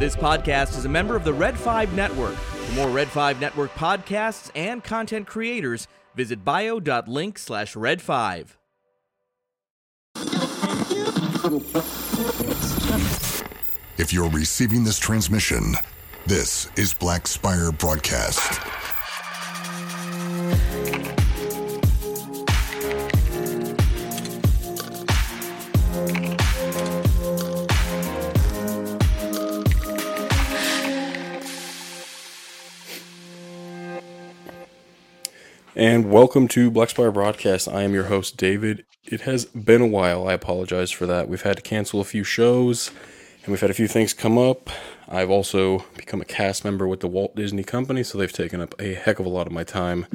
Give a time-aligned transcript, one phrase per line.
[0.00, 2.34] This podcast is a member of the Red 5 Network.
[2.34, 8.56] For more Red 5 Network podcasts and content creators, visit bio.link slash red 5.
[13.98, 15.74] If you're receiving this transmission,
[16.24, 18.79] this is Black Spire Broadcast.
[35.80, 37.66] And welcome to Black Spire Broadcast.
[37.66, 38.84] I am your host, David.
[39.06, 40.28] It has been a while.
[40.28, 41.26] I apologize for that.
[41.26, 42.90] We've had to cancel a few shows
[43.42, 44.68] and we've had a few things come up.
[45.08, 48.74] I've also become a cast member with the Walt Disney Company, so they've taken up
[48.78, 50.06] a heck of a lot of my time.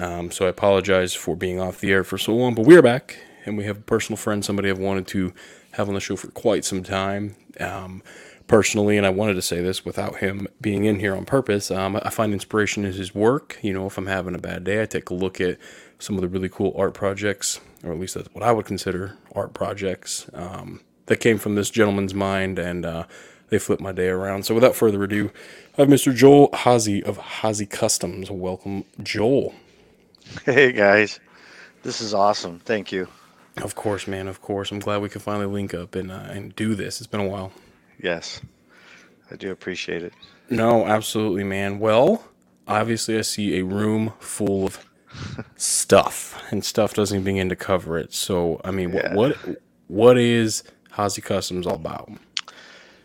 [0.00, 3.16] Um, so I apologize for being off the air for so long, but we're back
[3.46, 5.32] and we have a personal friend, somebody I've wanted to
[5.74, 7.36] have on the show for quite some time.
[7.60, 8.02] Um,
[8.46, 11.70] personally, and I wanted to say this without him being in here on purpose.
[11.70, 13.58] Um, I find inspiration in his work.
[13.62, 15.58] You know, if I'm having a bad day, I take a look at
[15.98, 19.16] some of the really cool art projects, or at least that's what I would consider
[19.34, 23.04] art projects um, that came from this gentleman's mind, and uh,
[23.48, 24.44] they flip my day around.
[24.44, 25.30] So, without further ado,
[25.78, 26.14] I have Mr.
[26.14, 28.30] Joel Haase of HA-Z Customs.
[28.30, 29.54] Welcome, Joel.
[30.44, 31.20] Hey guys,
[31.82, 32.58] this is awesome.
[32.60, 33.08] Thank you.
[33.58, 34.26] Of course, man.
[34.26, 34.72] Of course.
[34.72, 37.00] I'm glad we could finally link up and uh, and do this.
[37.00, 37.52] It's been a while.
[38.02, 38.40] Yes,
[39.30, 40.12] I do appreciate it.
[40.50, 41.78] No, absolutely, man.
[41.78, 42.24] Well,
[42.68, 44.84] obviously, I see a room full of
[45.56, 48.12] stuff, and stuff doesn't even begin to cover it.
[48.12, 49.14] So, I mean, Yeah.
[49.14, 49.36] what
[49.88, 50.62] what is
[50.96, 52.10] HA-Z Customs all about?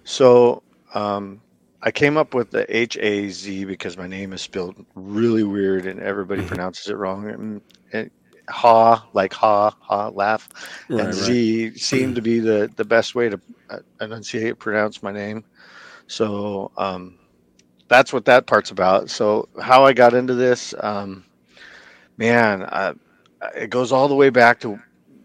[0.04, 1.42] So, um,
[1.82, 5.86] I came up with the H A Z because my name is spelled really weird
[5.86, 7.30] and everybody pronounces it wrong.
[7.30, 7.62] And,
[7.94, 8.12] and
[8.50, 10.50] ha, like ha, ha, laugh,
[10.90, 11.14] Right, and right.
[11.14, 15.46] Z seemed to be the the best way to uh, enunciate, pronounce my name.
[16.08, 17.18] So, um,
[17.88, 19.10] that's what that part's about.
[19.10, 21.26] So, how I got into this, um,
[22.18, 22.94] man, I,
[23.56, 24.80] it goes all the way back to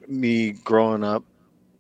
[0.09, 1.25] me growing up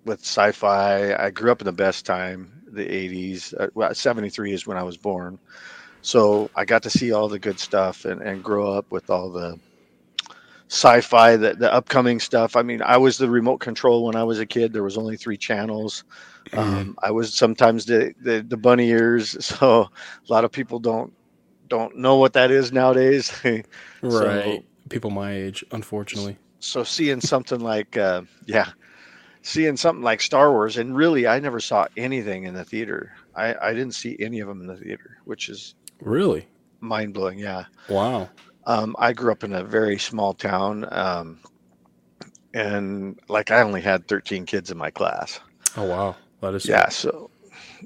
[0.04, 1.14] with sci-fi.
[1.14, 3.54] I grew up in the best time, the 80s.
[3.58, 5.38] Uh, well, 73 is when I was born.
[6.02, 9.30] So I got to see all the good stuff and, and grow up with all
[9.32, 9.58] the
[10.68, 12.56] sci-fi, the, the upcoming stuff.
[12.56, 14.72] I mean, I was the remote control when I was a kid.
[14.72, 16.04] There was only three channels.
[16.52, 19.36] Um, I was sometimes the, the, the bunny ears.
[19.44, 19.82] So
[20.28, 21.12] a lot of people don't,
[21.68, 23.32] don't know what that is nowadays.
[24.02, 24.64] Right.
[24.90, 26.36] People my age, unfortunately.
[26.60, 28.70] so seeing something like uh, yeah
[29.42, 33.54] seeing something like star wars and really i never saw anything in the theater i
[33.60, 36.46] i didn't see any of them in the theater which is Really?
[36.80, 38.28] mind-blowing yeah Wow.
[38.66, 41.38] Um, i grew up in a very small town um,
[42.52, 45.40] and like i only had 13 kids in my class
[45.76, 46.16] Oh wow.
[46.40, 47.30] That is yeah so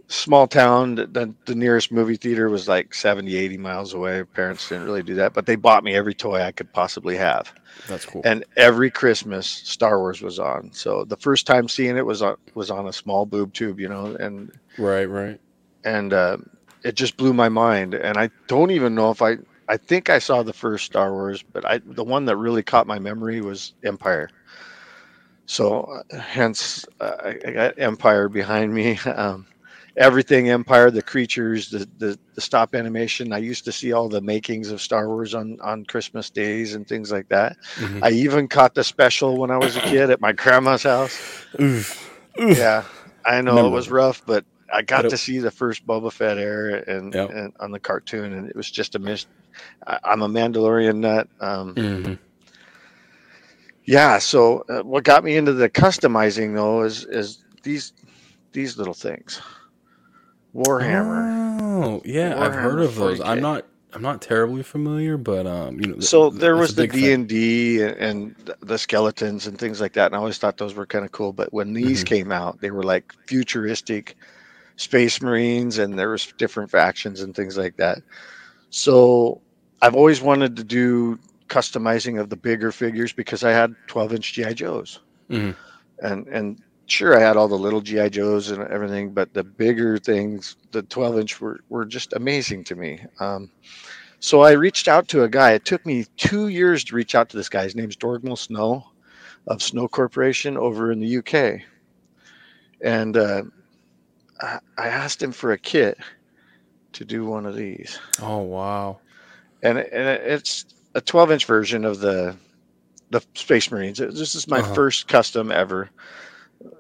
[0.09, 4.85] small town the, the, nearest movie theater was like 70 80 miles away parents didn't
[4.85, 7.53] really do that but they bought me every toy i could possibly have
[7.89, 8.23] That's cool.
[8.25, 10.71] and every Christmas Star Wars was on.
[10.73, 13.89] So the first time seeing it was on was on a small boob tube, you
[13.89, 15.07] know, and right.
[15.07, 15.41] Right.
[15.85, 16.39] and uh,
[16.85, 17.95] it just blew my mind.
[17.95, 21.43] And I don't even know if I I think I saw the first Star Wars,
[21.53, 24.31] but I the one that really caught my memory was Empire.
[25.47, 28.99] So uh, hence uh, I, got Empire behind me.
[29.07, 29.47] Um,
[29.97, 33.33] everything Empire, the creatures, the, the the stop animation.
[33.33, 36.87] I used to see all the makings of Star Wars on on Christmas days and
[36.87, 37.57] things like that.
[37.77, 38.03] Mhm.
[38.03, 41.19] I even caught the special when I was a kid at my grandma's house.
[41.61, 42.05] Oof.
[42.39, 42.85] Yeah,
[43.27, 46.39] I know it was rough, but I got it- to see the first Boba Fett
[46.39, 47.31] era and, Yep.
[47.31, 49.27] and on the cartoon, and it was just a miss.
[49.87, 51.29] I, I'm a Mandalorian nut.
[51.41, 52.19] Um, Mhm.
[53.85, 57.93] yeah, so uh, what got me into the customizing though is is these
[58.53, 59.41] these little things.
[60.55, 61.59] Warhammer.
[61.61, 63.21] Oh yeah, I've heard of those.
[63.21, 63.67] I'm not.
[63.95, 66.01] I'm not terribly familiar, but um, you know.
[66.01, 70.15] So there was the D and D and the skeletons and things like that, and
[70.15, 71.33] I always thought those were kind of cool.
[71.33, 72.07] But when these Mhm.
[72.07, 74.17] came out, they were like futuristic
[74.79, 77.99] space marines, and there was different factions and things like that.
[78.71, 79.43] So
[79.83, 84.35] I've always wanted to do customizing of the bigger figures because I had 12 inch
[84.35, 85.57] GI Joes, Mhm.
[86.03, 89.99] and and sure I had all the little GI Joes and everything, but the bigger
[89.99, 93.01] things, the 12 inch, were were just amazing to me.
[93.21, 93.51] Um,
[94.21, 95.53] so I reached out to a guy.
[95.53, 97.65] It took me two years to reach out to this guy.
[97.65, 98.85] His name's Dorgmal Snow
[99.49, 101.63] of Snow Corporation over in the UK.
[102.83, 103.45] And uh,
[104.41, 105.99] I, I asked him for a kit
[106.95, 107.99] to do one of these.
[108.23, 109.01] Oh wow.
[109.63, 110.65] And, it- and it's
[110.95, 112.37] a 12 inch version of the
[113.11, 113.99] the Space Marines.
[113.99, 114.75] This is my Uh-huh.
[114.75, 115.89] first custom ever.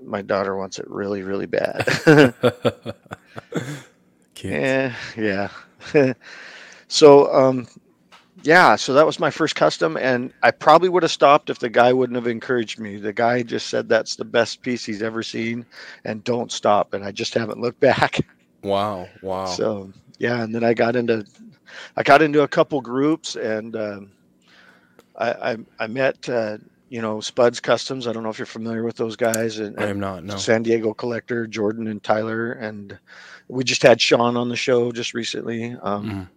[0.05, 1.87] My daughter wants it really, really bad.
[4.43, 5.49] Yeah, yeah.
[6.89, 7.67] so, um,
[8.43, 11.69] yeah, so that was my first custom, and I probably would have stopped if the
[11.69, 12.97] guy wouldn't have encouraged me.
[12.97, 15.67] The guy just said that's the best piece he's ever seen,
[16.05, 16.95] and don't stop.
[16.95, 18.19] And I just haven't looked back.
[18.63, 19.09] Wow.
[19.23, 19.47] Wow.
[19.47, 21.25] So yeah, and then I got into,
[21.97, 24.11] I got into a couple groups, and um,
[25.17, 26.59] I, I I met uh,
[26.89, 28.07] you know Spuds Customs.
[28.07, 30.25] I don't know if you're familiar with those guys, and, I am not.
[30.25, 30.37] No.
[30.37, 32.99] San Diego Collector, Jordan and Tyler, and
[33.49, 35.75] we just had Sean on the show just recently.
[35.83, 36.29] Um, Mhm.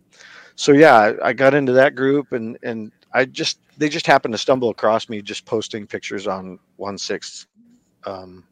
[0.61, 4.37] So yeah, I, got into that group, and and I just they just happened to
[4.37, 7.47] stumble across me just posting pictures on one sixth
[8.05, 8.43] um,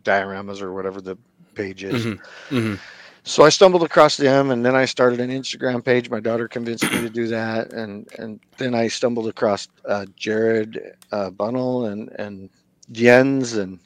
[0.00, 1.18] dioramas or whatever the
[1.54, 2.06] page is.
[2.06, 2.20] Mhm.
[2.48, 2.78] Mhm.
[3.22, 6.08] So I stumbled across them, and then I started an Instagram page.
[6.08, 10.96] My daughter convinced me to do that, and and then I stumbled across uh, Jared
[11.12, 12.48] uh, Bunnell and and
[12.92, 13.78] Jens, and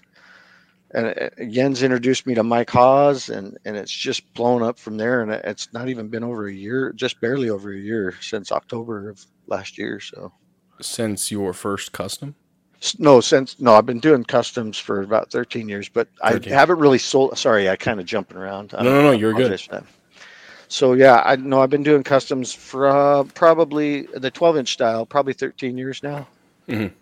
[0.93, 4.96] and uh, Jens introduced me to Mike Hawes, and and it's just blown up from
[4.96, 5.23] there.
[5.23, 9.11] And it's not even been over a year, just barely over a year since October
[9.11, 10.00] of last year.
[10.00, 10.32] So
[10.81, 12.35] Since your first custom.
[12.99, 16.52] No, since no, I've been doing customs for about 13 years, but 13.
[16.52, 17.37] I haven't really sold.
[17.37, 18.73] Sorry, I kind of jumping around.
[18.73, 19.61] No, no, no, you're good.
[19.61, 19.82] for.
[20.69, 25.05] So yeah, I know I've been doing customs for uh, probably the 12 inch style,
[25.06, 26.29] probably 13 years now.
[26.69, 26.93] Mhm.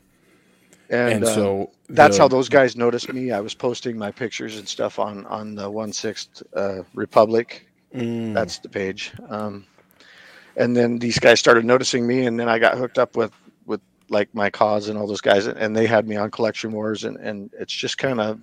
[0.91, 3.33] And, And, uh, so that's the- how those guys noticed me.
[3.33, 7.67] I was posting my pictures and stuff on on the one sixth uh, Republic.
[7.95, 9.13] Mm, That's the page.
[9.29, 9.65] Um,
[10.57, 13.33] and then these guys started noticing me, and then I got hooked up with
[13.67, 17.05] with like my cause and all those guys, and they had me on Collection Wars,
[17.05, 18.41] and and it's just kind of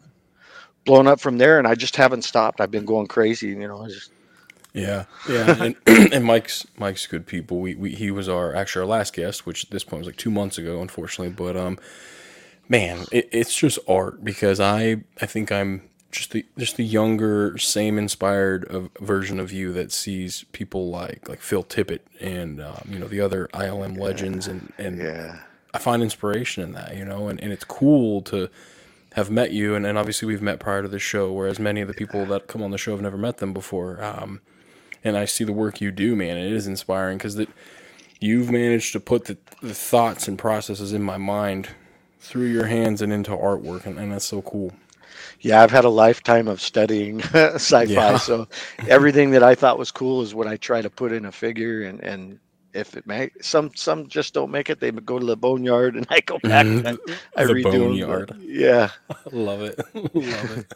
[0.85, 1.59] blown up from there.
[1.59, 2.59] And I just haven't stopped.
[2.61, 3.83] I've been going crazy, you know.
[3.83, 4.11] I just
[4.73, 7.59] Yeah, yeah, and, and Mike's Mike's good people.
[7.59, 10.17] We, we he was our actually our last guest, which at this point was like
[10.17, 11.33] two months ago, unfortunately.
[11.33, 11.77] But um,
[12.67, 17.57] man, it, it's just art because I I think I'm just the just the younger,
[17.57, 22.87] same inspired of, version of you that sees people like like Phil Tippett and um,
[22.89, 25.39] you know the other ILM legends and and yeah.
[25.73, 28.49] I find inspiration in that, you know, and, and it's cool to
[29.13, 29.73] have met you.
[29.73, 32.47] And, and obviously, we've met prior to the show, whereas many of the people that
[32.47, 34.03] come on the show have never met them before.
[34.03, 34.41] Um,
[35.03, 37.49] and I see the work you do, man, and it is inspiring because that
[38.19, 41.69] you've managed to put the, the thoughts and processes in my mind
[42.23, 44.71] through your hands and into artwork, and, and that's so cool.
[45.41, 48.17] Yeah, I've had a lifetime of studying sci-fi, Yeah.
[48.17, 48.47] so
[48.87, 51.83] everything that I thought was cool is what I try to put in a figure,
[51.83, 52.39] and and
[52.73, 54.79] if it may, some some just don't make it.
[54.79, 56.97] They go to the boneyard, and I go back and I,
[57.35, 58.27] I The redo 'em, boneyard.
[58.27, 58.89] but Yeah,
[59.31, 59.79] Love it,
[60.15, 60.67] love it.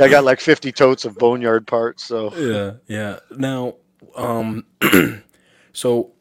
[0.00, 2.04] I got like 50 totes of boneyard parts.
[2.04, 3.20] So yeah, yeah.
[3.36, 3.76] Now,
[4.16, 4.66] um,
[5.72, 6.12] so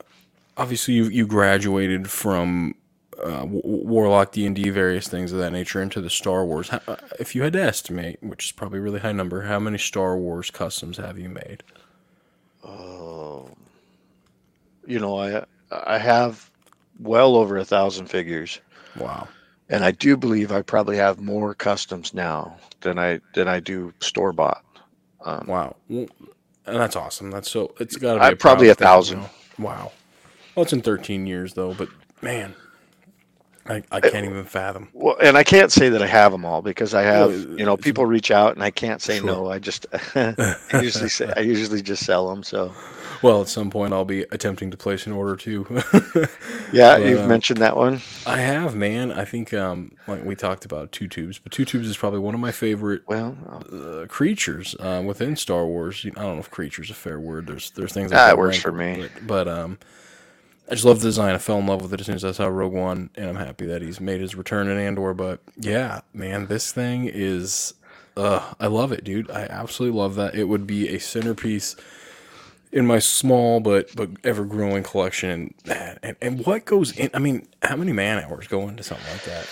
[0.58, 2.76] obviously you you graduated from
[3.24, 6.70] uh, Warlock D and D, various things of that nature, into the Star Wars.
[6.70, 9.60] How, uh, if you had to estimate, which is probably a really high number, how
[9.60, 11.64] many Star Wars customs have you made?
[14.86, 16.50] you know, I I have
[17.00, 18.60] well over a thousand figures,
[18.98, 19.28] Wow.
[19.70, 23.94] and I do believe I probably have more customs now than I than I do
[24.00, 24.64] store bought.
[25.24, 25.76] Um, Wow.
[25.90, 26.10] And
[26.66, 27.32] that's awesome.
[27.32, 27.74] That's so.
[27.80, 29.22] It's got to be a probably a thousand.
[29.58, 29.92] Wow.
[30.56, 31.90] Well, it's in 13 years though, but
[32.22, 32.54] man,
[33.70, 34.90] I, I can't even fathom.
[34.94, 37.78] Well, and I can't say that I have them all because I have, you know,
[37.78, 39.28] people reach out and I can't say Sure.
[39.28, 39.52] no.
[39.52, 39.86] I just
[40.16, 42.42] I usually say I usually just sell them.
[42.44, 42.74] So
[43.22, 45.68] Well, at some point, I'll be attempting to place an order too.
[46.74, 48.02] yeah, But, you've uh, mentioned that one.
[48.26, 49.12] I have, man.
[49.12, 52.34] I think um, like we talked about two tubes, but two tubes is probably one
[52.34, 53.38] of my favorite Well,
[53.72, 56.04] uh, creatures uh, within Star Wars.
[56.06, 57.46] I don't know if creature is a fair word.
[57.48, 59.10] There's there's things like Ah, that works rank- for me.
[59.28, 59.78] But, but um,
[60.70, 61.34] I just love the design.
[61.34, 63.36] I fell in love with it as soon as I saw Rogue One, and I'm
[63.36, 65.16] happy that he's made his return in Andor.
[65.16, 67.74] But yeah, man, this thing is.
[68.16, 69.32] Uh, I love it, dude.
[69.32, 70.36] I absolutely love that.
[70.36, 71.76] It would be a centerpiece
[72.72, 75.54] in my small but but ever growing collection.
[75.66, 77.10] And, and and what goes in?
[77.14, 79.48] I mean, how many man hours go into something like that?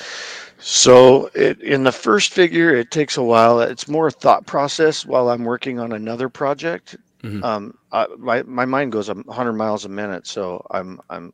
[0.60, 3.62] So it, in the first figure, it takes a while.
[3.62, 6.96] It's more thought process while I'm working on another project.
[7.28, 7.44] Mhm.
[7.44, 11.32] Um, I, my my mind goes 100 miles a minute, so I'm I'm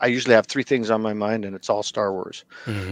[0.00, 2.44] I usually have three things on my mind, and it's all Star Wars.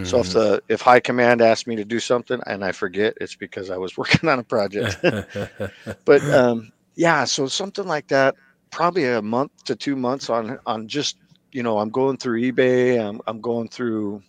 [0.02, 3.36] So if the if High Command asks me to do something and I forget, it's
[3.36, 4.96] because I was working on a project.
[6.06, 8.36] but um, yeah, so something like that,
[8.70, 11.16] probably a month to two months on on just
[11.52, 14.22] you know I'm going through eBay, I'm I'm going through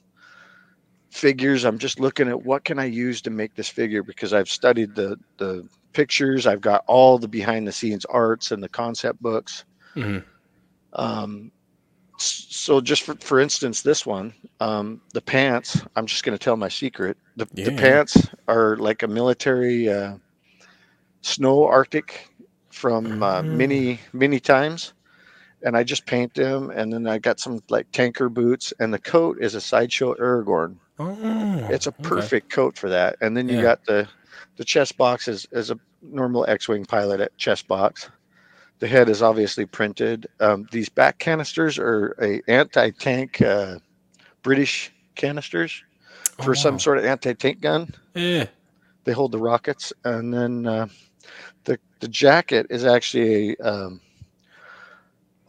[1.12, 1.66] figures.
[1.66, 4.96] I'm just looking at what can I use to make this figure because I've studied
[4.96, 6.48] the the pictures.
[6.48, 9.66] I've got all the behind the scenes arts and the concept books.
[9.96, 10.24] Mhm.
[10.94, 11.52] Um,
[12.18, 16.56] so just for, for instance, this one, um, the pants, I'm just going to tell
[16.58, 17.18] my secret.
[17.36, 20.18] The, the pants are like a military, uh,
[21.22, 22.28] snow Arctic
[22.72, 24.94] from uh, many mini times,
[25.64, 26.70] and I just paint them.
[26.72, 30.78] And then I got some like tanker boots, and the coat is a sideshow Aragorn.
[31.00, 32.04] Oh, It's a okay.
[32.04, 33.16] perfect coat for that.
[33.22, 33.62] And then you Yeah.
[33.62, 34.08] got the
[34.58, 38.10] the chest box is, is a normal X-wing pilot at chest box.
[38.80, 40.28] The head is obviously printed.
[40.40, 43.78] Um, these back canisters are a anti-tank uh,
[44.42, 45.84] British canisters
[46.44, 47.94] for Oh, some sort of anti-tank gun.
[48.16, 48.48] Yeah.
[49.04, 50.88] They hold the rockets, and then uh,
[51.64, 54.02] the the jacket is actually a um,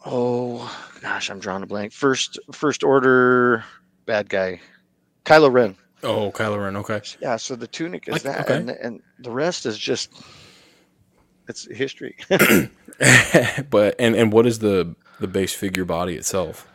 [0.06, 0.70] oh
[1.00, 1.92] gosh, I'm drawing a blank.
[1.92, 3.64] First first order
[4.06, 4.60] bad guy,
[5.24, 5.76] Kylo Ren.
[6.02, 6.76] Oh, Kylo Ren.
[6.76, 7.00] Okay.
[7.20, 8.56] Yeah, so the tunic is Like- that, okay.
[8.56, 10.12] and and the rest is just
[11.48, 12.16] it's history.
[13.70, 16.68] but and and what is the the base figure body itself?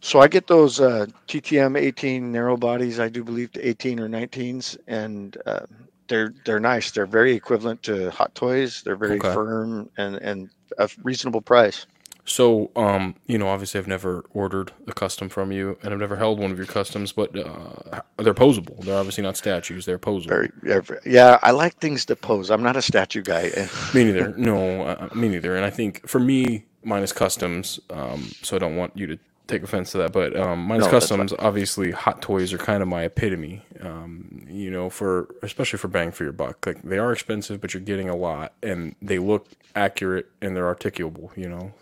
[0.00, 4.08] so I get those uh, TTM 18 narrow bodies, I do believe to 18 or
[4.08, 5.66] 19s, and uh,
[6.08, 6.90] they're they're nice.
[6.92, 8.82] They're very equivalent to Hot Toys.
[8.82, 9.32] They're very Okay.
[9.34, 11.86] firm and and a reasonable price.
[12.26, 16.16] So, um, you know, obviously, I've never ordered a custom from you, and I've never
[16.16, 18.78] held one of your customs, but uh, they're posable.
[18.84, 20.28] They're obviously not statues; they're posable.
[20.28, 21.38] Very, yeah, very- yeah.
[21.42, 22.50] I like things to pose.
[22.50, 23.50] I'm not a statue guy.
[23.94, 24.34] Me neither.
[24.36, 25.56] No, uh, me neither.
[25.56, 27.78] And I think for me, mine is customs.
[27.90, 30.86] Um, so I don't want you to take offense to that, but um, mine is
[30.86, 31.32] No, customs.
[31.38, 33.62] Obviously, hot toys are kind of my epitome.
[33.80, 36.66] Um, you know, for especially for bang for your buck.
[36.66, 40.72] Like they are expensive, but you're getting a lot, and they look accurate and they're
[40.72, 41.36] articulable.
[41.36, 41.72] You know.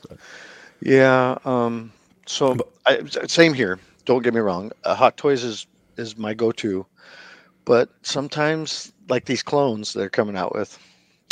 [0.81, 1.39] Yeah.
[1.45, 1.93] Um,
[2.27, 2.57] so
[2.87, 3.79] I, same here.
[4.05, 4.71] Don't get me wrong.
[4.85, 5.67] Uh, Hot Toys is
[5.97, 6.85] is my go-to,
[7.65, 10.79] but sometimes like these clones they're coming out with,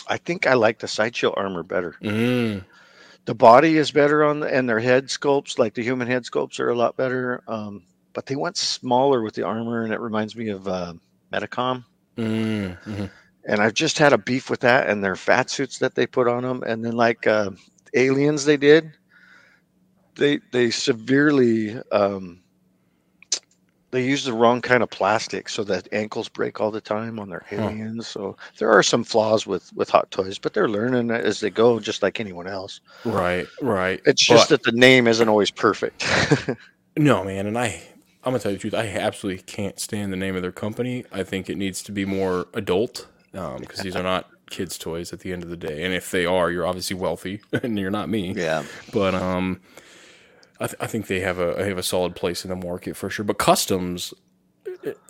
[0.09, 1.97] I think I like the sideshow armor better.
[2.03, 2.65] Mm,
[3.25, 6.59] The body is better on the and their head sculpts, like the human head sculpts,
[6.59, 7.43] are a lot better.
[7.47, 10.95] Um, but they went smaller with the armor, and it reminds me of uh,
[11.33, 11.85] Medicom.
[12.17, 13.11] mm, mhm.
[13.47, 16.29] and I've just had a beef with that and their fat suits that they put
[16.29, 17.51] on them, and then like uh,
[17.95, 18.93] aliens they did,
[20.17, 22.42] they they severely um,
[23.93, 27.29] they use the wrong kind of plastic so that ankles break all the time on
[27.29, 28.09] their aliens.
[28.09, 31.79] So there are some flaws with with Hot Toys, but they're learning as they go,
[31.79, 32.81] just like anyone else.
[33.05, 34.01] Right, right.
[34.05, 36.05] It's just But- that the name isn't always perfect.
[36.95, 37.83] No, man, and I
[38.23, 38.75] I'm gonna tell you the truth.
[38.75, 41.05] I absolutely can't stand the name of their company.
[41.11, 45.21] I think it needs to be more adult because these are not kids' toys at
[45.21, 45.85] the end of the day.
[45.85, 48.33] And if they are, you're obviously wealthy, and you're not me.
[48.35, 48.63] yeah.
[48.93, 49.61] But um,
[50.61, 53.11] I, th- I think they have a have a solid place in the market for
[53.11, 53.25] sure.
[53.25, 54.15] But customs,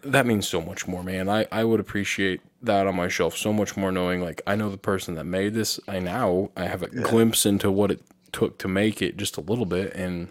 [0.03, 1.29] that means so much more, man.
[1.29, 4.71] I I would appreciate that on my shelf so much more, knowing like I know
[4.71, 5.79] the person that made this.
[5.89, 8.01] I now I have a glimpse into what it
[8.33, 10.29] took to make it just a little bit, and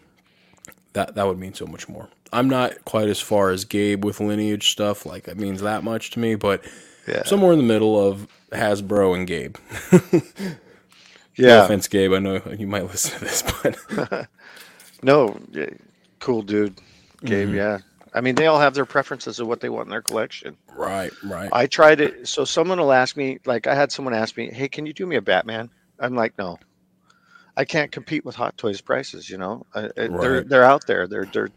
[0.94, 2.10] that that would mean so much more.
[2.34, 5.06] I'm not quite as far as Gabe with lineage stuff.
[5.06, 6.64] Like that means that much to me, but
[7.08, 7.24] Yeah.
[7.24, 9.58] somewhere in the middle of Hasbro and Gabe.
[11.38, 11.64] No Yeah.
[11.64, 12.12] offense, Gabe.
[12.14, 14.28] I know you might listen to this, but
[15.04, 15.66] No, yeah,
[16.20, 16.76] cool dude,
[17.26, 17.48] Gabe.
[17.50, 17.58] Mm-hmm.
[17.58, 17.80] Yeah.
[18.14, 20.58] I mean, they all have their preferences of what they want in their collection.
[20.76, 21.50] right, right.
[21.54, 22.28] I tried it.
[22.28, 25.06] So someone will ask me, like I had someone ask me, "Hey, can you do
[25.06, 26.60] me a Batman?" I'm like, "No,
[27.56, 29.30] I can't compete with Hot Toys prices.
[29.30, 31.08] You know, I, I- they're they're out there.
[31.08, 31.48] They're they're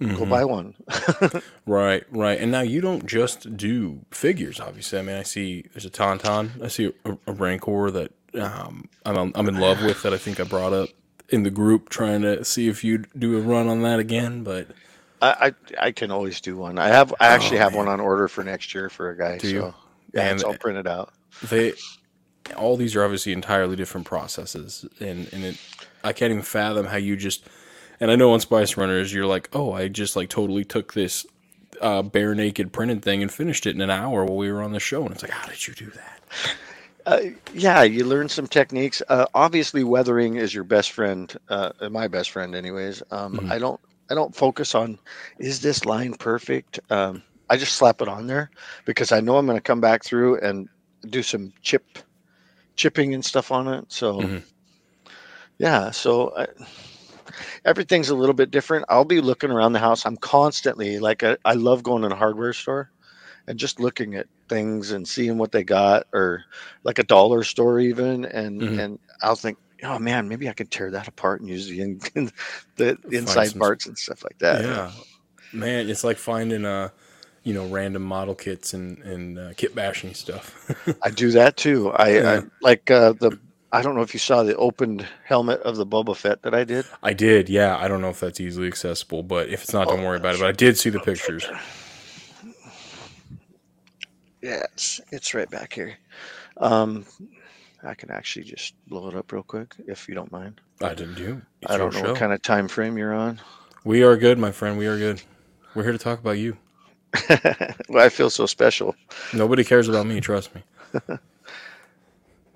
[0.00, 0.28] go Mhm.
[0.28, 0.74] buy one."
[1.68, 2.38] Right, right.
[2.40, 4.98] And now you don't just do figures, obviously.
[4.98, 6.62] I mean, I see there's a Tauntaun.
[6.62, 10.38] I see a, a Rancor that um, I'm I'm in love with that I think
[10.40, 10.88] I brought up
[11.28, 14.42] in the group trying to see if you'd do a run on that again.
[14.44, 14.68] But
[15.22, 16.78] I, I I can always do one.
[16.78, 17.86] I have I actually Oh, have man.
[17.86, 19.38] one on order for next year for a guy.
[19.38, 19.60] Do you?
[19.60, 19.74] so
[20.14, 21.12] yeah, it's And- all printed out.
[21.42, 21.72] they
[22.56, 25.56] all these are obviously entirely different processes and and it
[26.04, 27.44] I can't even fathom how you just
[27.98, 31.26] and I know on Spice Runners you're like, "Oh, I just like totally took this
[31.80, 34.72] uh, bare naked printed thing and finished it in an hour while we were on
[34.72, 36.20] the show." And it's like, "How did you do that?"
[37.06, 37.20] Uh,
[37.54, 39.02] yeah, you learn some techniques.
[39.08, 41.34] Uh, obviously, weathering is your best friend.
[41.48, 43.02] Uh, my best friend, anyways.
[43.10, 43.50] Um, Mhm.
[43.50, 43.80] I don't.
[44.10, 44.98] I don't focus on
[45.38, 46.80] is this line perfect.
[46.90, 48.50] Um, I just slap it on there
[48.86, 50.68] because I know I'm going to come back through and
[51.08, 51.84] do some chip
[52.76, 53.86] chipping and stuff on it.
[53.92, 54.44] So, Mhm.
[55.58, 55.90] yeah.
[55.90, 56.46] So I,
[57.64, 58.86] everything's a little bit different.
[58.88, 60.06] I'll be looking around the house.
[60.06, 62.90] I'm constantly like I, I love going in a hardware store
[63.48, 66.44] and just looking at things and seeing what they got or
[66.84, 68.78] like a dollar store even and Mhm.
[68.78, 72.00] and I'll think oh man maybe I could tear that apart and use the in,
[72.76, 74.90] the inside some- parts and stuff like that yeah.
[75.52, 76.90] Man, it's like finding uh
[77.44, 80.68] you know, random model kits and and uh, kit bashing stuff.
[81.02, 83.38] I do that too I, I like uh, the
[83.72, 86.64] I don't know if you saw the opened helmet of the Boba Fett that I
[86.64, 87.76] did I did, yeah.
[87.78, 90.34] I don't know if that's easily accessible, but if it's not, don't Oh, worry about
[90.34, 90.40] it.
[90.40, 91.44] But I did see the pictures.
[94.46, 95.96] Yeah it's, it's right back here
[96.58, 97.04] um
[97.82, 100.60] I can actually just blow it up real quick if you don't mind.
[100.82, 101.40] I didn't do.
[101.62, 103.40] It's I don't know what kind of time frame you're on.
[103.84, 104.76] We are good, my friend.
[104.76, 105.22] We are good.
[105.74, 106.56] We're here to talk about you.
[107.88, 108.94] well, I feel so special.
[109.32, 110.62] Nobody cares about me, trust me.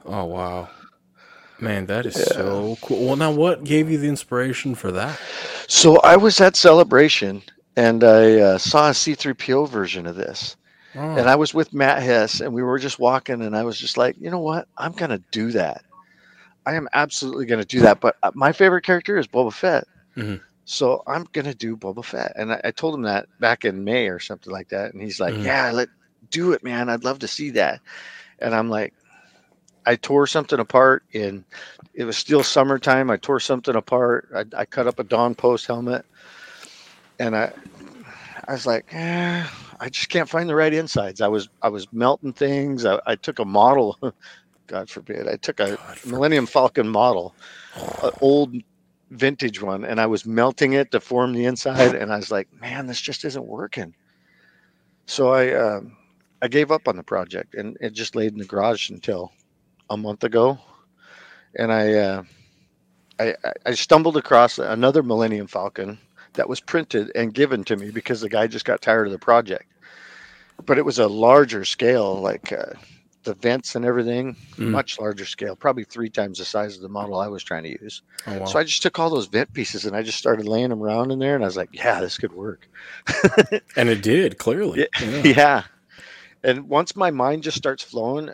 [0.04, 0.68] oh wow.
[1.60, 3.06] Man, that is so cool.
[3.06, 5.20] Well, now what gave you the inspiration for that?
[5.68, 7.42] So I was at Celebration
[7.76, 10.56] and I uh, saw a C3PO version of this.
[10.94, 13.78] Oh, And I was with Matt Hess and we were just walking and I was
[13.78, 14.68] just like, you know what?
[14.76, 15.82] I'm going to do that.
[16.66, 18.00] I am absolutely going to do that.
[18.00, 19.84] But uh, my favorite character is Boba Fett.
[20.16, 20.40] Mhm.
[20.64, 22.32] So I'm going to do Boba Fett.
[22.36, 24.92] And I, I told him that back in May or something like that.
[24.92, 25.44] And he's like, Mhm.
[25.44, 25.88] yeah, let
[26.30, 26.88] do it, man.
[26.88, 27.80] I'd love to see that.
[28.38, 28.94] And I'm like,
[29.86, 31.44] I tore something apart and
[31.94, 33.10] it was still summertime.
[33.10, 34.28] I tore something apart.
[34.34, 36.04] I, I cut up a Don Post helmet
[37.18, 37.52] and I,
[38.46, 39.44] I was like, eh,
[39.80, 41.22] I just can't find the right insides.
[41.22, 42.86] I was I was melting things.
[42.86, 43.98] I, I took a model,
[44.68, 47.36] God forbid, I took a Millennium Falcon model,
[48.02, 48.54] an old
[49.10, 51.94] vintage one, and I was melting it to form the inside.
[51.94, 53.94] And I was like, man, this just isn't working.
[55.06, 55.96] So I um,
[56.42, 59.32] I gave up on the project, and it just laid in the garage until
[59.90, 60.58] a month ago.
[61.58, 62.22] And I uh,
[63.20, 65.98] I- I stumbled across another Millennium Falcon
[66.34, 69.18] that was printed and given to me because the guy just got tired of the
[69.18, 69.66] project.
[70.66, 72.74] But it was a larger scale, like uh,
[73.24, 74.70] the vents and everything, Mm.
[74.70, 77.70] much larger scale, probably three times the size of the model I was trying to
[77.82, 78.02] use.
[78.26, 78.44] oh, wow.
[78.44, 81.10] So I just took all those vent pieces and I just started laying them around
[81.12, 82.68] in there, and I was like, "Yeah, this could work."
[83.76, 84.86] and it did clearly.
[85.00, 85.04] Yeah.
[85.04, 85.22] Yeah.
[85.36, 85.62] yeah.
[86.42, 88.30] And once my mind just starts flowing,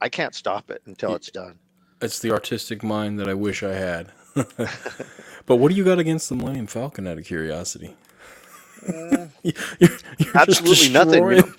[0.00, 1.58] I can't stop it until it's done.
[2.00, 4.12] It's the artistic mind that I wish I had.
[5.46, 7.06] but what do you got against the Millennium Falcon?
[7.06, 7.94] Out of curiosity,
[8.86, 9.58] You're-
[10.18, 11.24] you're absolutely nothing.
[11.30, 11.52] you know?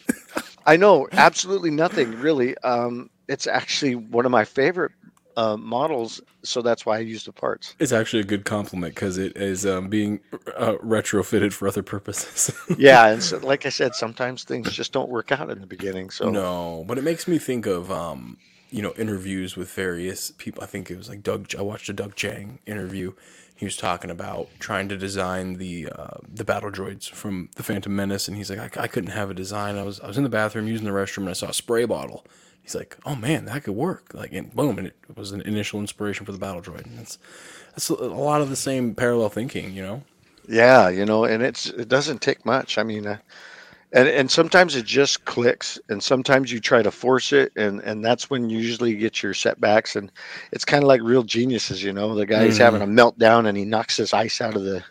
[0.65, 2.57] I know absolutely nothing really.
[2.59, 4.91] Um, it's actually one of my favorite
[5.37, 7.75] uh, models, so that's why I use the parts.
[7.79, 10.19] It's actually a good compliment because it is um, being
[10.57, 12.53] uh, retrofitted for other purposes.
[12.77, 16.09] Yeah, and so, like I said, sometimes things just don't work out in the beginning.
[16.09, 18.37] So No, but it makes me think of um,
[18.71, 20.63] you know interviews with various people.
[20.63, 21.53] I think it was like Doug.
[21.57, 23.13] I watched a Doug Chiang interview.
[23.55, 27.93] He was talking about trying to design the uh, the battle droids from the Phantom
[27.95, 29.77] Menace, and he's like, I, I couldn't have a design.
[29.77, 31.85] I was I was in the bathroom using the restroom, and I saw a spray
[31.85, 32.25] bottle.
[32.61, 34.13] He's like, Oh man, that could work.
[34.13, 36.85] Like, and boom, and it was an initial inspiration for the battle droid.
[36.85, 37.17] And that's
[37.71, 40.03] that's a lot of the same parallel thinking, you know.
[40.47, 42.77] Yeah, you know, and it's it doesn't take much.
[42.77, 43.17] I mean, uh,
[43.91, 48.03] and and sometimes it just clicks, and sometimes you try to force it, and and
[48.05, 49.95] that's when you usually get your setbacks.
[49.95, 50.11] And
[50.51, 52.13] it's kind of like real geniuses, you know.
[52.15, 54.83] The guy's having a meltdown, and he knocks his ice out of the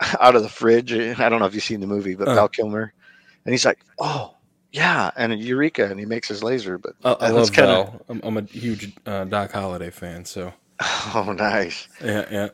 [0.20, 0.92] out of the fridge.
[0.92, 2.34] I don't know if you've seen the movie, but Uh.
[2.34, 2.92] Val Kilmer,
[3.44, 4.34] and he's like, "Oh,
[4.72, 6.76] yeah," and a eureka, and he makes his laser.
[6.78, 8.00] But I, I love kinda- Val.
[8.08, 10.52] I'm, I'm a huge uh, Doc Holliday fan, so.
[11.14, 11.88] Oh, nice.
[12.04, 12.48] Yeah, yeah.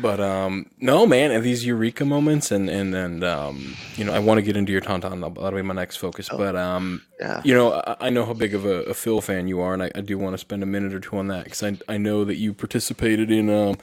[0.00, 4.18] But um, no, man, and these eureka moments, and and and um, you know, I
[4.18, 5.20] want to get into your tauntaun.
[5.20, 6.28] That'll be my next focus.
[6.28, 7.40] But um, Yeah.
[7.44, 9.82] you know, I, I know how big of a, a Phil fan you are, and
[9.82, 11.96] I, I do want to spend a minute or two on that because I I
[11.98, 13.76] know that you participated in um,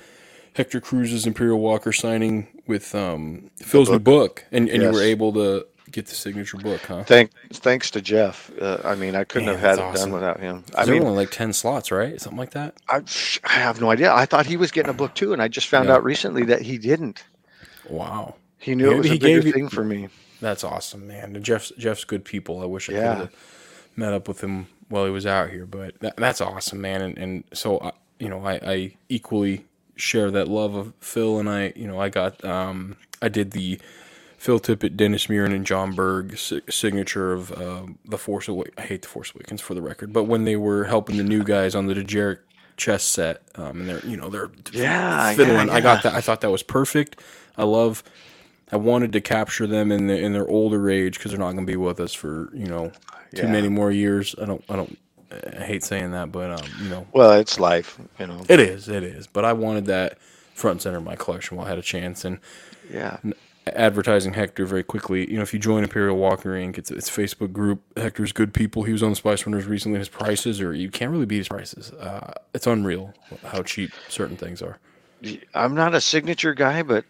[0.54, 5.34] Hector Cruz's Imperial Walker signing with um, Phil's new book, and and you were able
[5.34, 7.03] to get the signature book, huh?
[7.03, 8.51] Thank, thanks to Jeff.
[8.62, 10.12] Uh, I mean, I couldn't Man, have had it awesome.
[10.12, 10.63] done without him.
[10.75, 12.19] I mean, only like ten slots, right?
[12.21, 12.75] Something like that.
[12.89, 13.01] I,
[13.45, 14.13] I have no idea.
[14.13, 15.95] I thought he was getting a book too, and I just found Yeah.
[15.95, 17.23] out recently that he didn't.
[17.89, 18.36] Wow.
[18.60, 20.10] He knew it Maybe was a he bigger gave you- thing for me.
[20.41, 21.36] That's awesome, man.
[21.36, 22.62] And Jeff's Jeff's good people.
[22.62, 23.13] I wish I Yeah.
[23.13, 23.34] could have
[23.95, 27.01] met up with him while he was out here, but that, that's awesome, man.
[27.01, 31.49] And and so I, you know, I, I equally share that love of Phil, and
[31.49, 33.79] I, you know, I got um, I did the
[34.45, 36.38] Phil Tippett, Dennis Muren, and Jon Berg
[36.69, 38.75] signature of uh, the Force Awakens.
[38.77, 41.43] I hate the Force Awakens for the record, but when they were helping the new
[41.43, 42.39] guys on the Dejarik
[42.77, 45.69] chess set, um, and they're you know they're Yeah, fiddling.
[45.69, 46.13] yeah, I got that.
[46.13, 47.19] I thought that was perfect.
[47.58, 48.03] I love.
[48.71, 51.65] I wanted to capture them in the in their older age because they're not going
[51.65, 52.91] to be with us for you know
[53.34, 53.51] too Yeah.
[53.51, 54.36] many more years.
[54.39, 54.63] I don't.
[54.69, 54.99] I don't.
[55.60, 58.43] I hate saying that, but um, you know, Well, it's life, you know.
[58.47, 58.89] it is.
[58.89, 59.27] It is.
[59.27, 60.19] But I wanted that
[60.53, 62.23] front and center of my collection while I had a chance.
[62.25, 62.39] And
[62.91, 63.17] Yeah.
[63.67, 65.30] Advertising Hector very quickly.
[65.30, 67.82] You know, if you join Imperial Walker Inc., it's it's a Facebook group.
[67.97, 68.84] Hector's good people.
[68.84, 69.99] He was on the Spice Runners recently.
[69.99, 71.91] His prices are you can't really beat his prices.
[71.93, 74.78] Uh, it's unreal how cheap certain things are.
[75.56, 77.04] I'm not a signature guy, but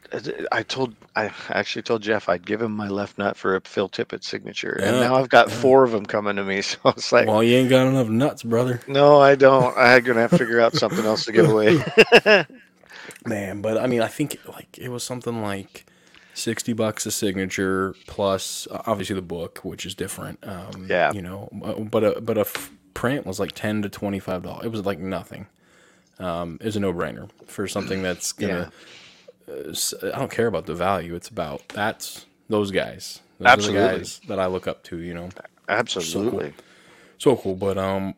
[0.52, 3.90] I told I actually told Jeff I'd give him my left nut for a Phil
[3.90, 6.62] Tippett signature, and now I've got four of them coming to me.
[6.62, 8.80] So it's like, Well, you ain't got enough nuts, brother.
[8.88, 9.76] no, I don't.
[9.78, 11.84] I'm gonna have to figure out something else to give away.
[13.26, 15.86] Man, but I mean, I think like it was something like
[16.36, 20.40] sixty bucks a signature plus uh, obviously the book, which is different.
[20.48, 21.12] Um, Yeah.
[21.12, 24.44] you know, uh, but a but a f- print was like ten to twenty five
[24.44, 24.66] dollars.
[24.66, 25.48] It was like nothing.
[26.20, 28.72] Um, it was a no brainer for something that's gonna.
[29.50, 31.16] Uh, s- I don't care about the value.
[31.16, 33.22] It's about that's those guys.
[33.40, 33.98] Those Absolutely.
[33.98, 34.98] guys that I look up to.
[34.98, 35.30] You know,
[35.68, 36.54] Absolutely.
[37.18, 37.56] so cool.
[37.56, 38.14] But um,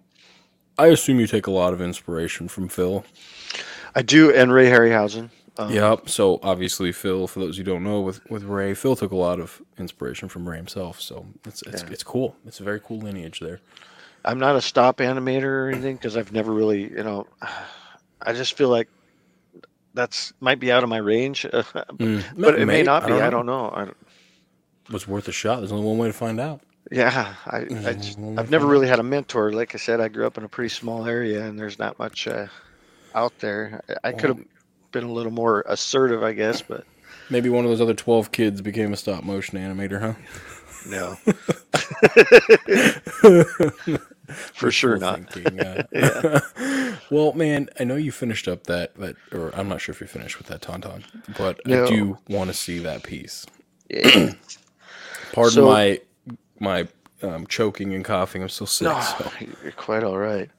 [0.78, 3.04] I assume you take a lot of inspiration from Phil.
[3.96, 5.32] I do, and Ray Harryhausen.
[5.60, 6.10] Um, Yep.
[6.10, 9.40] So obviously, Phil, for those who don't know, with with Ray, Phil took a lot
[9.40, 11.02] of inspiration from Ray himself.
[11.02, 11.90] So it's it's, Yeah.
[11.92, 12.36] it's cool.
[12.46, 13.60] It's a very cool lineage there.
[14.26, 17.28] I'm not a stop animator or anything because I've never really, you know,
[18.22, 18.90] I just feel like
[19.94, 21.90] that's might be out of my range, but
[22.60, 23.14] it may not be.
[23.14, 23.72] I don't know.
[23.74, 23.98] I don't,
[24.90, 25.60] What's worth a shot?
[25.60, 26.62] There's only one way to find out.
[26.92, 29.52] yeah, I, I just, I've never really had a mentor.
[29.52, 32.28] Like I said, I grew up in a pretty small area, and there's not much
[32.28, 32.48] uh,
[33.14, 33.82] out there.
[34.04, 34.46] I, I could have
[35.00, 36.86] been a little more assertive, I guess, but
[37.30, 40.14] Maybe one of those other twelve kids became a stop motion animator, huh?
[40.90, 41.16] no,
[44.54, 45.32] for sure not.
[45.34, 46.40] thinking, uh,
[47.12, 50.08] well, man, I know you finished up that that, or I'm not sure if you
[50.08, 51.04] finished with that tauntaun,
[51.38, 53.46] but I do want to see that piece.
[53.90, 54.34] Yeah.
[55.34, 56.00] Pardon So- my
[56.60, 56.88] my
[57.24, 58.42] um, choking and coughing.
[58.42, 58.88] I'm still sick.
[58.88, 59.30] No, so.
[59.64, 60.50] you're quite all right.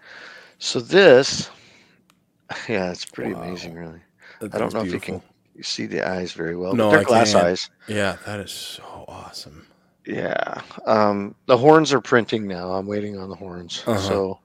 [0.59, 1.49] So this,
[2.69, 3.43] yeah, it's pretty Wow.
[3.45, 4.01] amazing, really.
[4.41, 5.23] That I don't know if you can
[5.59, 6.73] you see the eyes very well.
[6.73, 7.45] No, they're I glass can't.
[7.45, 7.71] eyes.
[7.89, 9.67] Yeah, that is so awesome.
[10.07, 10.63] Yeah.
[10.87, 12.73] Um, the horns are printing now.
[12.73, 13.83] I'm waiting on the horns.
[13.87, 13.99] Uh-huh.
[13.99, 14.39] So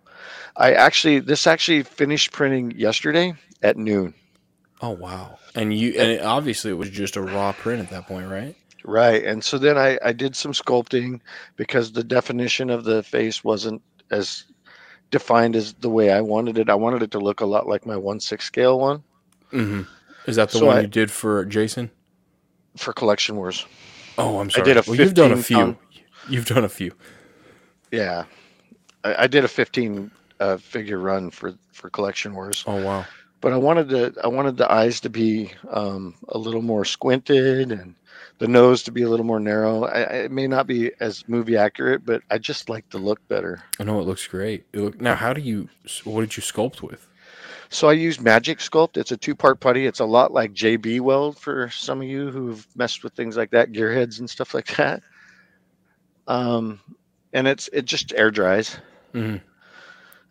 [0.58, 4.16] I actually this actually finished printing yesterday at noon.
[4.82, 5.38] Oh wow!
[5.56, 8.56] And you and it, obviously it was just a raw print at that point, right?
[8.84, 9.24] Right.
[9.24, 11.22] And so then I, I did some sculpting
[11.56, 14.44] because the definition of the face wasn't as
[15.10, 16.70] defined as the way I wanted it.
[16.70, 19.04] I wanted it to look a lot like my one six scale one
[19.54, 19.82] Mm-hmm.
[20.30, 21.92] Is that the So one I- you did for Jason?
[22.78, 23.66] for collection wars.
[24.18, 24.64] Oh, I'm sorry.
[24.64, 25.58] I did a well, you've done a few.
[25.58, 25.78] pound-
[26.30, 26.92] You've done a few.
[27.92, 28.24] Yeah.
[29.04, 32.64] I, I did a 15 uh, figure run for, for collection wars.
[32.66, 33.06] Oh wow!
[33.42, 37.72] but I wanted the I wanted the eyes to be um, a little more squinted
[37.72, 37.94] and
[38.40, 39.84] the nose to be a little more narrow.
[39.84, 43.26] I, I- it may not be as movie accurate, but I just like the look
[43.28, 43.62] better.
[43.80, 44.66] I know it looks great.
[44.74, 45.70] It look, now, how do you?
[46.06, 47.08] What did you sculpt with?
[47.74, 48.98] So I used Magic Sculpt.
[48.98, 49.86] It's a two-part putty.
[49.86, 53.52] It's a lot like JB Weld for some of you who've messed with things like
[53.52, 55.04] that, gearheads and stuff like that.
[56.28, 56.80] Um,
[57.34, 58.78] and it's it just air dries.
[59.14, 59.42] Mhm.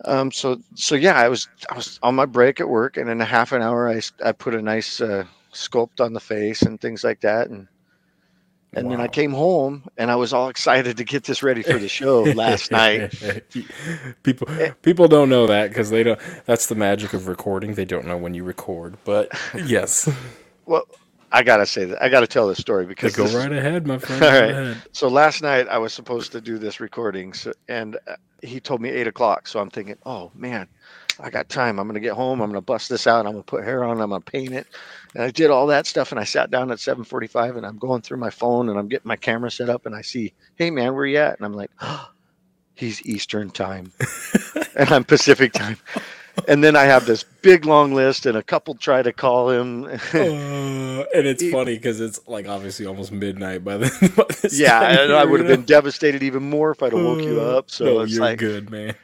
[0.05, 3.21] Um, so so yeah, I was I was on my break at work, and in
[3.21, 6.81] a half an hour, I I put a nice uh, sculpt on the face and
[6.81, 7.69] things like that, and
[8.75, 11.79] and then I came home and I was all excited to get this ready for
[11.79, 13.13] the show last night.
[14.23, 14.49] people
[14.83, 16.19] people don't know that because they don't.
[16.47, 17.75] That's the magic of recording.
[17.75, 18.97] They don't know when you record.
[19.05, 19.31] But
[19.67, 20.09] yes,
[20.65, 20.85] Well,
[21.33, 23.99] I gotta say that I gotta tell this story because go this right ahead, my
[23.99, 24.23] friend.
[24.57, 24.77] All right.
[24.93, 28.83] So last night I was supposed to do this recording, so, and uh, he told
[28.83, 29.49] me eight o'clock.
[29.49, 30.69] So I'm thinking, oh man,
[31.21, 31.81] I got time.
[31.81, 32.43] I'm gonna get home.
[32.43, 33.27] I'm gonna bust this out.
[33.27, 34.01] I'm gonna put hair on.
[34.03, 34.67] I'm gonna paint it.
[35.15, 38.03] And I did all that stuff, and I sat down at 7:45, and I'm going
[38.03, 40.95] through my phone, and I'm getting my camera set up, and I see, hey man,
[40.95, 41.39] where you at?
[41.39, 41.71] And I'm like,
[42.75, 43.93] he's Eastern time,
[44.77, 45.79] and I'm Pacific time.
[46.49, 49.89] And then I have this big long list, and a couple try to call him.
[50.93, 53.91] Uh, and it's funny because it's like obviously almost midnight by then.
[54.17, 57.41] By yeah, and I would have been devastated even more if I'd have woke you
[57.41, 57.71] up.
[57.71, 58.95] So no, it's you're like, good, man.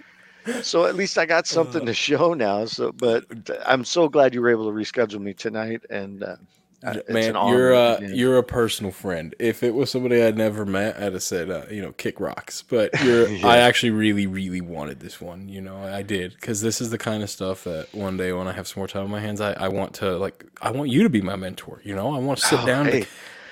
[0.62, 2.66] so at least I got something to show now.
[2.66, 3.24] So, but
[3.64, 5.82] I'm so glad you were able to reschedule me tonight.
[5.90, 6.36] And uh, uh,
[6.82, 8.14] it's man, you're uh, again.
[8.14, 9.34] you're a personal friend.
[9.38, 12.62] If it was somebody I'd never met, I'd have said, uh, you know, kick rocks.
[12.62, 13.46] But you're, Yeah.
[13.48, 15.48] I actually really, really wanted this one.
[15.48, 18.46] You know, I did because this is the kind of stuff that one day when
[18.46, 20.90] I have some more time on my hands, I, I want to like, I want
[20.90, 21.80] you to be my mentor.
[21.84, 23.00] You know, I want to sit Oh, down, hey.
[23.00, 23.06] be,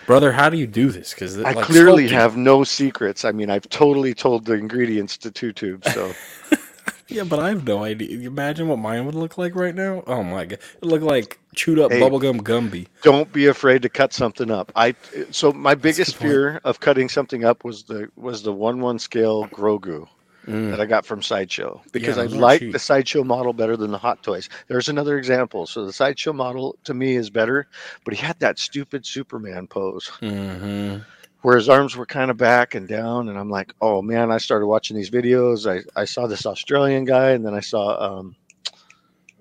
[0.07, 0.31] brother.
[0.33, 1.13] How do you do this?
[1.13, 3.25] Because I clearly have no secrets.
[3.25, 5.93] I mean, I've totally told the ingredients to two tubes.
[5.93, 6.13] So
[7.09, 8.19] Yeah, but I have no idea.
[8.27, 10.03] Imagine what mine would look like right now.
[10.09, 12.01] Oh my god, it look like chewed up Hey.
[12.01, 12.87] bubblegum Gumby.
[13.03, 14.71] don't be afraid to cut something up.
[14.77, 14.95] I
[15.33, 16.31] so my biggest good point.
[16.33, 20.07] fear of cutting something up was the was the one one scale Grogu.
[20.47, 22.73] that I got from Sideshow because I like cheap.
[22.73, 24.49] the Sideshow model better than the Hot Toys.
[24.69, 25.67] There's another example.
[25.67, 27.67] So the Sideshow model to me is better,
[28.05, 30.99] but he had that stupid Superman pose Mm-hmm.
[31.43, 33.29] where his arms were kind of back and down.
[33.29, 35.67] And I'm like, oh man, I started watching these videos.
[35.69, 38.37] I, I saw this Australian guy and then I saw, um,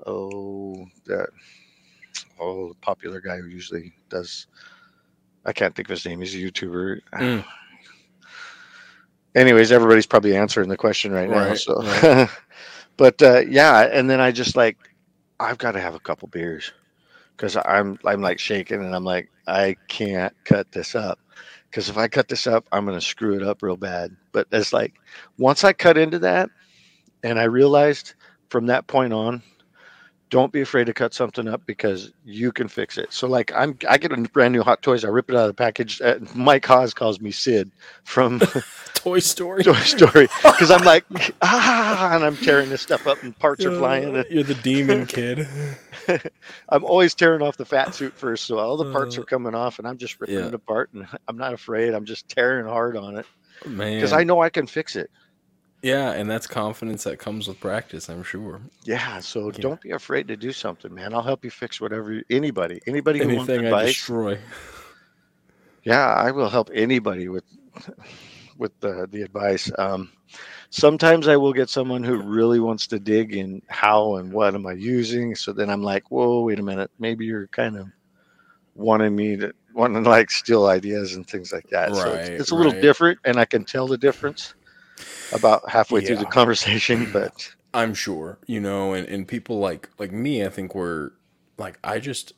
[0.08, 1.30] oh, that,
[2.40, 4.48] oh, the popular guy who usually does,
[5.46, 6.22] I can't think of his name.
[6.22, 7.02] He's a YouTuber.
[7.14, 7.46] Mm.
[9.36, 11.54] Anyways, everybody's probably answering the question right now.
[11.56, 12.30] So, right.
[12.98, 14.78] but uh, yeah, and then I just like,
[15.40, 16.72] I've got to have a couple beers
[17.36, 21.20] because I'm I'm like shaking and I'm like I can't cut this up
[21.70, 24.16] because if I cut this up, I'm gonna screw it up real bad.
[24.32, 24.94] But it's like
[25.38, 26.50] once I cut into that,
[27.24, 28.14] And I realized
[28.50, 29.42] from that point on,
[30.36, 33.14] don't be afraid to cut something up because you can fix it.
[33.14, 35.48] So like I'm I get a brand new Hot Toys, I rip it out of
[35.48, 36.02] the package.
[36.02, 37.72] Uh, Mike Haas calls me Sid
[38.04, 38.42] from
[38.96, 39.64] Toy Story.
[39.64, 41.06] Toy Story because I'm like
[41.42, 44.26] ah, and I'm tearing this stuff up and parts are flying.
[44.30, 45.48] You're the demon kid.
[46.68, 49.80] I'm always tearing off the fat suit first, so all the parts are coming off,
[49.80, 50.48] and I'm just ripping Yeah.
[50.48, 51.94] it apart, and I'm not afraid.
[51.94, 53.26] I'm just tearing hard on it
[53.66, 53.96] Man.
[53.96, 55.10] because I know I can fix it.
[55.86, 58.60] Yeah, and that's confidence that comes with practice, I'm sure.
[58.86, 59.60] Yeah, so Yeah.
[59.62, 61.14] don't be afraid to do something, man.
[61.14, 64.40] I'll help you fix whatever you, anybody, anybody who wants Anything I destroy.
[65.84, 67.44] Yeah, I will help anybody with
[68.58, 69.72] with the the advice.
[69.78, 70.12] Um,
[70.72, 74.66] sometimes I will get someone who really wants to dig in how and what am
[74.66, 75.36] I using.
[75.36, 77.88] So then I'm like, whoa, wait a minute, maybe you're kind of
[78.74, 81.96] wanting me to wanting to like steal ideas and things like that.
[81.96, 82.82] so it's, Right, it's a little right.
[82.82, 84.56] different, and I can tell the difference
[85.34, 87.10] about halfway through the conversation.
[87.14, 91.12] But I'm sure, you know, and, and people like like me, I think we're
[91.58, 92.34] like I just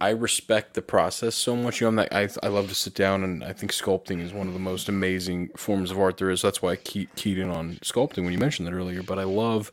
[0.00, 1.80] I respect the process so much.
[1.80, 4.32] You know, I'm like I I love to sit down and I think sculpting is
[4.32, 6.42] one of the most amazing forms of art there is.
[6.42, 9.02] That's why I key, keyed in on sculpting when you mentioned that earlier.
[9.02, 9.70] But I love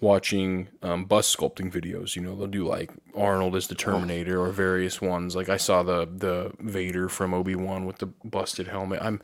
[0.00, 2.14] watching um, bust sculpting videos.
[2.14, 5.34] You know, they'll do like Arnold as the Terminator or various ones.
[5.34, 9.00] Like I saw the the Vader from Obi Wan with the busted helmet.
[9.02, 9.20] I'm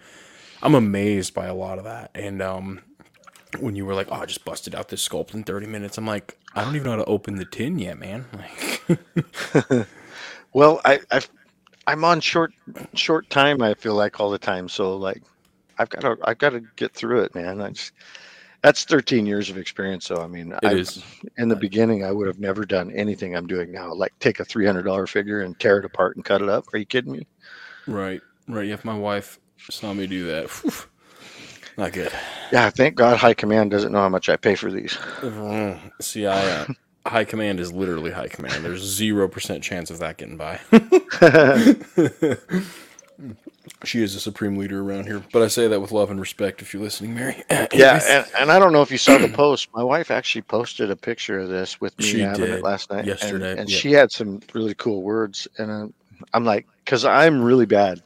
[0.62, 2.10] I'm amazed by a lot of that.
[2.14, 2.80] And um,
[3.58, 6.06] when you were like, "Oh, I just busted out this sculpt in 30 minutes," I'm
[6.06, 8.26] like, I don't even know how to open the tin yet, man.
[8.88, 9.86] Like,
[10.52, 11.30] well, I I've,
[11.86, 12.52] I'm on short
[12.94, 13.62] short time.
[13.62, 14.68] I feel like all the time.
[14.68, 15.22] So like,
[15.78, 17.60] I've got to I've got to get through it, man.
[17.60, 17.92] I just,
[18.62, 20.06] that's 13 years of experience.
[20.06, 21.02] So I mean, it I, is.
[21.38, 23.92] in the beginning, I would have never done anything I'm doing now.
[23.94, 26.64] Like take a $300 figure and tear it apart and cut it up.
[26.72, 27.26] Are you kidding me?
[27.86, 28.68] right, right.
[28.68, 30.72] If my wife saw me do that, whew,
[31.76, 32.12] not good.
[32.52, 32.70] Yeah.
[32.70, 34.94] Thank God High Command doesn't know how much I pay for these.
[35.20, 36.66] Mm, See, I uh,
[37.06, 38.64] high command is literally high command.
[38.64, 40.58] There's zero percent chance of that getting by.
[43.84, 46.60] she is a supreme leader around here, but I say that with love and respect.
[46.62, 47.42] If you're listening, Mary.
[47.72, 49.68] Yeah, and, and I don't know if you saw the post.
[49.74, 53.00] My wife actually posted a picture of this with me She having it last night.
[53.00, 53.76] and- yesterday, and, yeah.
[53.78, 55.46] she had some really cool words.
[55.58, 55.88] And uh,
[56.34, 58.02] I'm like, because I'm really bad.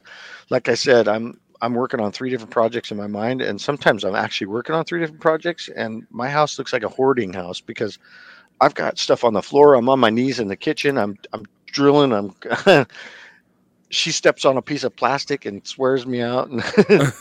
[0.49, 4.05] Like I said, I'm I'm working on three different projects in my mind, and sometimes
[4.05, 7.61] I'm actually working on three different projects, and my house looks like a hoarding house
[7.61, 7.97] because
[8.61, 9.75] I've got stuff on the floor.
[9.75, 10.97] I'm on my knees in the kitchen.
[10.97, 12.13] I'm I'm drilling.
[12.13, 12.35] I'm.
[13.89, 16.49] she steps on a piece of plastic and swears me out.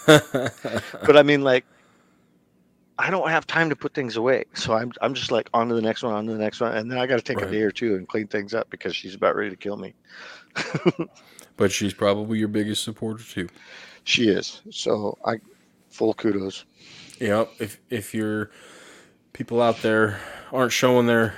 [1.04, 1.66] But I mean, like,
[2.98, 5.74] I don't have time to put things away, so I'm I'm just like on to
[5.74, 7.48] the next one, on to the next one, and then I got to take Right.
[7.48, 9.94] a day or two and clean things up because she's about ready to kill me.
[11.56, 13.48] but she's probably your biggest supporter too.
[14.04, 14.60] She is.
[14.70, 15.40] So I
[15.90, 16.64] full kudos.
[17.20, 17.50] Yep.
[17.58, 18.50] If if your
[19.32, 20.20] people out there
[20.52, 21.34] aren't showing their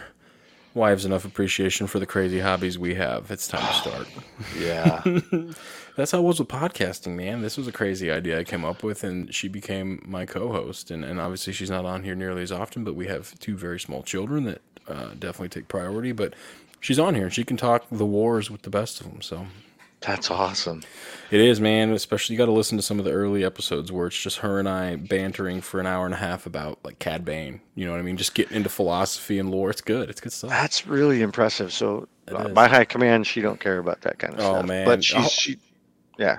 [0.74, 4.08] wives enough appreciation for the crazy hobbies we have, it's time to start.
[4.60, 5.02] Yeah.
[5.96, 7.40] That's how it was with podcasting, man.
[7.40, 10.90] This was a crazy idea I came up with, and she became my co-host.
[10.90, 13.80] And, and obviously, she's not on here nearly as often, but we have two very
[13.80, 16.12] small children that uh, definitely take priority.
[16.12, 16.34] But
[16.80, 19.22] she's on here, and she can talk the wars with the best of them.
[19.22, 19.46] So
[20.06, 20.82] That's awesome.
[21.30, 21.90] it is, man.
[21.92, 24.58] Especially you got to listen to some of the early episodes where it's just her
[24.60, 27.60] and I bantering for an hour and a half about like Cad Bane.
[27.74, 28.16] You know what I mean?
[28.16, 29.70] Just getting into philosophy and lore.
[29.70, 30.08] It's good.
[30.08, 30.50] It's good stuff.
[30.50, 31.72] That's really impressive.
[31.72, 34.66] So uh, my high command, she don't care about that kind of Oh, stuff.
[34.66, 34.84] man.
[34.86, 35.28] But she's Oh.
[35.28, 35.56] she,
[36.18, 36.38] yeah.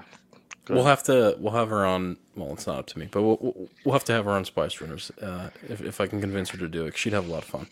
[0.69, 2.17] We'll have to we'll have her on.
[2.35, 4.43] Well, it's not up to me, but we'll we'll- we'll have to have her on
[4.43, 6.97] Spice Runners uh, if if I can convince her to do it.
[6.97, 7.67] She'd have a lot of fun.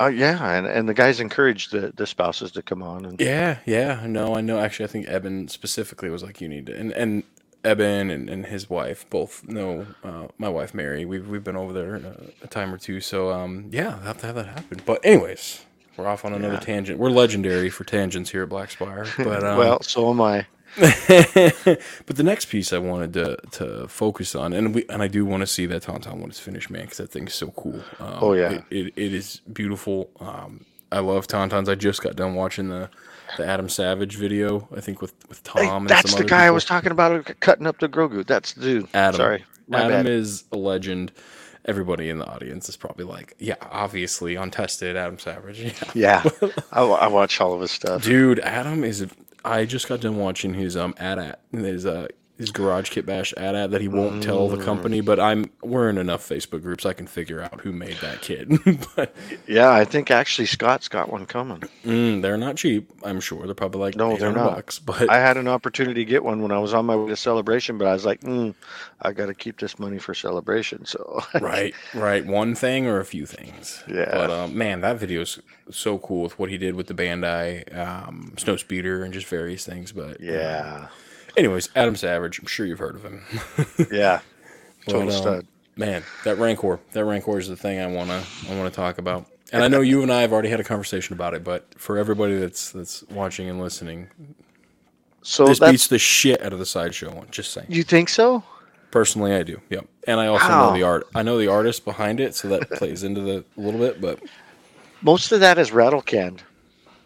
[0.00, 3.58] Uh, yeah, and, and the guys encourage the, the spouses to come on and Yeah,
[3.66, 4.04] yeah.
[4.06, 4.58] No, I know.
[4.58, 7.22] Actually, I think Eben specifically was like, you need to, and and
[7.64, 11.04] Eben and, and his wife both know uh, my wife Mary.
[11.04, 13.00] We've we've been over there uh, a time or two.
[13.00, 14.80] So um, yeah, I'll have to have that happen.
[14.86, 15.64] But anyways,
[15.96, 16.60] we're off on another Yeah.
[16.60, 16.98] tangent.
[17.00, 19.06] We're legendary for tangents here at Black Spire.
[19.18, 20.46] But um, well, so am I.
[22.06, 25.24] but the next piece I wanted to to focus on, and we and I do
[25.24, 27.80] want to see that Tauntaun when it's finished, man, because that thing's so cool.
[28.00, 28.52] Um, Oh, yeah.
[28.52, 30.10] it, it, it is beautiful.
[30.20, 31.68] Um, I love Tauntauns.
[31.68, 32.88] I just got done watching the
[33.36, 34.68] the Adam Savage video.
[34.74, 35.62] I think with with Tom.
[35.62, 38.26] Hey, and that's some the other guy I was talking about cutting up the Grogu.
[38.26, 38.88] That's the dude.
[38.94, 39.16] Adam.
[39.18, 39.44] Sorry.
[39.68, 40.06] My Adam bad.
[40.06, 41.12] is a legend.
[41.64, 45.60] Everybody in the audience is probably like, yeah, obviously untested Adam Savage.
[45.94, 46.22] Yeah.
[46.40, 46.48] Yeah.
[46.72, 48.02] I, I watch all of his stuff.
[48.02, 49.06] Dude, Adam is.
[49.48, 53.72] I just got done watching his um AT-AT, his uh his garage kit bash AT-AT
[53.72, 57.06] that he won't tell the company, but I'm we're in enough Facebook groups I can
[57.08, 58.48] figure out who made that kit.
[58.96, 59.14] but
[59.46, 61.62] Yeah, I think actually Scott's got one coming.
[61.84, 62.90] mm, they're not cheap.
[63.02, 64.54] I'm sure they're probably like No, they're not.
[64.54, 64.78] bucks.
[64.78, 67.16] But I had an opportunity to get one when I was on my way to
[67.16, 68.54] celebration, but I was like, mm,
[69.02, 70.84] I got to keep this money for celebration.
[70.86, 73.82] So right, right, one thing or a few things.
[73.88, 74.10] Yeah.
[74.12, 77.76] But um, man, that video is so cool with what he did with the Bandai
[77.76, 79.92] um, snow speeder and just various things.
[79.92, 80.88] But yeah,
[81.38, 82.38] anyways, Adam Savage.
[82.38, 83.22] I'm sure you've heard of him.
[83.92, 84.20] yeah,
[84.86, 85.46] But, total um, stud.
[85.76, 89.26] Man, that Rancor, that Rancor is the thing I wanna I wanna talk about.
[89.52, 91.96] And I know you and I have already had a conversation about it, but for
[91.98, 94.08] everybody that's that's watching and listening,
[95.22, 97.28] So this beats the shit out of the sideshow one.
[97.30, 97.68] Just saying.
[97.70, 98.42] you think so?
[98.90, 99.60] Personally, I do.
[99.70, 99.86] Yep.
[100.06, 100.70] And I also Wow.
[100.70, 101.06] know the art.
[101.14, 104.00] I know the artist behind it, so that plays into the a little bit.
[104.00, 104.20] But
[105.02, 106.42] Most of that is rattle canned.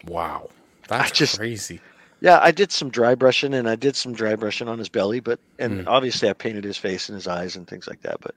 [0.07, 0.49] wow,
[0.89, 1.81] that's just- crazy.
[2.23, 5.19] Yeah, I did some dry brushing and I did some dry brushing on his belly,
[5.19, 5.85] but and mm.
[5.89, 8.21] obviously I painted his face and his eyes and things like that.
[8.21, 8.37] But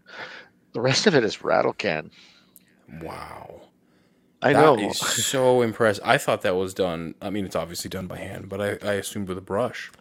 [0.73, 2.09] the rest of it is rattle can.
[3.03, 3.61] Wow.
[4.41, 4.79] I That know.
[4.89, 5.99] is so impressed.
[6.03, 7.13] I thought that was done.
[7.21, 9.91] I mean, it's obviously done by hand, but I, I assumed with a brush.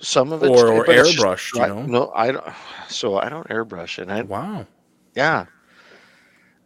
[0.00, 1.82] Some of it Or- or airbrushed, you know?
[1.82, 2.44] No, I don't.
[2.88, 4.66] So I don't airbrush, and I Wow.
[5.14, 5.44] yeah.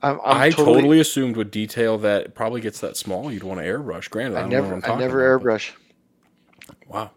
[0.00, 3.59] I'm, I'm I totally, assumed with detail that it probably gets that small, you'd want
[3.59, 4.09] to airbrush.
[4.11, 5.72] Granted, I, I don't know what never I never about, but- airbrush.
[6.88, 7.11] Wow.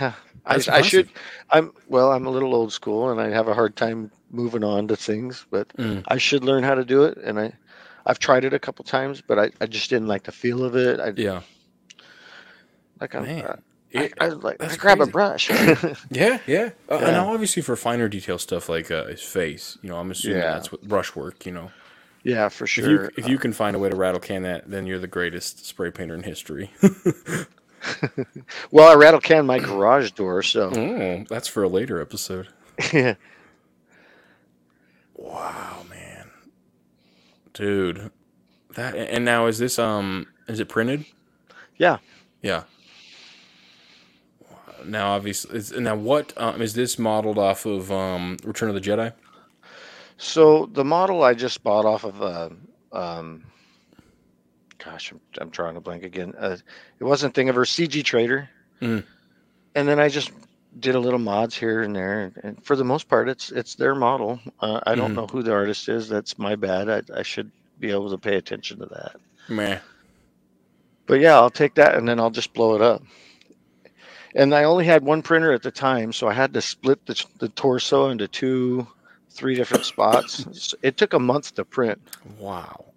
[0.00, 0.12] Yeah,
[0.46, 1.08] I, I should.
[1.50, 2.12] I'm well.
[2.12, 5.44] I'm a little old school, and I have a hard time moving on to things.
[5.50, 6.04] But Mm.
[6.08, 7.52] I should learn how to do it, and I,
[8.06, 10.76] I've tried it a couple times, but I, I just didn't like the feel of
[10.76, 11.00] it.
[11.00, 11.42] I Yeah.
[13.00, 13.44] like I'm, Man.
[13.44, 13.56] uh,
[13.94, 15.50] I, I like I grab a brush.
[16.10, 16.70] Yeah, yeah.
[16.88, 17.10] Uh, And Yeah.
[17.12, 20.54] now, obviously, for finer detail stuff like uh, his face, you know, I'm assuming Yeah.
[20.54, 21.44] that's what brushwork.
[21.44, 21.70] You know,
[22.22, 22.88] yeah, for if sure.
[23.04, 25.66] you if you can find a way to rattle can that, then you're the greatest
[25.66, 26.70] spray painter in history.
[28.70, 32.48] well, I rattle can my garage door, so oh, that's for a later episode.
[32.92, 33.14] yeah.
[35.14, 36.30] Wow, man,
[37.52, 38.10] dude,
[38.74, 41.04] that and now is this um is it printed?
[41.76, 41.98] Yeah.
[42.42, 42.64] Yeah.
[44.84, 48.80] Now, obviously, is, now what um, is this modeled off of um, Return of the
[48.80, 49.12] Jedi?
[50.16, 52.50] So the model I just bought off of, uh,
[52.92, 53.44] um,
[54.84, 56.34] gosh, I'm, I'm trying to blank again.
[56.38, 56.56] Uh,
[56.98, 58.48] it wasn't Thingiverse, CG Trader,
[58.80, 59.04] Mm.
[59.74, 60.32] and then I just
[60.80, 63.94] did a little mods here and there, and, for the most part, it's it's their
[63.94, 64.40] model.
[64.58, 65.16] Uh, I don't Mhm.
[65.16, 66.08] know who the artist is.
[66.08, 66.88] That's my bad.
[66.88, 69.16] I, I should be able to pay attention to that.
[69.48, 69.78] Meh.
[71.06, 73.02] But yeah, I'll take that and then I'll just blow it up.
[74.34, 77.22] And I only had one printer at the time, so I had to split the,
[77.38, 78.86] the torso into two,
[79.30, 80.74] three different spots.
[80.82, 82.00] It took a month to print.
[82.38, 82.91] Wow.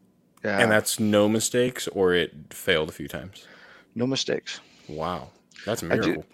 [0.46, 3.48] Yeah, And that's no mistakes, or it failed a few times.
[3.96, 4.60] no mistakes.
[4.88, 5.30] Wow,
[5.66, 6.26] that's a I do- miracle.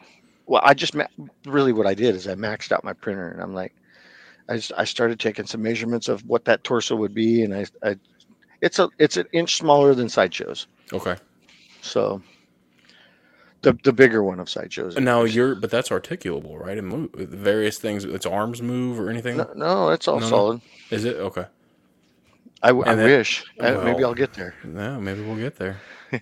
[0.47, 1.07] Well, I just ma-
[1.45, 3.73] really what I did is I maxed out my printer, and I'm like,
[4.49, 7.65] I just, I started taking some measurements of what that torso would be, and I,
[7.83, 7.95] I
[8.59, 11.15] it's a it's an inch smaller than sideshows, Okay.
[11.81, 12.21] so
[13.61, 14.95] the the bigger one of sideshows.
[14.97, 16.77] And now you're, but that's articulable, right?
[16.77, 18.03] And move various things.
[18.03, 19.37] Its arms move or anything.
[19.37, 20.29] no, no, it's all No, no.
[20.29, 20.61] solid.
[20.89, 21.45] Is it okay?
[22.63, 23.43] I, I wish.
[23.59, 24.53] Uh, maybe I'll get there.
[24.63, 25.79] No, maybe we'll get there.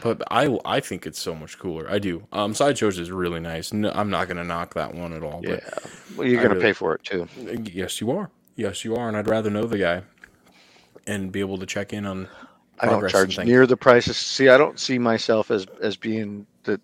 [0.00, 1.90] But I, I think it's so much cooler.
[1.90, 2.26] I do.
[2.32, 3.72] Um, sideshows is really nice.
[3.72, 5.40] No, I'm not gonna knock that one at all.
[5.42, 5.60] Yeah.
[5.64, 7.26] But Well, you're gonna really- pay for it too.
[7.72, 8.30] yes, you are.
[8.56, 9.08] Yes, you are.
[9.08, 10.02] And I'd rather know the guy
[11.06, 12.28] and be able to check in on
[12.80, 14.16] I don't charge near the prices.
[14.16, 16.80] See, I don't see myself as as being the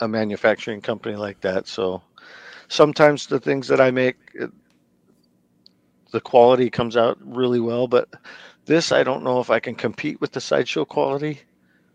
[0.00, 1.66] a manufacturing company like that.
[1.66, 2.02] So
[2.68, 4.16] sometimes the things that I make,
[6.10, 7.88] the quality comes out really well.
[7.88, 8.08] But
[8.66, 11.40] this, I don't know if I can compete with the sideshow quality.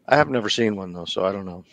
[0.08, 1.63] I have never seen one though, so I don't know.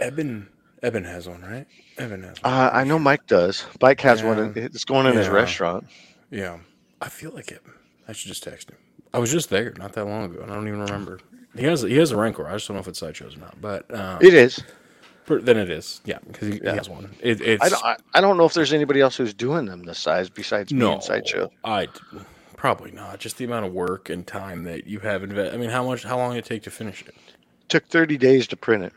[0.00, 0.48] Eben.
[0.82, 1.66] Eben has one, right?
[1.98, 2.52] Eben has one.
[2.52, 3.64] Uh, I know Mike does.
[3.80, 4.52] Mike has one.
[4.56, 5.86] It's going in his restaurant.
[6.30, 6.58] Yeah,
[7.00, 7.62] I feel like it.
[8.08, 8.76] I should just text him.
[9.14, 11.20] I was just there not that long ago, and I don't even remember.
[11.56, 12.46] He has he has a Rancor.
[12.48, 13.60] I just don't know if it's sideshows or not.
[13.60, 14.62] But um, It is.
[15.40, 16.00] Then it is.
[16.04, 16.74] Yeah, because he, Yeah.
[16.74, 17.10] has one.
[17.20, 17.84] It, it's I don't.
[17.84, 20.86] I, I don't know if there's anybody else who's doing them this size besides me
[20.90, 21.50] and sideshow.
[21.64, 21.88] I
[22.56, 23.18] probably not.
[23.18, 25.54] Just the amount of work and time that you have invested.
[25.54, 26.02] I mean, how much?
[26.02, 27.14] How long did it take to finish it?
[27.68, 28.92] Took 30 days to print it.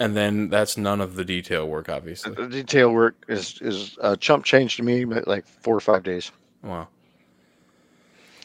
[0.00, 2.34] And then that's none of the detail work, obviously.
[2.34, 6.02] The detail work is is uh, chump change to me, but like four or five
[6.02, 6.32] days.
[6.62, 6.88] Wow.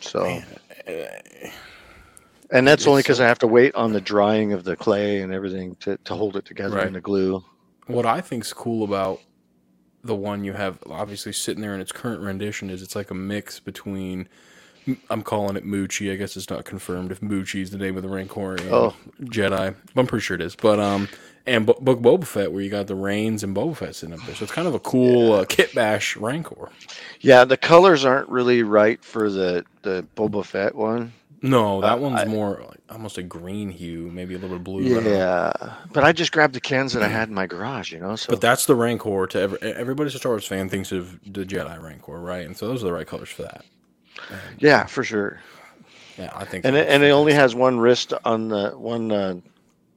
[0.02, 0.42] So,
[2.52, 5.34] and that's only because I have to wait on the drying of the clay and
[5.34, 6.88] everything to, to hold it together Right.
[6.88, 7.44] in the glue.
[7.88, 9.20] What I think's cool about
[10.04, 13.16] the one you have obviously sitting there in its current rendition is it's like a
[13.16, 14.28] mix between
[15.10, 16.12] I'm calling it Moochie.
[16.12, 18.96] I guess it's not confirmed if Moochie is the name of the Rancorian Oh.
[19.24, 19.74] Jedi.
[19.96, 20.56] I'm pretty sure it is.
[20.56, 21.10] But um,
[21.48, 24.24] and B- Book Boba Fett, where you got the reins and Boba Fett sitting up
[24.28, 26.70] there, so it's kind of a cool uh, kit bash Rancor.
[27.22, 31.14] Yeah, the colors aren't really right for the the Boba Fett one.
[31.50, 34.64] No, that Uh, one's I- more like almost a green hue, maybe a little bit
[34.64, 34.82] blue.
[35.02, 35.52] Yeah,
[35.94, 38.16] but I just grabbed the cans that I had in my garage, you know.
[38.16, 41.46] So But that's the Rancor to every, everybody's a Star Wars fan thinks of the
[41.46, 42.46] Jedi Rancor, right?
[42.46, 43.64] And so those are the right colors for that.
[44.60, 45.40] yeah, for sure.
[46.18, 46.64] Yeah, I think.
[46.66, 46.80] And so.
[46.80, 49.36] it, and it only has one wrist on the one uh,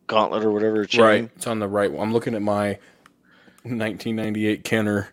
[0.08, 1.04] gauntlet or whatever chain.
[1.04, 1.30] right.
[1.36, 1.92] It's on the right.
[1.92, 2.08] One.
[2.08, 2.78] I'm looking at my
[3.62, 5.08] 1998 Kenner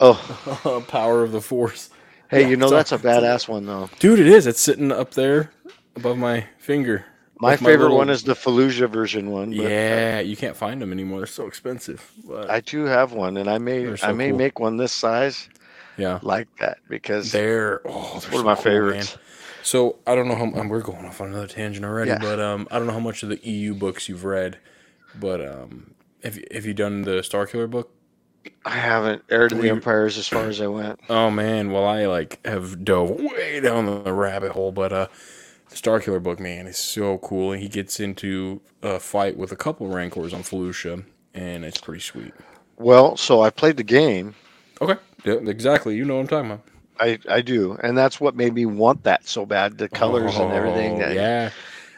[0.00, 1.88] Oh, Power of the Force.
[2.30, 3.88] Hey, Yeah, you know that's a badass one though.
[3.98, 4.46] Dude, it is.
[4.46, 5.50] It's sitting up there
[5.94, 7.04] above my finger.
[7.38, 9.50] My favorite little- one is the Felucia version one.
[9.50, 11.18] But Yeah, you can't find them anymore.
[11.20, 12.10] They're so expensive.
[12.26, 14.38] But I do have one, and I may so I may cool.
[14.38, 15.48] make one this size
[15.98, 19.16] yeah, like that because they're oh, they're one of so my cool, favorites.
[19.16, 19.22] man.
[19.62, 22.18] So I don't know how and we're going off on another tangent already, Yeah.
[22.20, 24.58] but um, I don't know how much of the EU books you've read,
[25.18, 25.90] but um,
[26.22, 27.90] have you, have you done the Starkiller book?
[28.64, 31.00] I haven't Heir to the Empire's as far as I went.
[31.08, 35.08] Oh man, well I like have dove way down the rabbit hole, but uh,
[35.68, 37.52] the Starkiller book, man, is so cool.
[37.52, 42.00] And he gets into a fight with a couple Rancors on Felucia, and it's pretty
[42.00, 42.32] sweet.
[42.76, 44.34] Well, so I played the game.
[44.80, 45.96] Okay, yeah, exactly.
[45.96, 46.64] You know what I'm talking about.
[46.98, 49.78] I, I do, and that's what made me want that so bad.
[49.78, 51.02] The colors and everything.
[51.02, 51.50] Oh, Yeah,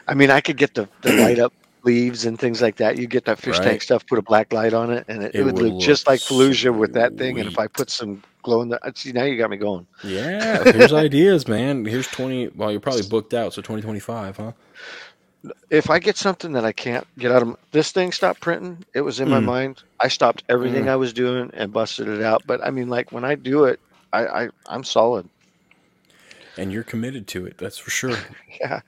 [0.07, 1.53] I mean, I could get the, the light up
[1.83, 2.97] leaves and things like that.
[2.97, 3.63] You get that fish Right.
[3.63, 5.77] tank stuff, put a black light on it, and it, It it would would look
[5.79, 7.39] just like Felucia with that thing.
[7.39, 7.59] And if.
[7.59, 9.87] I put some glow in the, see, now you got me going.
[10.03, 10.63] yeah.
[10.71, 11.85] Here's ideas, man.
[11.85, 12.49] Here's twenty.
[12.49, 14.51] Well, you're probably booked out, so 2025, huh?
[15.69, 18.85] If I get something that I can't get out of this thing, stop printing.
[18.93, 19.45] It was in my Mm.
[19.45, 19.83] mind.
[20.01, 22.43] I stopped everything I was doing and busted it out.
[22.45, 23.79] But I mean, like when I do it,
[24.13, 25.29] I, I I'm solid.
[26.57, 27.57] And you're committed to it.
[27.57, 28.17] That's for sure.
[28.61, 28.81] Yeah.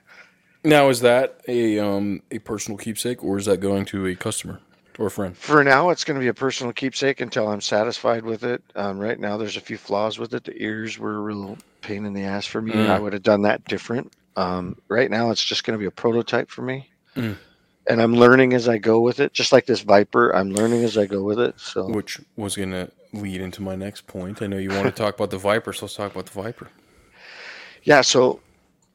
[0.64, 4.60] Now, is that a um a personal keepsake, or is that going to a customer
[4.98, 5.36] or a friend?
[5.36, 8.62] For now, it's going to be a personal keepsake until I'm satisfied with it.
[8.76, 10.44] Um, right now, there's a few flaws with it.
[10.44, 12.72] The ears were a real pain in the ass for me.
[12.72, 12.90] Mm.
[12.90, 14.12] I would have done that different.
[14.36, 16.88] Um, right now, it's just going to be a prototype for me.
[17.16, 17.36] Mm.
[17.88, 19.32] And I'm learning as I go with it.
[19.32, 21.58] Just like this Viper, I'm learning as I go with it.
[21.58, 24.40] So, Which was going to lead into my next point.
[24.40, 26.68] I know you want to talk about the Viper, so let's talk about the Viper.
[27.82, 28.00] yeah.
[28.00, 28.40] So,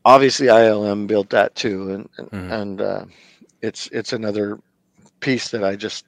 [0.07, 2.51] obviously, ILM built that too, and and, Mhm.
[2.61, 3.05] and uh,
[3.61, 4.59] it's it's another
[5.19, 6.05] piece that I just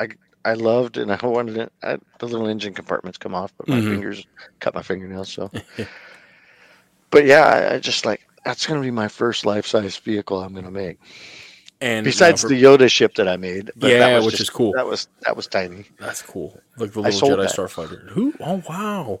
[0.00, 0.08] I
[0.44, 1.72] I loved, and I wanted it.
[1.82, 3.90] I, the little engine compartments come off, but my Mhm.
[3.90, 4.26] fingers
[4.60, 5.28] cut my fingernails.
[5.32, 5.50] So,
[7.10, 10.40] but yeah, I, I just like that's going to be my first life size vehicle
[10.42, 10.98] I'm going to make.
[11.80, 14.72] And Besides for- the Yoda ship that I made, but Yeah, which just- is cool.
[14.76, 15.84] That was that was tiny.
[15.98, 16.60] That's cool.
[16.78, 17.56] Like the little Jedi that.
[17.56, 18.08] Starfighter.
[18.10, 18.32] Who?
[18.40, 19.20] Oh wow.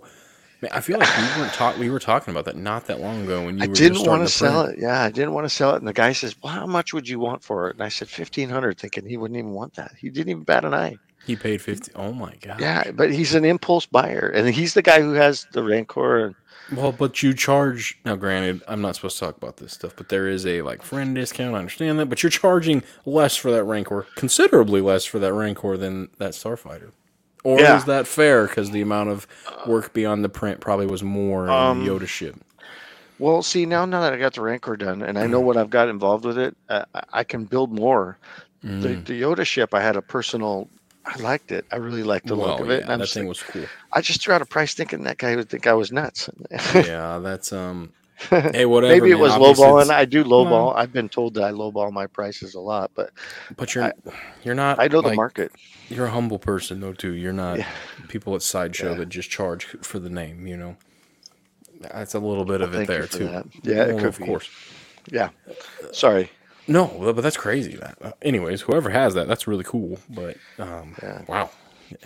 [0.62, 1.76] Man, I feel like we weren't talk.
[1.76, 4.28] We were talking about that not that long ago when you I didn't want to
[4.28, 4.78] sell it.
[4.78, 5.78] Yeah, I didn't want to sell it.
[5.78, 8.08] And the guy says, "Well, how much would you want for it?" And I said,
[8.08, 9.92] fifteen hundred, thinking he wouldn't even want that.
[9.98, 10.96] He didn't even bat an eye.
[11.26, 11.90] He paid fifty.
[11.96, 12.60] Oh my god.
[12.60, 16.26] Yeah, but he's an impulse buyer, and he's the guy who has the Rancor.
[16.26, 16.34] And
[16.76, 18.14] Well, but you charge now.
[18.14, 21.12] Granted, I'm not supposed to talk about this stuff, but there is a like friend
[21.16, 21.56] discount.
[21.56, 25.76] I understand that, but you're charging less for that Rancor, considerably less for that Rancor
[25.76, 26.92] than that Starfighter.
[27.44, 27.76] Or Yeah.
[27.76, 28.46] is that fair?
[28.46, 29.26] Because the amount of
[29.66, 32.36] work beyond the print probably was more Um, in the Yoda ship.
[33.18, 35.70] well, see now, now that I got the Rancor done, and I know what I've
[35.70, 38.16] got involved with it, uh, I- I can build more.
[38.62, 39.04] The, Mm.
[39.06, 40.68] the Yoda ship, I had a personal.
[41.04, 41.64] I liked it.
[41.72, 42.84] I really liked the well, look of it.
[42.86, 43.64] yeah, that thing like- was cool.
[43.92, 46.30] I just threw out a price thinking that guy would think I was nuts.
[46.74, 47.90] yeah, that's um.
[48.52, 48.92] Hey, whatever.
[48.94, 49.20] Maybe it man.
[49.20, 49.82] was Obviously lowballing.
[49.82, 50.50] it's- I do lowball.
[50.50, 53.10] Well- I've been told that I lowball my prices a lot, but
[53.56, 53.92] But you're
[54.44, 54.80] you're not.
[54.80, 55.52] I know the market.
[55.88, 57.12] You're a humble person though too.
[57.12, 57.68] You're not Yeah.
[58.08, 58.98] people at sideshow Yeah.
[58.98, 60.46] that just charge for the name.
[60.46, 60.76] You know,
[61.80, 63.26] that's a little bit of it there too.
[63.28, 63.46] that.
[63.62, 64.24] Yeah, it Well, could of be.
[64.24, 64.48] course.
[65.10, 65.30] Yeah.
[65.92, 66.30] Sorry.
[66.68, 67.74] No, but that's crazy.
[67.76, 69.98] That, uh, anyways, whoever has that, that's really cool.
[70.08, 71.22] But um, Yeah.
[71.26, 71.50] wow.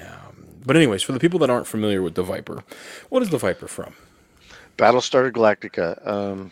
[0.00, 2.64] Um, but anyways, for the people that aren't familiar with the Viper,
[3.10, 3.94] what is the Viper from?
[4.76, 6.06] Battlestar Galactica.
[6.06, 6.50] Um,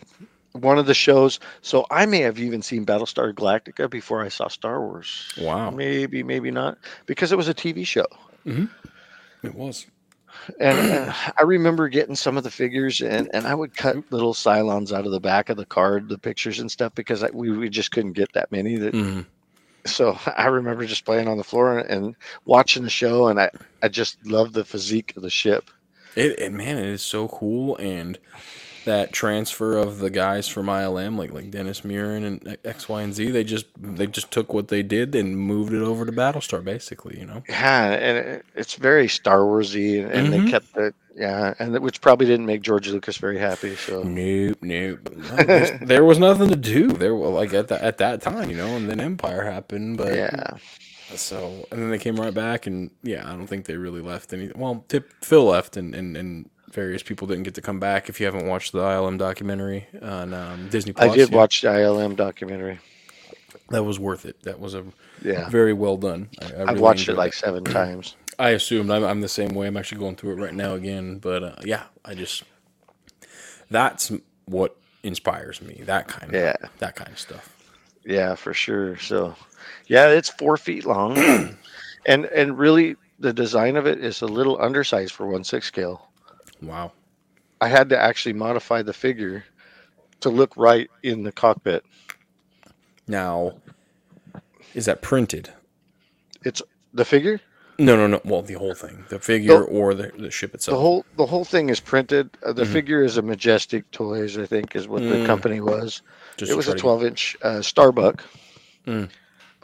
[0.53, 1.39] one of the shows.
[1.61, 5.33] So I may have even seen Battlestar Galactica before I saw Star Wars.
[5.37, 8.05] Wow, Maybe, maybe not, because it was a TV show.
[8.45, 9.85] it was.
[10.59, 14.33] And uh, I remember getting some of the figures, and, and I would cut little
[14.33, 17.51] Cylons out of the back of the card, the pictures and stuff, because I, we,
[17.51, 18.75] we just couldn't get that many.
[18.77, 19.25] That Mhm.
[19.85, 22.15] so I remember just playing on the floor and
[22.45, 23.49] watching the show, and I,
[23.81, 25.69] I just loved the physique of the ship.
[26.15, 28.17] It, it man, it is so cool, and
[28.85, 33.13] that transfer of the guys from ILM, like like Dennis Muren and X, Y, and
[33.13, 36.63] Z, they just they just took what they did and moved it over to Battlestar,
[36.63, 37.19] basically.
[37.19, 37.43] You know.
[37.49, 40.45] Yeah, and it, it's very Star Warsy, and, and Mhm.
[40.45, 43.75] they kept the Yeah, and which probably didn't make George Lucas very happy.
[43.75, 45.09] So Nope, nope.
[45.15, 45.37] No,
[45.81, 46.89] there was nothing to do.
[46.89, 49.97] There, were like at that at that time, you know, and then Empire happened.
[49.97, 50.57] But yeah,
[51.13, 54.33] So and then they came right back, and yeah, I don't think they really left
[54.33, 54.51] any.
[54.55, 58.09] Well, Tip Phil left, and and and various people didn't get to come back.
[58.09, 61.69] If you haven't watched the ILM documentary on um, Disney Plus, I did watch the
[61.69, 62.79] ILM documentary.
[63.69, 64.41] That was worth it.
[64.43, 64.85] That was a
[65.21, 66.29] Yeah, very well done.
[66.39, 68.15] I, I I've really watched it like seven times.
[68.39, 69.67] I assumed I'm, I'm the same way.
[69.67, 71.19] I'm actually going through it right now again.
[71.19, 72.43] But uh, yeah, I just
[73.69, 74.11] that's
[74.45, 75.81] what inspires me.
[75.85, 76.55] That kind of Yeah.
[76.79, 77.55] that kind of stuff.
[78.05, 78.97] Yeah, for sure.
[78.97, 79.35] So,
[79.87, 81.17] yeah, it's four feet long,
[82.05, 86.09] and and really the design of it is a little undersized for one six scale.
[86.61, 86.91] Wow.
[87.61, 89.45] I had to actually modify the figure
[90.21, 91.85] to look right in the cockpit.
[93.07, 93.53] Now,
[94.73, 95.49] is that printed?
[96.43, 96.61] It's
[96.93, 97.39] the figure.
[97.77, 98.21] No, no, no.
[98.23, 100.75] Well, the whole thing, the figure or the, the ship itself.
[100.77, 102.29] The whole the whole thing is printed.
[102.41, 102.59] Uh, Mm-hmm.
[102.59, 106.01] the figure is a Majestic Toys, I think, is what the company was.
[106.01, 106.37] Mm.
[106.37, 108.23] Just it was a 12 inch uh, Starbuck.
[108.87, 109.09] Mm.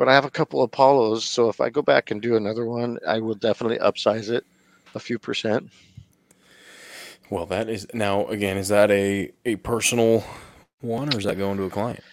[0.01, 2.65] But I have a couple of Apollos, so if I go back and do another
[2.65, 4.43] one, I will definitely upsize it
[4.95, 5.69] a few percent.
[7.29, 8.57] Well, that is now again.
[8.57, 10.23] Is that a a personal
[10.79, 12.03] one, or is that going to a client?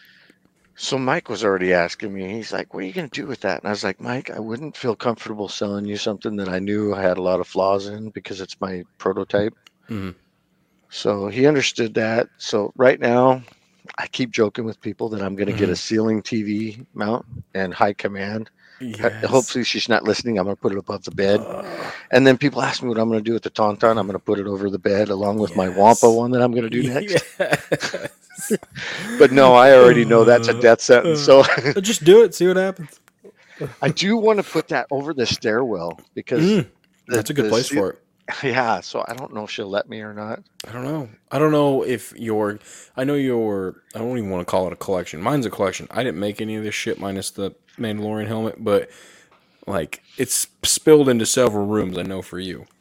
[0.76, 2.30] So Mike was already asking me.
[2.34, 4.28] He's like, "What are you going to do with that?" And I was like, "Mike,
[4.28, 7.48] I wouldn't feel comfortable selling you something that I knew I had a lot of
[7.48, 9.54] flaws in because it's my prototype."
[9.88, 10.14] Mhm.
[10.90, 12.28] So he understood that.
[12.36, 13.44] So right now,
[13.96, 17.24] I keep joking with people that I'm going to get a ceiling TV mount
[17.54, 18.50] and high command.
[19.02, 20.38] Uh, Hopefully she's not listening.
[20.38, 21.40] I'm going to put it above the bed.
[22.12, 23.98] And then people ask me what I'm going to do with the Tauntaun.
[23.98, 26.52] I'm going to put it over the bed along with my Wampa one that I'm
[26.52, 27.24] going to do next.
[27.40, 28.52] Yes.
[29.18, 31.20] But no, I already know that's a death sentence.
[31.20, 31.42] So
[31.80, 32.34] Just do it.
[32.36, 33.00] See what happens.
[33.82, 36.66] I do want to put that over the stairwell because Mm,
[37.08, 37.98] the- That's a good place ce- for it.
[38.42, 40.42] Yeah, so I don't know if she'll let me or not.
[40.66, 41.08] I don't know.
[41.30, 42.58] I don't know if your.
[42.96, 43.82] I know your.
[43.94, 45.22] I don't even want to call it a collection.
[45.22, 45.86] Mine's a collection.
[45.90, 48.90] I didn't make any of this shit minus the Mandalorian helmet, but
[49.66, 51.96] like it's spilled into several rooms.
[51.98, 52.66] I know for you.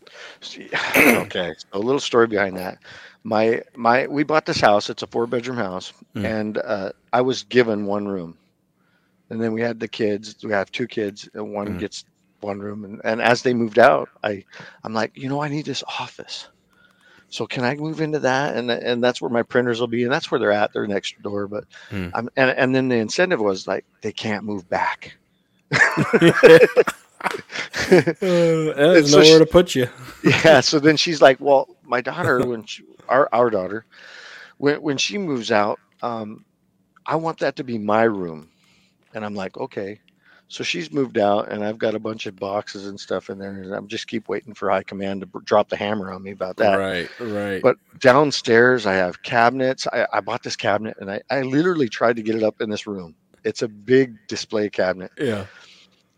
[0.98, 2.80] Okay, so a little story behind that.
[3.24, 4.89] My my we bought this house.
[4.89, 6.26] It's a four bedroom house, Mm.
[6.26, 8.38] and uh, I was given one room,
[9.30, 10.36] and then we had the kids.
[10.43, 11.80] We have two kids, and one Mm.
[11.80, 12.06] gets
[12.41, 12.83] one room.
[12.85, 14.43] And, and as they moved out, I
[14.83, 16.47] I'm like, you know, I need this office.
[17.29, 18.55] So can I move into that?
[18.55, 20.71] And and that's where my printers will be, and that's where they're at.
[20.73, 21.47] They're next door.
[21.47, 22.07] But Hmm.
[22.13, 25.17] I'm and and then the incentive was like they can't move back.
[27.89, 29.88] There's so nowhere she- to put you.
[30.23, 33.85] yeah so then she's like well my daughter when she, our our daughter
[34.57, 36.43] when when she moves out um
[37.05, 38.49] i want that to be my room
[39.13, 39.99] and i'm like okay
[40.50, 43.52] so she's moved out and i've got a bunch of boxes and stuff in there
[43.52, 46.56] and i'm just keep waiting for high command to drop the hammer on me about
[46.58, 47.10] that Right.
[47.20, 47.62] Right.
[47.62, 52.16] but downstairs i have cabinets i, I bought this cabinet and I, I literally tried
[52.16, 55.45] to get it up in this room it's a big display cabinet yeah.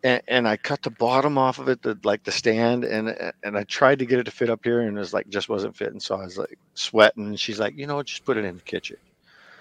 [0.04, 3.58] and, and I cut the bottom off of it, the like the stand, and and
[3.58, 5.76] I tried to get it to fit up here, and it was like just wasn't
[5.76, 6.00] fitting.
[6.00, 8.56] So I was like sweating, and she's like, you know, what, just put it in
[8.56, 8.98] the kitchen.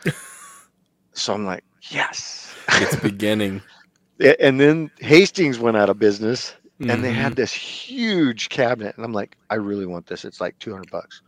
[1.12, 2.54] so I'm like, yes.
[2.70, 3.62] It's beginning.
[4.40, 7.14] And then Hastings went out of business, and they Mhm.
[7.14, 10.24] had this huge cabinet, and I'm like, I really want this.
[10.24, 11.22] It's like 200 bucks.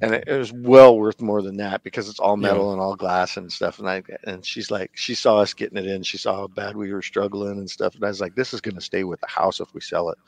[0.00, 2.96] And it, it was well worth more than that because it's all metal and all
[2.96, 3.78] glass and stuff.
[3.78, 6.02] And I and she's like, she saw us getting it in.
[6.02, 7.94] She saw how bad we were struggling and stuff.
[7.94, 10.10] And I was like, this is going to stay with the house if we sell
[10.10, 10.18] it.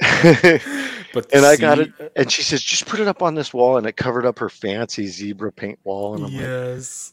[1.12, 1.92] But and I got it.
[2.16, 3.76] And she says, just put it up on this wall.
[3.76, 6.14] And it covered up her fancy zebra paint wall.
[6.14, 7.12] And I'm like, Yes.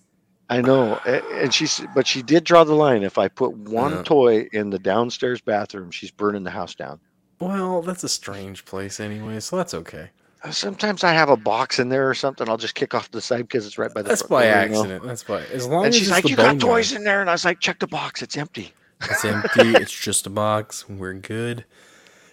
[0.49, 0.95] I know.
[1.05, 3.03] And she's, but she did draw the line.
[3.03, 4.03] If I put one Yeah.
[4.03, 6.99] toy in the downstairs bathroom, she's burning the house down.
[7.39, 10.09] Well, that's a strange place anyway, so that's okay.
[10.43, 12.49] Uh, Sometimes I have a box in there or something.
[12.49, 14.09] I'll just kick off the side because it's right by the.
[14.09, 14.79] That's by door, you know?
[14.79, 15.03] accident.
[15.03, 17.33] That's by as long And as she's like, "You got toys in there," and I
[17.33, 18.21] was like, "Check the box.
[18.21, 18.73] It's empty."
[19.03, 19.71] It's empty.
[19.75, 20.87] it's just a box.
[20.89, 21.65] We're good.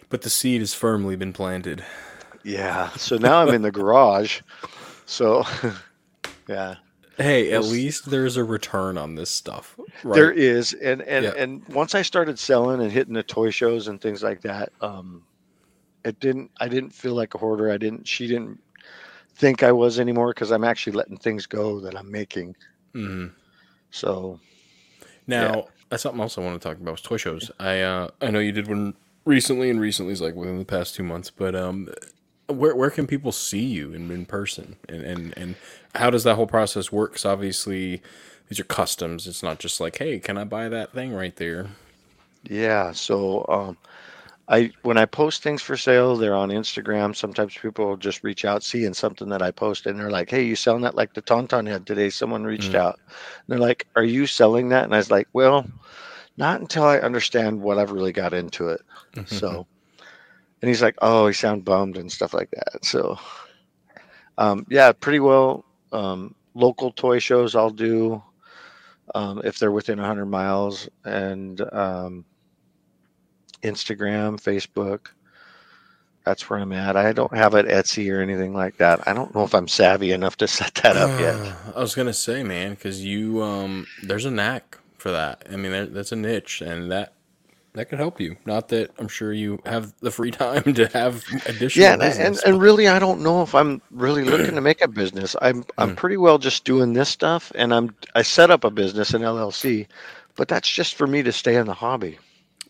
[0.09, 1.85] But the seed has firmly been planted.
[2.45, 2.91] Yeah.
[2.91, 4.41] So now I'm in the garage.
[5.05, 5.45] So,
[6.49, 6.77] yeah,
[7.17, 9.79] Hey, at least there's a return on this stuff.
[10.05, 10.14] Right?
[10.14, 11.33] there is, and and Yeah.
[11.37, 15.23] and once I started selling and hitting the toy shows and things like that, um,
[16.05, 16.51] it didn't.
[16.61, 17.71] I didn't feel like a hoarder.
[17.71, 18.07] I didn't.
[18.07, 18.61] She didn't
[19.35, 22.55] think I was anymore because I'm actually letting things go that I'm making.
[22.95, 23.35] Mm-hmm.
[23.91, 24.41] So
[25.27, 27.51] Now, that's something else I want to talk about was toy shows.
[27.59, 28.95] I uh, I know you did one
[29.25, 31.31] recently, and recently is like within the past two months.
[31.31, 31.89] But um,
[32.49, 35.55] where where can people see you in, in person, and, and and
[35.99, 37.13] how does that whole process work?
[37.13, 38.03] Because obviously
[38.49, 39.27] these are customs.
[39.27, 41.69] It's not just like, hey, can I buy that thing right there?
[42.49, 43.79] Yeah, so um,
[44.49, 47.17] I when I post things for sale, they're on Instagram.
[47.17, 50.45] Sometimes people will just reach out, seeing something that I post, and they're like, "Hey,
[50.45, 52.81] you selling that like the Tauntaun head today?" Someone reached Mm.
[52.81, 53.01] out.
[53.07, 53.15] And
[53.49, 55.67] they're like, "Are you selling that?" And I was like, "Well,
[56.39, 58.83] not until I understand what I've really got into it."
[59.27, 59.67] So,
[60.63, 63.19] and he's like, "Oh, he sound bummed and stuff like that." So,
[64.39, 65.66] um, yeah, pretty well.
[65.97, 68.23] Um, local toy shows I'll do
[69.15, 72.25] um, if they're within 100 miles, and um,
[73.63, 75.09] Instagram, Facebook.
[76.25, 76.97] That's where I'm at.
[76.97, 79.07] I don't have it Etsy or anything like that.
[79.07, 81.57] I don't know if I'm savvy enough to set that up yet.
[81.77, 85.47] I was gonna say, man, because you um, there's a knack for that.
[85.51, 87.13] I mean, there, that's a niche, and that
[87.77, 88.37] that could help you.
[88.45, 91.85] Not that I'm sure you have the free time to have additional.
[91.87, 94.83] Yeah, and, and business, and really, I don't know if I'm really looking to make
[94.83, 95.37] a business.
[95.41, 95.97] I'm I'm Mm.
[95.97, 99.87] pretty well just doing this stuff, and I'm I set up a business, an LLC,
[100.35, 102.18] but that's just for me to stay in the hobby.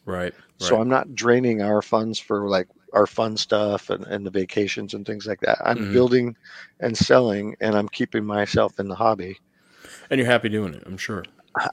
[0.04, 0.34] but- right.
[0.58, 0.80] So.
[0.80, 5.04] I'm not draining our funds for like our fun stuff and, and the vacations and
[5.04, 5.58] things like that.
[5.62, 5.92] I'm Mhm.
[5.92, 6.36] building
[6.80, 9.38] and selling, and I'm keeping myself in the hobby.
[10.10, 10.82] and you're happy doing it.
[10.86, 11.24] I'm sure.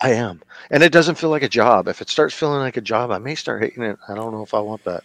[0.01, 1.87] I- am, and it doesn't feel like a job.
[1.87, 3.97] If it starts feeling like a job, I may start hating it.
[4.07, 5.03] I don't know if I want that.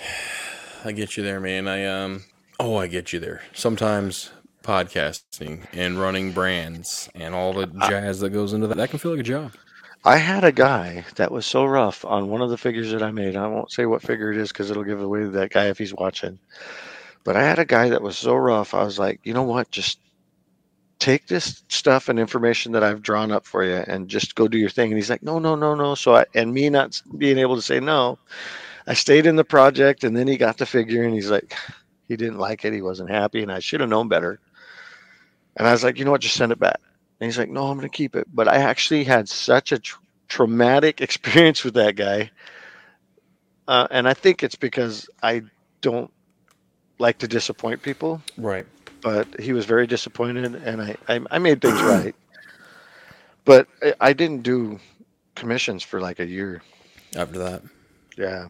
[0.84, 1.66] I get you there, man.
[1.66, 2.24] I um
[2.60, 3.42] oh, I get you there.
[3.52, 4.30] Sometimes
[4.62, 9.12] podcasting and running brands and all the jazz that goes into that that can feel
[9.12, 9.52] like a job.
[10.04, 13.10] I had a guy that was so rough on one of the figures that I
[13.10, 13.34] made.
[13.34, 15.78] I won't say what figure it is because it'll give away to that guy if
[15.78, 16.38] he's watching.
[17.24, 18.74] But I had a guy that was so rough.
[18.74, 19.70] I was like, you know what?
[19.70, 19.98] Just
[20.98, 24.58] take this stuff and information that I've drawn up for you and just go do
[24.58, 24.90] your thing.
[24.90, 25.94] And he's like, no, no, no, no.
[25.94, 28.18] So I, and me not being able to say no,
[28.86, 31.54] I stayed in the project and then he got the figure and he's like,
[32.08, 32.72] he didn't like it.
[32.72, 34.40] He wasn't happy and I should have known better.
[35.56, 36.20] And I was like, you know what?
[36.20, 36.80] Just send it back.
[37.20, 38.26] And he's like, no, I'm going to keep it.
[38.32, 42.30] But I actually had such a tr- traumatic experience with that guy.
[43.66, 45.42] Uh, and I think it's because I
[45.80, 46.10] don't
[46.98, 48.66] like to disappoint people, Right.
[49.00, 52.14] But he was very disappointed and I, I, I made things right.
[53.44, 54.78] But I, I didn't do
[55.34, 56.62] commissions for like a year.
[57.16, 57.62] After that.
[58.16, 58.48] Yeah.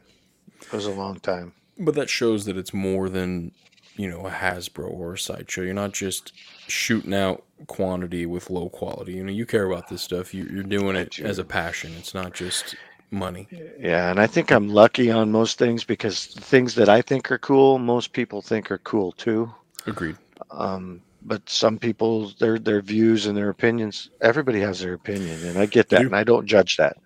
[0.61, 1.53] It was a long time.
[1.79, 3.53] But that shows that it's more than,
[3.97, 5.63] you know, a Hasbro or a sideshow.
[5.63, 6.33] You're not just
[6.67, 9.15] shooting out quantity with low quality.
[9.15, 10.35] You know, you care about this stuff.
[10.35, 11.93] You, you're doing it as a passion.
[11.99, 12.75] It's not just
[13.11, 13.49] money.
[13.79, 17.39] Yeah, and I think I'm lucky on most things because things that I think are
[17.39, 19.53] cool, most people think are cool too.
[19.87, 20.17] Agreed.
[20.51, 25.59] Um, but some people, their their views and their opinions, everybody has their opinion, and
[25.59, 26.97] I get that, and I don't judge that.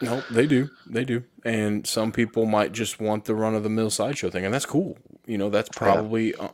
[0.00, 0.70] No, they do.
[0.86, 1.24] They do.
[1.44, 4.66] And some people might just want the run of the mill sideshow thing, and that's
[4.66, 4.98] cool.
[5.26, 6.48] You know, that's probably uh,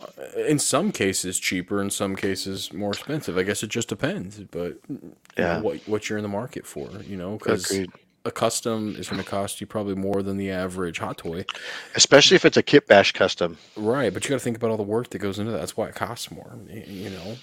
[0.49, 3.39] in some cases cheaper, in some cases more expensive.
[3.39, 4.41] I guess it just depends.
[4.41, 5.55] But you Yeah.
[5.55, 7.83] know, what what you're in the market for, you know, because.
[8.27, 11.47] A custom is going to cost you probably more than the average hot toy.
[11.95, 13.59] Especially if it's a kit bash custom.
[13.77, 15.59] Right, but you got to think about all the work that goes into that.
[15.59, 16.59] That's why it costs more.
[16.71, 17.37] You know.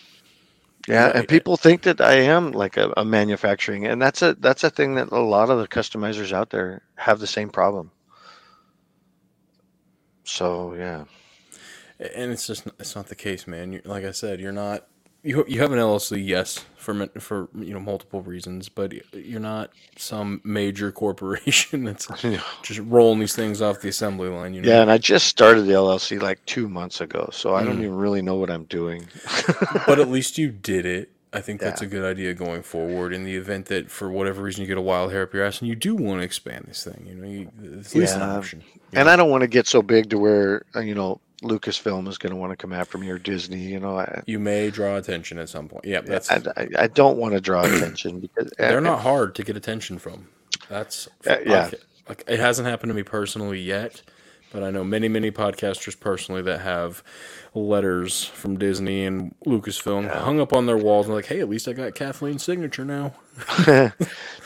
[0.88, 1.16] Yeah, Right.
[1.16, 4.70] and people think that I am like a, a manufacturing, and that's a that's a
[4.70, 7.92] thing that a lot of the customizers out there have the same problem.
[10.26, 11.06] So yeah,
[12.16, 13.74] And it's just it's not the case, man.
[13.74, 14.88] you like I said, you're not
[15.24, 19.72] you you have an LLC, yes, for for you know multiple reasons, but you're not
[19.98, 22.08] some major corporation that's
[22.62, 24.54] just rolling these things off the assembly line.
[24.54, 24.70] You know.
[24.70, 27.84] yeah, and I just started the LLC like two months ago, so I don't Mm.
[27.84, 29.08] even really know what I'm doing.
[29.88, 31.10] but at least you did it.
[31.36, 33.12] I think that's a good idea going forward.
[33.12, 35.62] In the event that for whatever reason you get a wild hair up your ass
[35.62, 37.50] and you do want to expand this thing, you know, you,
[37.80, 38.38] it's at least an Yeah.
[38.38, 38.64] option.
[38.94, 42.18] And I don't want to get so big to where uh, you know Lucasfilm is
[42.20, 43.60] going to want to come after me or Disney.
[43.62, 45.86] You know, I You may draw attention at some point.
[45.86, 49.44] Yeah, that's I, I, I don't want to draw attention because they're not hard to
[49.44, 50.30] get attention from.
[50.70, 51.72] That's Uh, yeah.
[51.72, 51.76] Like,
[52.10, 54.02] like it hasn't happened to me personally yet,
[54.52, 57.04] but I know many many podcasters personally that have
[57.56, 61.68] letters from Disney and Lucasfilm hung up on their walls and like, hey, at least
[61.68, 63.16] I got Kathleen's signature now.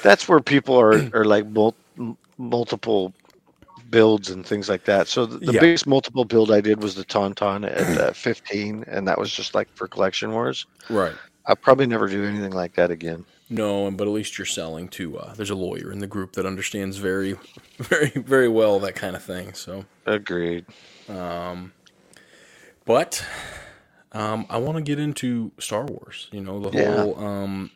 [0.04, 1.78] That's where people are are like mul-
[2.38, 3.14] multiple
[3.90, 5.08] builds and things like that.
[5.08, 5.60] So the, the Yeah.
[5.62, 9.56] biggest multiple build I did was the Tauntaun at uh, 15, and that was just
[9.56, 10.66] like for collection wars.
[10.90, 11.16] Right.
[11.46, 13.26] I'll probably never do anything like that again.
[13.50, 15.18] No, but at least you're selling to.
[15.18, 17.36] Uh, there's a lawyer in the group that understands very,
[17.80, 19.54] very, very well that kind of thing.
[19.54, 20.66] So, Agreed.
[21.08, 21.72] Um,
[22.86, 23.24] but
[24.12, 26.28] um, I want to get into Star Wars.
[26.32, 26.96] You know, the Yeah.
[26.96, 27.72] whole um,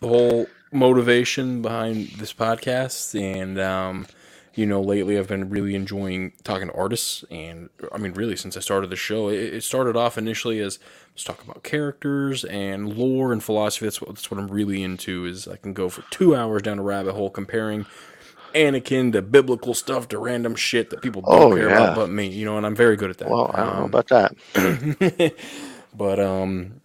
[0.00, 4.06] the whole motivation behind this podcast, and um,
[4.54, 8.56] you know, lately I've been really enjoying talking to artists, and I mean, really, since
[8.56, 10.78] I started the show, it, it started off initially as
[11.12, 13.86] let's talk about characters and lore and philosophy.
[13.86, 15.24] That's what that's what I'm really into.
[15.24, 17.86] Is I can go for two hours down a rabbit hole comparing
[18.54, 21.70] Anakin to biblical stuff to random shit that people don't Oh, care yeah.
[21.70, 22.28] about but me.
[22.28, 23.30] You know, and I'm very good at that.
[23.30, 24.34] Well, I don't know Um, about that.
[25.94, 26.80] but um,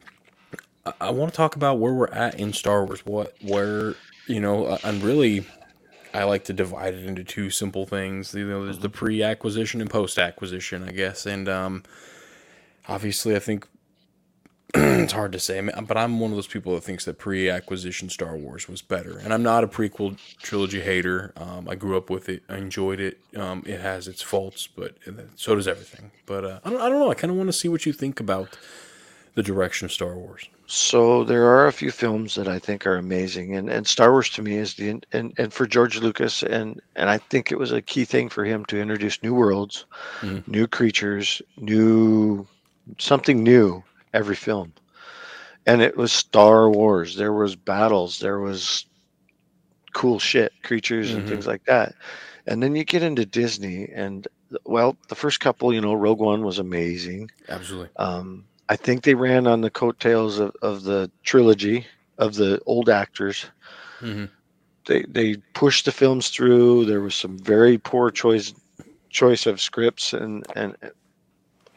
[0.85, 3.05] I, I want to talk about where we're at in Star Wars.
[3.05, 3.95] What, where,
[4.27, 5.45] you know, and really,
[6.15, 8.33] I like to divide it into two simple things.
[8.33, 11.25] You know, there's the pre-acquisition and post-acquisition, I guess.
[11.25, 11.83] And um,
[12.87, 13.67] obviously, I think
[14.73, 18.35] it's hard to say, but I'm one of those people that thinks that pre-acquisition Star
[18.35, 19.17] Wars was better.
[19.17, 21.33] And I'm not a prequel trilogy hater.
[21.35, 22.43] Um, I grew up with it.
[22.49, 23.19] I enjoyed it.
[23.35, 24.95] Um, it has its faults, but
[25.35, 26.11] so does everything.
[26.25, 26.81] But uh, I don't.
[26.81, 27.11] I don't know.
[27.11, 28.57] I kind of want to see what you think about
[29.35, 30.47] the direction of Star Wars.
[30.67, 34.29] So there are a few films that I think are amazing, and, and Star Wars
[34.31, 37.71] to me is the and, and for George Lucas and and I think it was
[37.71, 39.85] a key thing for him to introduce new worlds,
[40.21, 40.43] Mhm.
[40.47, 42.47] new creatures, new
[42.99, 44.73] something new every film,
[45.65, 47.15] and it was Star Wars.
[47.15, 48.85] There was battles, there was
[49.93, 51.27] cool shit, creatures and Mhm.
[51.27, 51.93] things like that,
[52.47, 54.27] and then you get into Disney and
[54.65, 57.29] well, the first couple, you know, Rogue One was amazing.
[57.49, 57.89] Absolutely.
[57.97, 61.85] Um, I think they ran on the coattails of, of the trilogy
[62.17, 63.45] of the old actors.
[64.01, 64.29] Mhm.
[64.87, 66.85] They they pushed the films through.
[66.85, 68.53] There was some very poor choice
[69.09, 70.75] choice of scripts, and and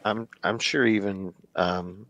[0.05, 2.05] I'm I'm sure even um,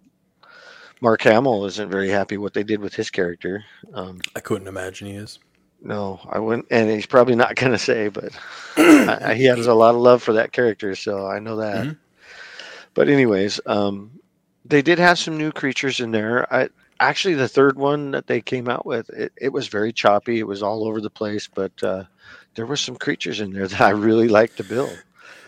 [1.02, 3.64] Mark Hamill isn't very happy what they did with his character.
[3.94, 5.40] Um, I couldn't imagine he is.
[5.82, 8.38] no, I wouldn't, and he's probably not going to say, but
[8.78, 11.86] I, he has a lot of love for that character, so I know that.
[11.88, 11.98] Mhm.
[12.94, 14.19] But anyways, um,
[14.70, 16.52] they did have some new creatures in there.
[16.54, 20.40] I actually the third one that they came out with, it, it was very choppy.
[20.40, 22.04] It was all over the place, but uh,
[22.56, 25.04] there were some creatures in there that I really liked to build.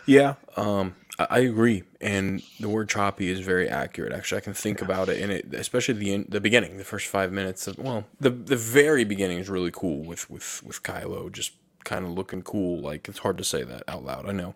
[0.06, 4.12] Yeah, um, I, I agree, and the word choppy is very accurate.
[4.12, 7.08] Actually, I can think about it, and it, especially the in, the beginning, the first
[7.08, 7.68] five minutes.
[7.68, 11.54] Of, well, the the very beginning is really cool with with with Kylo just
[11.84, 12.82] kind of looking cool.
[12.82, 14.56] Like it's hard to say that out loud, I know,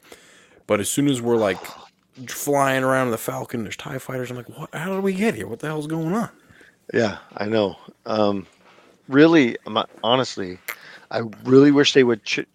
[0.66, 1.60] but as soon as we're like
[2.28, 4.32] flying around the Falcon, there's Tie fighters.
[4.32, 4.74] I'm like, what?
[4.74, 5.48] How did we get here?
[5.48, 6.30] What the hell's going on?
[6.94, 7.78] Yeah, I know.
[8.06, 8.46] Um,
[9.08, 9.58] really,
[10.04, 10.60] honestly,
[11.12, 12.46] I really wish they would ch-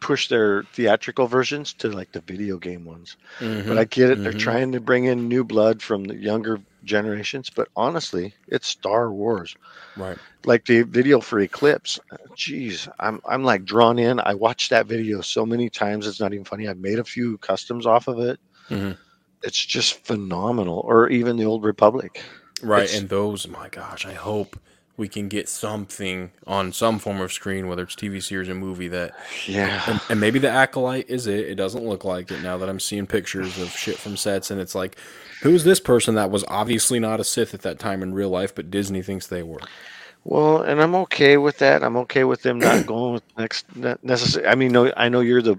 [0.00, 3.16] push their theatrical versions to like the video game ones.
[3.68, 4.38] But I get it; they're mhm.
[4.38, 7.50] trying to bring in new blood from the younger generations.
[7.50, 9.56] But honestly, it's Star Wars.
[9.96, 10.18] Right.
[10.44, 14.20] Like the video for Eclipse, uh, jeez, I'm I'm like drawn in.
[14.20, 16.68] I watched that video so many times; it's not even funny.
[16.68, 18.40] I've made a few customs off of it.
[18.70, 18.96] Mhm.
[19.42, 20.82] It's just phenomenal.
[20.86, 22.22] Or even the Old Republic.
[22.62, 24.58] Right, It's- and those, my gosh, I hope
[24.98, 28.88] we can get something on some form of screen, whether it's TV series or movie
[28.88, 29.12] that
[29.46, 29.82] Yeah.
[29.86, 31.40] and, and maybe the acolyte is it.
[31.46, 34.60] It doesn't look like it now that I'm seeing pictures of shit from sets, and
[34.60, 34.96] it's like,
[35.40, 38.54] who's this person that was obviously not a Sith at that time in real life,
[38.54, 39.60] but Disney thinks they were.
[40.24, 41.82] Well, and I'm okay with that.
[41.82, 43.64] I'm okay with them not going with next
[44.02, 44.46] necessary.
[44.46, 45.56] I mean, no, I know you're the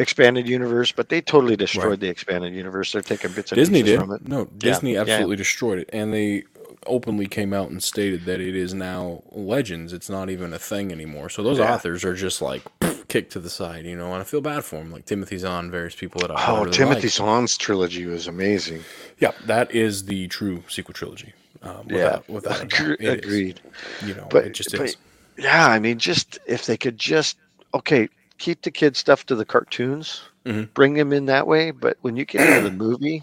[0.00, 2.00] expanded universe, but they totally destroyed Right.
[2.00, 2.92] the expanded universe.
[2.92, 4.00] They're taking bits and Disney pieces did.
[4.00, 4.26] from it.
[4.28, 5.02] No, Disney yeah.
[5.02, 6.44] absolutely destroyed it, and they
[6.86, 9.92] openly came out and stated that it is now legends.
[9.92, 11.28] It's not even a thing anymore.
[11.28, 11.74] So those Yeah.
[11.74, 12.62] authors are just like
[13.08, 14.12] kicked to the side, you know.
[14.12, 16.70] And I feel bad for them, like Timothy Zahn, various people that I Oh, really
[16.72, 17.10] Timothy like.
[17.12, 18.80] Zahn's trilogy was amazing.
[19.18, 21.34] Yeah, that is the true sequel trilogy.
[21.62, 23.08] Um, without, without It is.
[23.18, 23.60] agreed.
[24.06, 24.96] You know, But, it just but is.
[25.36, 27.36] yeah, I mean, just if they could just
[27.74, 28.08] okay,
[28.40, 30.70] keep the kids stuff to the cartoons, Mhm.
[30.74, 31.70] bring them in that way.
[31.70, 33.22] But when you get into the movie,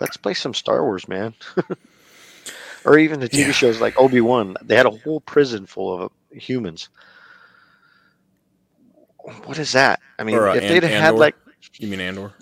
[0.00, 1.34] let's play some Star Wars, man.
[2.84, 3.52] or even the TV Yeah.
[3.52, 4.56] shows like Obi Wan.
[4.62, 6.90] They had a whole prison full of uh, humans.
[9.44, 10.00] What is that?
[10.18, 11.18] I mean, Or, uh, if they'd have had Andor?
[11.18, 11.36] like
[11.78, 12.32] You mean Andor?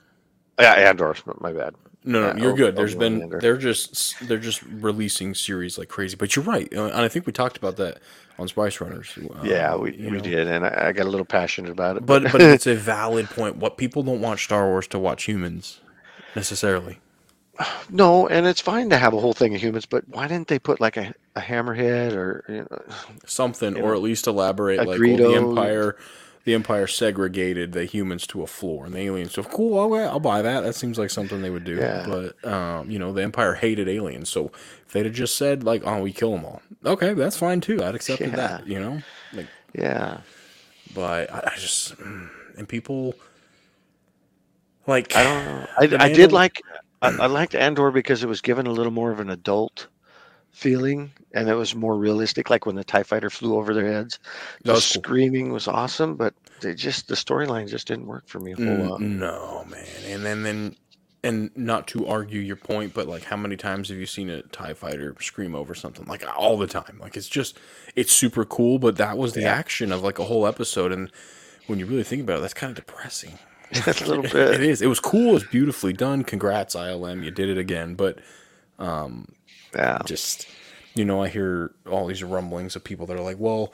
[0.61, 1.75] yeah, Andor, my bad.
[2.05, 2.77] No, no, you're good.
[2.77, 6.17] There's Obi-Wan been they're just they're just releasing series like crazy.
[6.17, 7.99] But you're right, uh, and I think we talked about that
[8.39, 9.19] on Spice Runners.
[9.19, 10.21] uh, Yeah, we, we know.
[10.21, 12.07] did, and I, I got a little passionate about it.
[12.07, 13.57] But but it's a valid point.
[13.57, 15.81] What people don't watch Star Wars to watch humans
[16.35, 17.01] necessarily.
[17.91, 20.59] No, and it's fine to have a whole thing of humans, but why didn't they
[20.59, 22.79] put like a, a hammerhead or you know,
[23.27, 25.97] Something, or know, at least elaborate like well, the Empire.
[26.45, 29.33] The Empire segregated the humans to a floor, and the aliens.
[29.35, 30.63] So cool, I'll, I'll buy that.
[30.63, 31.77] That seems like something they would do.
[31.77, 32.07] Yeah.
[32.09, 34.51] But um, you know, the Empire hated aliens, so
[34.87, 37.83] if they'd have just said like, "Oh, we kill them all," okay, that's fine too.
[37.85, 38.37] I'd accepted Yeah.
[38.37, 38.67] that.
[38.67, 39.03] You know,
[39.35, 40.21] like yeah.
[40.95, 43.15] but I, I just mm, and people
[44.87, 45.67] like I don't know.
[45.79, 46.63] I, I did like
[47.03, 49.89] I, I liked Andor because it was given a little more of an adult
[50.53, 52.51] feeling, and it was more realistic.
[52.51, 54.19] Like when the Tie Fighter flew over their heads,
[54.65, 54.81] the cool.
[54.81, 58.79] screaming was awesome, but they just the storyline just didn't work for me a whole
[58.79, 59.03] Mm, lot.
[59.19, 60.77] no man, and then then
[61.23, 64.43] and not to argue your point, but like how many times have you seen a
[64.43, 66.99] Tie Fighter scream over something like all the time?
[67.01, 67.59] Like it's just
[67.97, 69.55] it's super cool, but that was the Yeah.
[69.55, 71.11] action of like a whole episode and.
[71.67, 73.39] when you really think about it, that's kind of depressing.
[73.73, 74.55] a little bit.
[74.55, 75.31] it is It was cool.
[75.31, 76.25] It was beautifully done.
[76.25, 77.23] Congrats, ILM.
[77.25, 77.95] You did it again.
[77.95, 78.19] But
[79.75, 79.99] Yeah.
[80.05, 80.47] just,
[80.95, 83.73] you know, I hear all these rumblings of people that are like, well,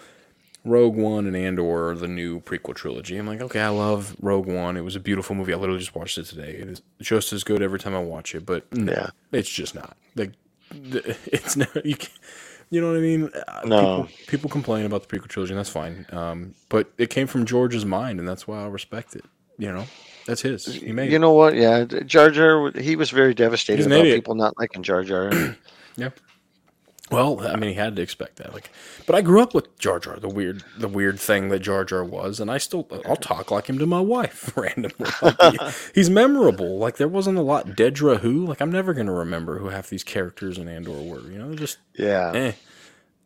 [0.64, 3.16] Rogue One and Andor are the new prequel trilogy.
[3.16, 4.76] I'm like, okay, I love Rogue One.
[4.76, 5.53] It was a beautiful movie.
[5.53, 6.51] I literally just watched it today.
[6.51, 9.11] It is just as good every time I watch it, but no, Yeah.
[9.32, 9.97] it's just not.
[10.16, 10.32] Like,
[10.70, 11.86] it's not.
[11.86, 11.97] You
[12.70, 13.30] you know what I mean?
[13.47, 13.78] Uh, No.
[14.03, 16.05] People, people complain about the prequel trilogy, and that's fine.
[16.11, 19.24] Um, but it came from George's mind, and that's why I respect it.
[19.59, 19.86] You know,
[20.26, 20.66] that's his.
[20.66, 21.55] He made You know what?
[21.55, 22.72] Yeah, Jar Jar.
[22.72, 24.16] He was very devastated about idiot.
[24.16, 25.30] people not liking Jar Jar.
[25.97, 26.11] Yeah.
[27.09, 28.53] Well, I mean, he had to expect that.
[28.53, 28.68] Like,
[29.07, 32.03] but I grew up with Jar Jar, the weird, the weird thing that Jar Jar
[32.03, 35.09] was, and I still, I'll talk like him to my wife randomly.
[35.22, 35.59] Like, he-
[35.94, 36.78] he's memorable.
[36.78, 37.68] Like, there wasn't a lot.
[37.68, 38.44] Dedra, who?
[38.44, 41.20] Like, I'm never gonna remember who half these characters in Andor were.
[41.20, 42.32] You know, just yeah.
[42.34, 42.53] eh,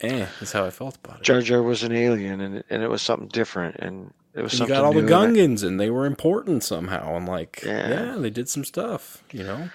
[0.03, 0.27] eh.
[0.41, 1.23] That's how I felt about it.
[1.23, 4.59] Jar Jar was an alien, and and it was something different, and it was you
[4.59, 7.63] something got all the new, and I- Gungans, and they were important somehow, and like,
[7.65, 7.89] Yeah.
[7.89, 9.25] yeah, they did some stuff.
[9.33, 9.71] You know.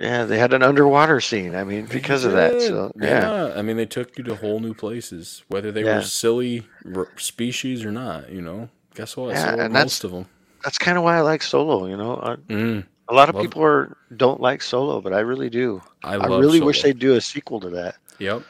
[0.00, 1.54] Yeah, they had an underwater scene.
[1.54, 2.60] I mean, because of that.
[2.60, 5.96] So yeah, I mean, they took you to whole new places, whether they Yeah.
[5.96, 6.66] were silly
[6.96, 8.30] r- species or not.
[8.30, 9.30] You know, guess what?
[9.34, 10.26] Yeah, and most that's- of them.
[10.64, 11.86] that's kind of why I like Solo.
[11.86, 15.48] You know, I, Mm, a lot of people are don't like Solo, but I really
[15.48, 15.80] do.
[16.02, 17.96] I, I, really wish they'd do a sequel to that.
[18.18, 18.42] Yep.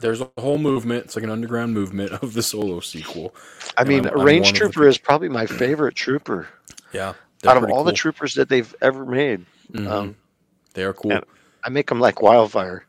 [0.00, 1.04] There's a whole movement.
[1.04, 3.34] It's like an underground movement of the Solo sequel.
[3.76, 6.48] I mean, I'm- I'm Range the Trooper is probably my favorite trooper
[6.94, 7.12] Yeah.
[7.46, 9.44] out of all the troopers that they've ever made.
[9.72, 9.86] Mhm.
[9.88, 10.16] Um,
[10.72, 11.12] they are cool.
[11.12, 11.24] and-
[11.64, 12.84] I make them like wildfire.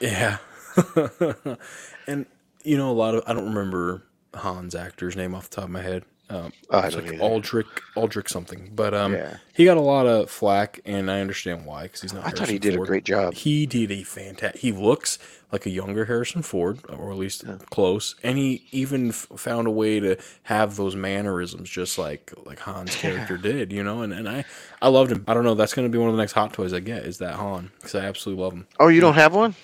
[0.00, 0.38] Yeah.
[2.06, 2.26] and
[2.64, 4.02] you know, a lot of I don't remember
[4.34, 6.04] Han's actor's name off the top of my head.
[6.30, 7.22] Um, Oh, I it's don't like either.
[7.24, 7.66] Aldrich,
[7.96, 8.70] Aldrich something.
[8.74, 9.38] But um, Yeah.
[9.52, 12.24] he got a lot of flack, and I understand why because he's not.
[12.26, 13.34] I thought he did a great job.
[13.34, 14.60] He did a fantastic.
[14.60, 15.18] He looks
[15.50, 18.14] like a younger Harrison Ford, or at least close.
[18.22, 22.94] And he even f- found a way to have those mannerisms, just like like Han's
[23.02, 23.72] character did.
[23.72, 24.44] You know, and, and I
[24.80, 25.24] I loved him.
[25.26, 25.56] I don't know.
[25.56, 27.04] That's going to be one of the next hot toys I get.
[27.04, 27.72] Is that Han?
[27.76, 28.66] Because I absolutely love him.
[28.78, 29.56] Oh, you don't have one?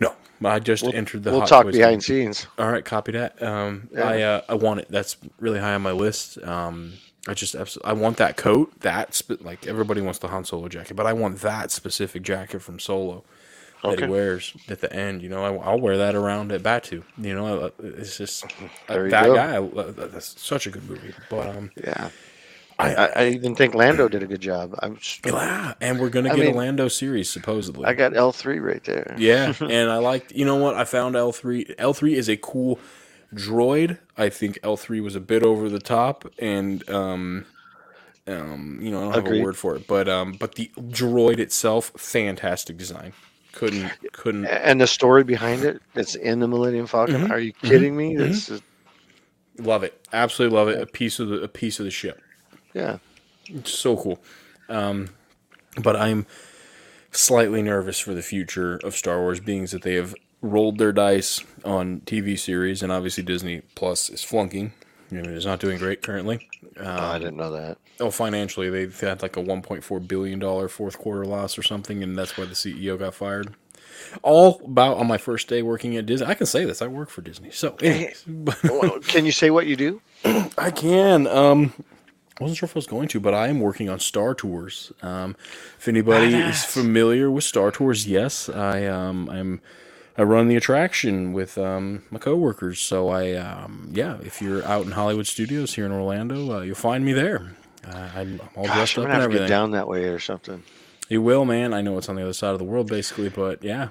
[0.00, 0.14] No,
[0.44, 1.30] I just entered the.
[1.32, 2.00] we'll talk behind game.
[2.00, 2.46] scenes.
[2.58, 3.40] All right, copy that.
[3.42, 4.08] Um, Yeah.
[4.08, 4.88] I uh, I want it.
[4.90, 6.42] That's really high on my list.
[6.42, 6.94] Um,
[7.26, 8.78] I just absolutely, I want that coat.
[8.80, 12.60] That spe- like everybody wants the Han Solo jacket, but I want that specific jacket
[12.60, 13.24] from Solo
[13.82, 14.04] that Okay.
[14.06, 15.22] he wears at the end.
[15.22, 17.02] You know, I, I'll wear that around at Batuu.
[17.18, 19.34] You know, it's just you that go.
[19.34, 19.56] guy.
[19.56, 21.14] I- That's such a good movie.
[21.30, 22.10] But um, Yeah.
[22.78, 24.74] I, I, I even think Lando did a good job.
[24.82, 27.84] I'm, s- yeah, and we're gonna I get mean, a Lando series supposedly.
[27.86, 29.14] I got L three right there.
[29.18, 30.32] Yeah, and I liked.
[30.32, 30.74] You know what?
[30.74, 31.72] I found L three.
[31.78, 32.78] L three is a cool
[33.32, 33.98] droid.
[34.16, 37.46] I think L three was a bit over the top, and um,
[38.26, 39.40] um, you know, I don't have Agreed.
[39.40, 43.12] a word for it, but um, but the droid itself, fantastic design.
[43.52, 44.46] Couldn't couldn't.
[44.46, 47.22] And the story behind it that's in the Millennium Falcon.
[47.22, 47.32] Mm-hmm.
[47.32, 48.16] Are you kidding me?
[48.16, 48.62] This is
[49.58, 50.04] Love it.
[50.12, 50.82] Absolutely love it.
[50.82, 52.20] A piece of the a piece of the ship.
[52.74, 52.98] Yeah.
[53.46, 54.18] It's so cool.
[54.68, 55.10] Um,
[55.82, 56.26] but I'm
[57.12, 61.42] slightly nervous for the future of Star Wars, being that they have rolled their dice
[61.64, 64.72] on TV series, and obviously Disney Plus is flunking.
[65.10, 66.48] I mean, it's not doing great currently.
[66.78, 67.78] Oh, I didn't know that.
[68.00, 72.18] Oh, financially, they've had like a 1.4 billion dollar fourth quarter loss or something, and
[72.18, 73.54] that's why the CEO got fired.
[74.22, 76.26] All about on my first day working at Disney.
[76.26, 76.82] I can say this.
[76.82, 77.50] I work for Disney.
[77.50, 78.24] So, anyways,
[79.06, 80.00] Can you say what you do?
[80.58, 81.26] I can.
[81.28, 81.72] Um,
[82.40, 84.92] I wasn't sure if I was going to, but I am working on Star Tours.
[85.02, 85.36] Um,
[85.78, 89.60] if anybody is familiar with Star Tours, yes, I um, I'm
[90.18, 92.80] I run the attraction with um, my coworkers.
[92.80, 96.74] So I um, yeah, if you're out in Hollywood Studios here in Orlando, uh, you'll
[96.74, 97.54] find me there.
[97.86, 99.48] Uh, I'm all Gosh, dressed I'm up gonna and have to get everything.
[99.48, 100.62] down that way or something.
[101.08, 101.72] You will, man.
[101.74, 103.88] I know it's on the other side of the world, basically, but yeah.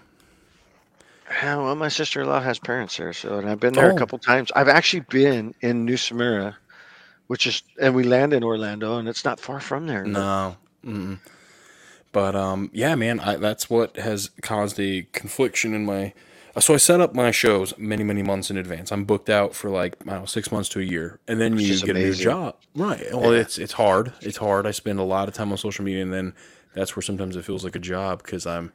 [1.41, 3.95] Yeah, well, my sister-in-law has parents there, so and I've been there Oh.
[3.95, 4.51] a couple times.
[4.55, 6.57] I've actually been in New Smyrna,
[7.27, 10.05] which is, and we land in Orlando, and it's not far from there.
[10.05, 10.57] No.
[10.85, 11.19] Mm-mm.
[12.11, 16.13] But um, yeah, man, I, that's what has caused a confliction in my.
[16.59, 18.91] So I set up my shows many, many months in advance.
[18.91, 21.57] I'm booked out for like I don't know six months to a year, and then
[21.57, 22.57] you is get a new job.
[22.75, 23.03] Right.
[23.11, 23.39] Well, Yeah.
[23.39, 24.13] it's it's hard.
[24.21, 24.67] It's hard.
[24.67, 26.33] I spend a lot of time on social media, and then
[26.75, 28.71] that's where sometimes it feels like a job because I'm,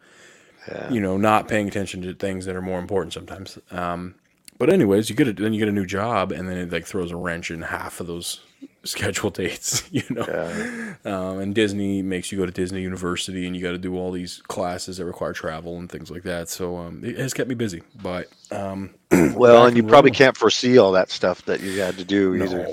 [0.91, 3.59] you know, not paying attention to things that are more important sometimes.
[3.71, 4.17] Um,
[4.59, 5.37] but anyways, you get it.
[5.37, 8.01] then you get a new job, and then it like throws a wrench in half
[8.01, 8.41] of those
[8.85, 9.89] scheduled dates.
[9.93, 10.95] You know.
[11.05, 14.11] Um, and Disney makes you go to Disney University, and you got to do all
[14.13, 16.49] these classes that require travel and things like that.
[16.49, 17.83] So um, it has kept me busy.
[18.03, 18.95] But um,
[19.35, 22.35] Well, and you and probably can't foresee all that stuff that you had to do
[22.37, 22.69] either.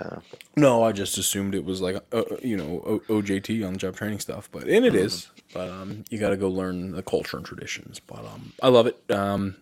[0.00, 0.22] no,
[0.56, 3.78] no, I just assumed it was like uh, uh, you know o- OJT on the
[3.78, 5.28] job training stuff, but and it is.
[5.52, 8.00] But um, you got to go learn the culture and traditions.
[8.00, 8.98] But um, I love it.
[9.10, 9.56] Um,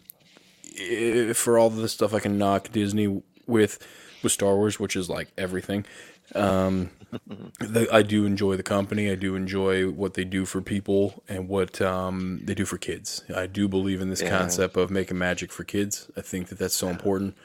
[1.34, 3.78] for all of the stuff I can knock Disney with
[4.22, 5.84] with Star Wars, which is like everything.
[6.34, 6.90] Um,
[7.58, 9.10] the, I do enjoy the company.
[9.10, 13.22] I do enjoy what they do for people and what um, they do for kids.
[13.34, 14.30] I do believe in this Yeah.
[14.38, 16.10] concept of making magic for kids.
[16.16, 17.36] I think that that's so important.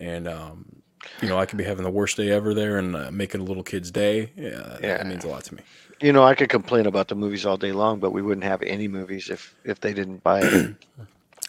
[0.00, 0.82] And um,
[1.20, 3.44] you know, I could be having the worst day ever there and uh, making a
[3.44, 4.30] little kid's day.
[4.36, 4.96] Yeah, Yeah.
[4.98, 5.62] that means a lot to me.
[6.00, 8.62] You know, I could complain about the movies all day long, but we wouldn't have
[8.62, 10.74] any movies if if they didn't buy it.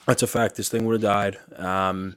[0.06, 0.56] That's a fact.
[0.56, 1.38] This thing would have died.
[1.58, 2.16] Um,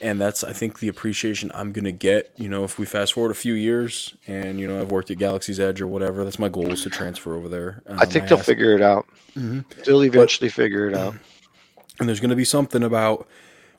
[0.00, 2.32] and that's, I think, the appreciation I'm going to get.
[2.36, 5.18] You know, if we fast forward a few years and, you know, I've worked at
[5.18, 7.82] Galaxy's Edge or whatever, that's my goal is to transfer over there.
[7.86, 9.06] Um, I think they'll asked- figure it out.
[9.36, 9.60] Mm-hmm.
[9.84, 11.14] They'll eventually figure it out.
[11.98, 13.26] And there's going to be something about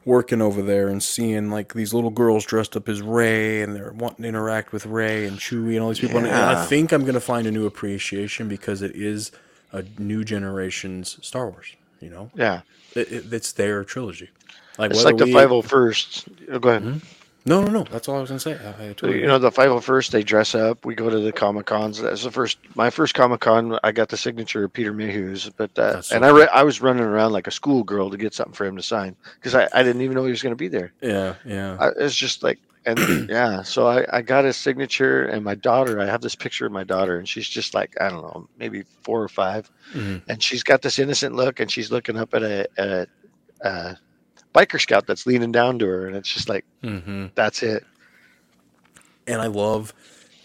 [0.06, 3.92] working over there and seeing like these little girls dressed up as Rey and they're
[3.92, 6.18] wanting to interact with Rey and Chewie and all these people.
[6.18, 9.32] And I think I'm going to find a new appreciation because it is
[9.72, 11.76] a new generation's Star Wars.
[12.06, 12.62] You know, Yeah,
[12.96, 14.30] it, it, it's their trilogy.
[14.78, 16.28] Like it's like the five hundred first.
[16.62, 17.02] Go ahead.
[17.48, 17.84] No, no, no.
[17.84, 18.54] That's all I was going to say.
[18.64, 20.12] I, I totally You know, the five hundred first.
[20.12, 20.86] They dress up.
[20.86, 22.00] We go to the comic cons.
[22.00, 22.60] That's the first.
[22.76, 23.80] My first comic con.
[23.84, 26.80] I got the signature of Peter Mayhew's, but uh, so and I re- I was
[26.80, 29.82] running around like a schoolgirl to get something for him to sign because I, I
[29.82, 30.94] didn't even know he was going to be there.
[31.02, 31.78] Yeah, yeah.
[31.80, 36.00] I, it's just like and yeah so I, I got his signature and my daughter
[36.02, 38.84] i have this picture of my daughter and she's just like i don't know maybe
[39.04, 40.24] four or 5 Mhm.
[40.30, 43.08] and she's got this innocent look and she's looking up at a, a,
[43.64, 43.98] a
[44.56, 47.86] biker scout that's leaning down to her and it's just like hmm that's it
[49.28, 49.94] and I love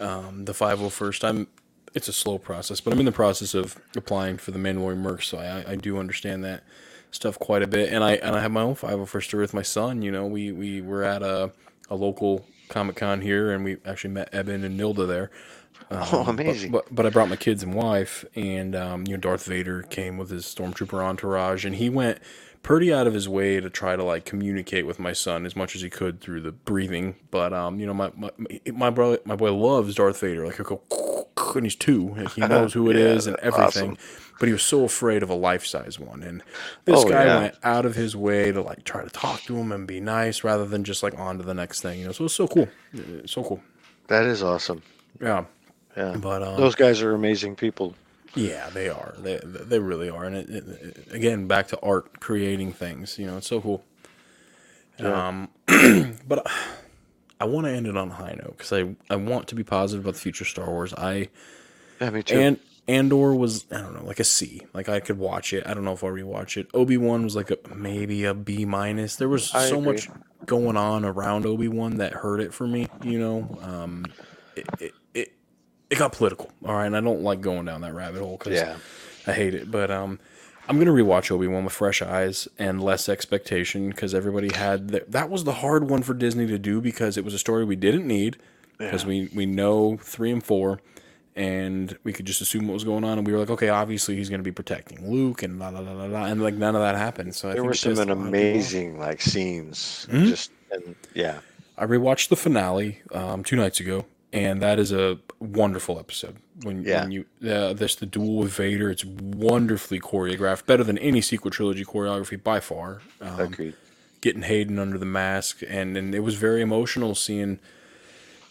[0.01, 1.25] um, the 501st.
[1.29, 1.49] I'm.
[1.95, 5.23] It's a slow process, but I'm in the process of applying for the Mandalorian Merc,
[5.25, 6.63] so I, I do understand that
[7.11, 7.93] stuff quite a bit.
[7.93, 10.03] And I and I have my own 501st story with my son.
[10.03, 11.53] You know, we we were at a
[11.91, 15.31] a local Comic Con here, and we actually met Eben and Nilda there.
[15.91, 19.21] oh But- amazing But, but I brought my kids and wife, and um, you know
[19.21, 22.19] Darth Vader came with his stormtrooper entourage, and he went
[22.63, 25.75] pretty out of his way to try to like communicate with my son as much
[25.75, 27.17] as he could through the breathing.
[27.31, 28.31] But um, you know my my
[28.73, 30.47] my brother my boy loves Darth Vader.
[30.47, 30.81] Like he'll go,
[31.57, 33.93] and he's two, and he knows who it is Yeah, and everything.
[33.93, 33.99] awesome.
[34.39, 36.43] But he was so afraid of a life size one, and
[36.87, 37.39] this Oh, guy yeah.
[37.41, 40.43] went out of his way to like try to talk to him and be nice
[40.45, 41.99] rather than just like on to the next thing.
[42.01, 43.61] You know, so it's so cool, It's so cool.
[44.09, 44.81] that is awesome
[45.21, 45.45] Yeah,
[45.97, 47.95] yeah but um, those guys are amazing people
[48.37, 49.15] yeah, they are.
[49.19, 50.25] They they really are.
[50.25, 53.19] And it, it, it- again, back to art, creating things.
[53.19, 53.83] You know, it's so cool.
[55.01, 55.49] Um,
[56.29, 56.47] but
[57.41, 59.65] I, want to end it on a high note because I I want to be
[59.65, 60.93] positive about the future of Star Wars.
[60.95, 61.29] I
[62.01, 64.63] yeah me too and Andor was I don't know like a C.
[64.75, 65.67] Like I could watch it.
[65.67, 66.69] I don't know if I'll rewatch it.
[66.75, 69.17] Obi Wan was like a maybe a B minus.
[69.17, 69.93] There was I so agree.
[69.93, 70.09] much
[70.47, 72.89] going on around Obi Wan that hurt it for me.
[73.05, 74.07] You know, um,
[74.57, 75.33] it, it it
[75.91, 76.51] it got political.
[76.65, 78.77] All right, and I don't like going down that rabbit hole because Yeah.
[79.27, 79.71] I hate it.
[79.71, 80.19] But um,
[80.71, 85.05] I'm gonna rewatch Obi Wan with fresh eyes and less expectation because everybody had the,
[85.09, 87.75] that was the hard one for Disney to do because it was a story we
[87.75, 88.37] didn't need
[88.79, 90.81] because we we know three and four.
[91.37, 94.17] And we could just assume what was going on, and we were like, okay, obviously
[94.17, 96.75] he's going to be protecting Luke, and la la la la la, and like none
[96.75, 97.35] of that happened.
[97.35, 98.29] So I there were some pissed a lot of people off.
[98.29, 100.25] amazing like scenes Hmm?
[100.25, 101.39] just and yeah
[101.79, 106.37] I rewatched the finale um, two nights ago, and that is a wonderful episode.
[106.63, 107.03] When, Yeah.
[107.03, 111.51] when you uh, this the duel with Vader, it's wonderfully choreographed, better than any sequel
[111.51, 113.01] trilogy choreography by far.
[113.21, 113.75] Um, agreed
[114.21, 117.59] getting Hayden under the mask, and and it was very emotional seeing,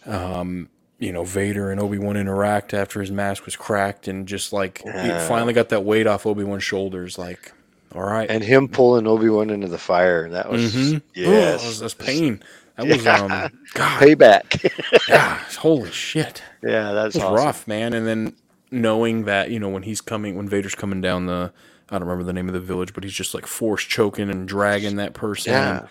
[0.06, 0.68] um,
[0.98, 4.82] you know, Vader and Obi Wan interact after his mask was cracked, and just like
[4.84, 7.18] it finally got that weight off Obi Wan's shoulders.
[7.18, 7.52] Like,
[7.94, 10.96] all right, and him pulling obi-wan into the fire that was Mhm.
[11.00, 12.42] Oh, yes that was, that's pain.
[12.80, 13.28] That was um,
[13.74, 14.70] God, payback
[15.08, 16.42] yeah, holy shit.
[16.62, 17.34] yeah that's awesome.
[17.34, 17.92] rough, man.
[17.92, 18.34] And then
[18.70, 21.52] knowing that, you know, when he's coming, when Vader's coming down the,
[21.90, 24.46] I don't remember the name of the village, but he's just like force choking and
[24.46, 25.52] dragging that person.
[25.52, 25.78] Yeah.
[25.80, 25.88] And,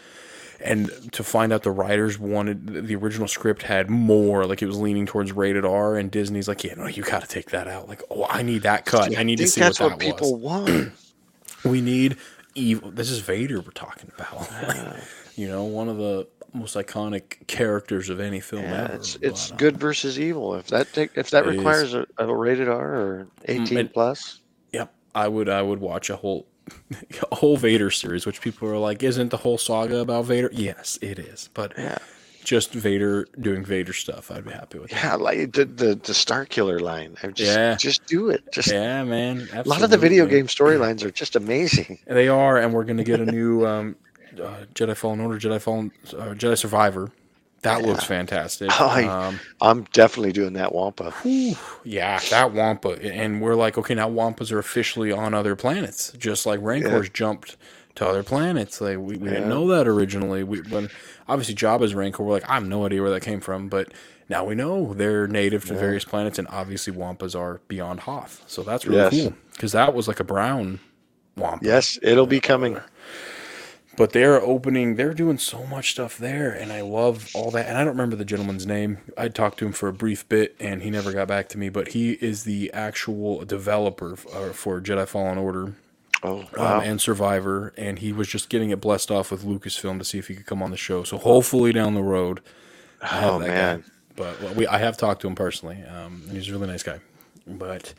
[0.62, 4.78] and to find out the writers wanted the original script had more, like it was
[4.78, 7.88] leaning towards rated R, and Disney's like, yeah, no, you got to take that out.
[7.88, 9.18] Like, oh, I need that cut.
[9.18, 10.70] I need to see that's what what, that people was.
[10.70, 10.92] want
[11.64, 12.18] We need
[12.56, 12.92] evil.
[12.92, 14.50] This is Vader we're talking about.
[15.36, 18.94] you know, one of the most iconic characters of any film Yeah, ever.
[18.96, 20.56] it's it's uh, good versus evil.
[20.56, 24.40] If that take, if that It requires a, a rated R or eighteen and- plus,
[24.74, 25.50] Yep, I would.
[25.50, 26.46] I would watch a whole,
[27.32, 30.98] a whole Vader series, which people are like, "Isn't the whole saga about Vader?" Yes,
[31.02, 31.98] it is, but Yeah.
[32.44, 34.92] just Vader doing Vader stuff, I'd be happy with.
[34.92, 34.98] It.
[34.98, 37.18] Yeah, like the the, the Starkiller line.
[37.24, 37.76] I just Yeah.
[37.76, 38.44] just do it.
[38.52, 39.48] Just Yeah, man.
[39.54, 42.00] a lot of the video game storylines are just amazing.
[42.08, 43.96] They are, and we're gonna get a new um,
[44.40, 47.12] uh, Jedi Fallen Order, Jedi Fallen, uh, Jedi Survivor.
[47.62, 48.70] That looks fantastic.
[48.82, 51.14] I- um, I'm definitely doing that Wampa.
[51.84, 56.46] yeah, that Wampa, and we're like, okay, now Wampas are officially on other planets, just
[56.46, 57.58] like Rancors jumped
[57.96, 58.80] to other planets.
[58.80, 60.44] Like we, we didn't know that originally.
[60.44, 60.90] We when
[61.28, 63.92] obviously Jabba's Rancor, we're like, I have no idea where that came from, but
[64.30, 68.42] now we know they're native to various planets, and obviously Wampas are beyond Hoth.
[68.48, 69.12] So that's really Yes.
[69.30, 70.80] cool because that was like a brown
[71.36, 71.66] Wampa.
[71.66, 72.80] Yes, it'll be coming.
[74.00, 77.68] But they're opening, they're doing so much stuff there, and I love all that.
[77.68, 79.00] And I don't remember the gentleman's name.
[79.18, 81.68] I talked to him for a brief bit, and he never got back to me.
[81.68, 85.74] But he is the actual developer uh, for Jedi Fallen Order
[86.24, 90.06] Oh um, and Survivor, and he was just getting it blessed off with Lucasfilm to
[90.06, 91.04] see if he could come on the show.
[91.04, 92.40] So hopefully down the road,
[93.02, 93.90] oh man, guy.
[94.16, 96.84] But well, we, I have talked to him personally, um, and he's a really nice
[96.84, 97.02] guy.
[97.46, 97.94] But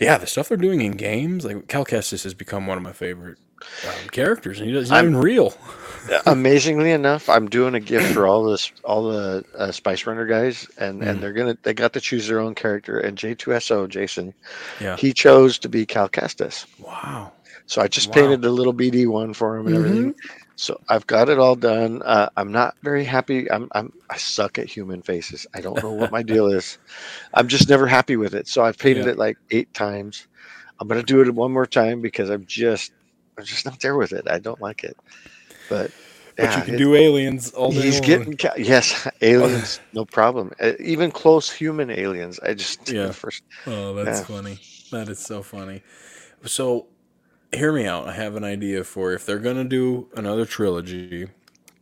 [0.00, 2.92] yeah, the stuff they're doing in games, like Cal Kestis has become one of my
[2.92, 3.38] favorite
[3.86, 5.54] um, characters, and he doesn't I'm- even real.
[6.26, 10.66] amazingly enough, I'm doing a gift for all this, all the uh, Spice Runner guys,
[10.78, 11.06] and Mm.
[11.08, 12.98] and they're gonna they got to choose their own character.
[12.98, 14.34] And J2SO Jason,
[14.80, 14.96] Yeah.
[14.96, 16.66] he chose to be Cal Kestis.
[16.80, 17.32] Wow.
[17.66, 18.14] So I just Wow.
[18.14, 20.14] painted a little BD one for him and everything.
[20.56, 22.02] So I've got it all done.
[22.02, 23.50] Uh, I'm not very happy.
[23.50, 25.46] I'm, I'm I suck at human faces.
[25.54, 26.78] I don't know what my deal is.
[27.34, 28.48] I'm just never happy with it.
[28.48, 29.12] So I've painted Yeah.
[29.12, 30.26] it like eight times.
[30.80, 32.90] I'm gonna do it one more time because I'm just
[33.38, 34.26] I'm just not there with it.
[34.30, 34.96] I don't like it.
[35.68, 35.92] But
[36.38, 38.28] But yeah, you can it- do aliens all day He's long.
[38.30, 40.52] getting yes, aliens, no problem.
[40.60, 42.38] Uh, even close human aliens.
[42.40, 43.12] I just Yeah.
[43.12, 44.22] first Oh, that's Yeah.
[44.22, 44.60] funny.
[44.90, 45.82] That is so funny.
[46.44, 46.88] So,
[47.52, 48.08] hear me out.
[48.08, 51.28] I have an idea for if they're gonna do another trilogy,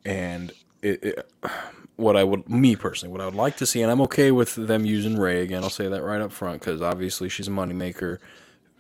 [0.05, 1.33] and it, it,
[1.97, 4.55] what I would, me personally, what I would like to see, and I'm okay with
[4.57, 5.63] them using Rey again.
[5.65, 8.19] I'll say that right up front because obviously she's a moneymaker,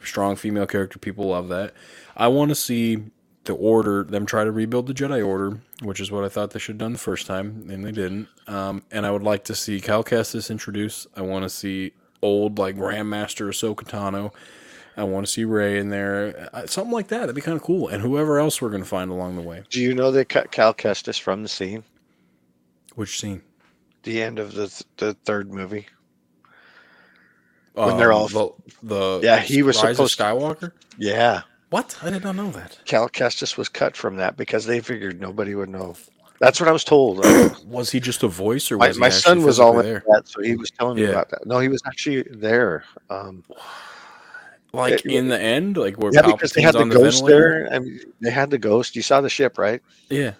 [0.02, 0.98] strong female character.
[0.98, 1.74] People love that.
[2.16, 2.98] I want to see
[3.44, 6.58] the order them try to rebuild the Jedi Order, which is what I thought they
[6.58, 8.28] should have done the first time, and they didn't.
[8.46, 11.06] Um, and I would like to see Cal Kestis introduced.
[11.16, 11.92] I want to see
[12.22, 14.32] old like Grandmaster Ahsoka Tano.
[14.96, 17.20] I want to see Rey in there, Uh, something like that.
[17.20, 17.88] That'd be kind of cool.
[17.88, 19.62] And whoever else we're gonna find along the way.
[19.70, 21.84] do you know they cut Cal Kestis from the scene?
[22.96, 23.42] Which scene?
[24.02, 25.86] The end of the th- the third movie.
[27.74, 30.72] When they're Um, all- the, the Yeah, he was supposed- Skywalker.
[30.98, 31.42] Yeah.
[31.70, 31.96] What?
[32.02, 32.78] I did not know that.
[32.84, 35.94] Cal Kestis was cut from that because they figured nobody would know.
[36.40, 37.18] That's what I was told.
[37.66, 40.22] Was he just a voice, or my was he my son was all in that,
[40.26, 41.46] so he was telling me about that.
[41.46, 42.84] No, he was actually there.
[43.10, 43.44] Um,
[44.72, 47.68] Like Yeah, in the end, like where yeah, because they had Palpatine's the ghost ventilator?
[47.68, 47.74] there.
[47.74, 48.96] I mean, they had the ghost.
[48.96, 49.82] You saw the ship, right?
[50.08, 50.32] Yeah.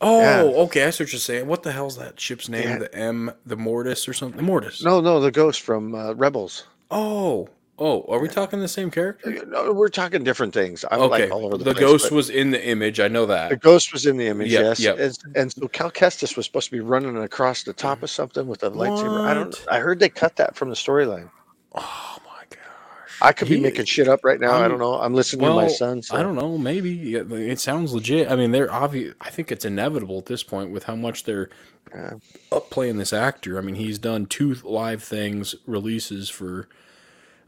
[0.00, 0.56] Oh, Yeah.
[0.64, 0.84] okay.
[0.84, 1.46] I see what you're saying.
[1.46, 2.68] What the hell's that ship's name?
[2.68, 2.78] Yeah.
[2.78, 4.36] The M, the Mortis or something?
[4.36, 4.82] The Mortis.
[4.82, 6.66] No, no, the ghost from uh, Rebels.
[6.90, 7.48] Oh,
[7.82, 8.04] oh.
[8.08, 9.30] Are we talking the same character?
[9.40, 10.84] Uh, no, we're talking different things.
[10.90, 11.24] I'm Okay.
[11.24, 13.00] like all over the, the place, ghost was in the image.
[13.00, 13.50] I know that.
[13.50, 14.50] the ghost was in the image.
[14.52, 14.98] Yep, yes, yep.
[14.98, 18.04] And, and so Cal Kestis was supposed to be running across the top mm.
[18.04, 19.26] of something with a lightsaber.
[19.26, 19.64] I don't.
[19.70, 21.30] I heard they cut that from the storyline.
[21.74, 23.18] Oh my gosh.
[23.20, 24.52] I could be making shit up right now.
[24.52, 24.94] I I'm- don't know.
[25.00, 26.02] I'm listening Well, to my son.
[26.02, 26.16] So.
[26.16, 26.58] I don't know.
[26.58, 28.30] Maybe it sounds legit.
[28.30, 29.14] I mean, they're obvious.
[29.20, 31.50] I think it's inevitable at this point with how much they're
[31.94, 32.14] Yeah.
[32.50, 33.58] up playing this actor.
[33.58, 36.68] I mean, he's done two live things releases for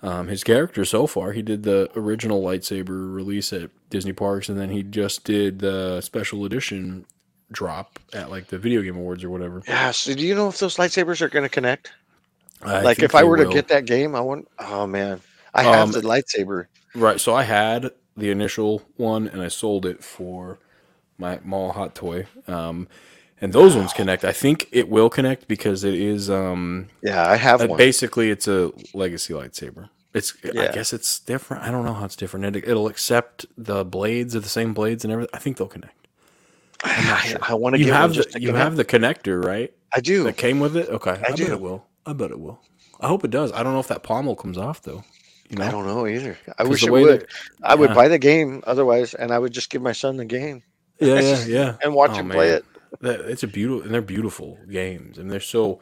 [0.05, 1.33] um, his character so far.
[1.33, 6.01] He did the original lightsaber release at Disney Parks, and then he just did the
[6.03, 7.07] special edition
[7.51, 9.63] drop at like the Video Game Awards or whatever.
[9.67, 9.91] Yeah.
[9.91, 11.93] So do you know if those lightsabers are going to connect?
[12.63, 14.49] I like if I were to get that game, I want.
[14.59, 15.21] Oh man,
[15.55, 16.67] I have Um, the lightsaber.
[16.95, 17.21] Right.
[17.21, 20.59] So I had the initial one and I sold it for
[21.19, 22.27] my Maul hot toy.
[22.47, 22.89] Um,
[23.41, 24.25] and those ones connect.
[24.25, 27.77] I think it will connect because it is um, Yeah, I have uh, one.
[27.77, 29.91] basically it's a legacy lightsaber.
[30.15, 31.65] It's I guess it's different.
[31.65, 32.57] I don't know how it's different.
[32.57, 35.31] It, it'll accept the blades are the same blades and everything.
[35.35, 36.07] I think they'll connect.
[36.85, 39.75] I, I want to You have the, you have the connector, right?
[39.93, 40.23] I do.
[40.25, 40.89] That came with it.
[40.89, 41.53] Okay, I, bet do.
[41.53, 41.85] it will.
[42.07, 42.61] I bet it will.
[43.01, 43.53] I hope it does.
[43.53, 45.03] I don't know if that pommel comes off though.
[45.51, 46.39] You know, I don't know either.
[46.59, 47.21] I wish it would.
[47.23, 47.29] that-
[47.63, 47.95] I would yeah.
[47.95, 50.63] buy the game otherwise, and I would just give my son the game
[51.01, 51.77] yeah, yeah, yeah.
[51.83, 52.65] and watch Oh, him play it.
[53.01, 55.81] That, it's a beautiful, and they're beautiful games, and they're so.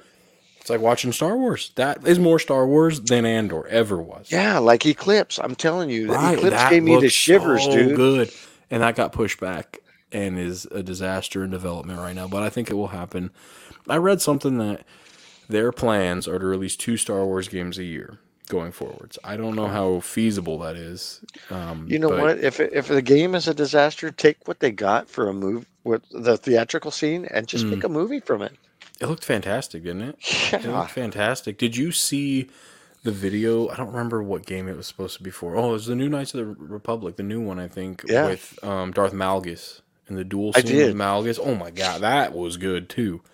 [0.62, 1.72] It's like watching Star Wars.
[1.74, 4.30] That is more Star Wars than Andor ever was.
[4.30, 5.40] Yeah, like Eclipse.
[5.42, 6.38] I'm telling you, the right.
[6.38, 7.96] Eclipse that gave me the shivers, so dude.
[7.96, 8.30] Good,
[8.70, 9.80] and that got pushed back
[10.12, 12.28] and is a disaster in development right now.
[12.28, 13.32] But I think it will happen.
[13.88, 14.84] I read something that
[15.48, 19.18] their plans are to release two Star Wars games a year going forwards.
[19.24, 21.24] I don't know how feasible that is.
[21.50, 22.38] Um, You know what?
[22.38, 26.02] If if the game is a disaster, take what they got for a move with
[26.12, 27.70] the theatrical scene and just Mm.
[27.70, 28.52] make a movie from it.
[29.00, 30.16] It looked fantastic, didn't it?
[30.52, 30.78] It Yeah.
[30.78, 31.58] looked fantastic.
[31.58, 32.48] Did you see
[33.02, 33.68] the video?
[33.68, 35.56] I don't remember what game it was supposed to be for.
[35.56, 38.26] Oh, it was the new Knights of the Republic, the new one, I think, Yeah.
[38.26, 40.86] with um, Darth Malgus and the duel I scene did.
[40.88, 41.40] with Malgus.
[41.42, 43.20] Oh my god, that was good too.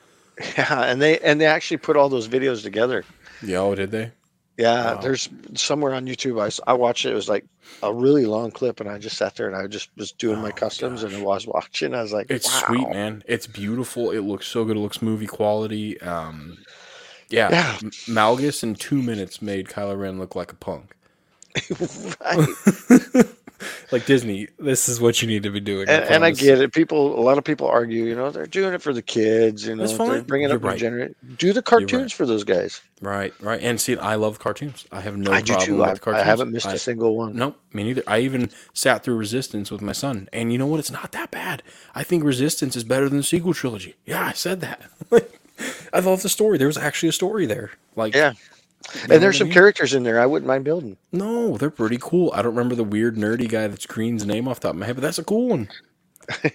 [0.56, 3.04] Yeah, and they and they actually put all those videos together.
[3.42, 4.12] Yeah, oh, did they?
[4.58, 5.00] Yeah, Wow.
[5.00, 6.42] there's somewhere on YouTube.
[6.42, 7.12] I, I watched it.
[7.12, 7.46] It was like
[7.82, 10.52] a really long clip, and I just sat there and I just was doing my
[10.52, 11.94] Oh, customs and I was watching.
[11.94, 12.62] I was like, It's wow.
[12.66, 13.22] sweet, man.
[13.26, 14.10] It's beautiful.
[14.10, 14.76] It looks so good.
[14.76, 16.00] It looks movie quality.
[16.00, 16.58] Um,
[17.30, 17.78] yeah, Yeah.
[18.08, 20.96] Malgus in two minutes made Kylo Ren look like a punk.
[22.20, 22.48] Right.
[23.92, 25.88] like Disney, this is what you need to be doing.
[25.88, 26.72] and, and I get it.
[26.72, 29.66] People, a lot of people argue, you know, they're doing it for the kids.
[29.66, 30.78] You know, That's they're bringing You're up right.
[31.38, 31.64] Do the right.
[31.64, 32.80] cartoons for those guys.
[33.00, 33.60] Right, right.
[33.60, 34.86] And see, I love cartoons.
[34.92, 35.84] I have no I problem too.
[35.84, 36.22] I, with cartoons.
[36.22, 37.36] I haven't missed I- a single one.
[37.36, 38.02] Nope, me neither.
[38.06, 40.80] I even sat through Resistance with my son, and you know what?
[40.80, 41.62] It's not that bad.
[41.94, 43.94] I think Resistance is better than the sequel trilogy.
[44.06, 44.82] Yeah, I said that.
[45.92, 46.58] I love the story.
[46.58, 47.72] There was actually a story there.
[47.96, 48.34] Like, Yeah.
[48.94, 49.50] You And there's I some mean?
[49.50, 50.98] characters in there I wouldn't mind building.
[51.12, 52.32] No, they're pretty cool.
[52.34, 54.86] I don't remember the weird nerdy guy that's Green's name off the top of my
[54.86, 55.70] head, but that's a cool one.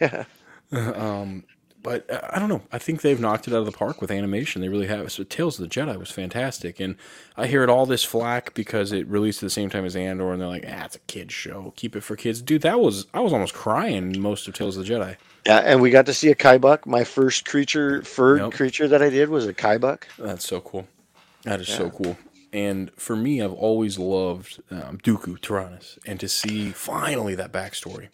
[0.02, 0.26] yeah.
[0.72, 1.46] um,
[1.82, 2.64] but uh, I don't know.
[2.72, 4.62] I think they've knocked it out of the park with animation.
[4.62, 5.12] They really have.
[5.12, 6.96] So Tales of the Jedi was fantastic, and
[7.38, 10.32] I hear it all this flack because it released at the same time as Andor,
[10.32, 11.74] and they're like, "Ah, it's a kids show.
[11.76, 14.86] Keep it for kids." Dude, that was I was almost crying most of Tales of
[14.86, 15.18] the Jedi.
[15.46, 16.86] Yeah, and we got to see a Kybuck.
[16.86, 18.52] My first creature, furred Yep.
[18.52, 20.04] creature that I did was a Kybuck.
[20.18, 20.88] That's so cool.
[21.44, 22.18] That is so cool.
[22.54, 28.10] And for me, I've always loved um, Dooku Tyrannus, and to see finally that backstory.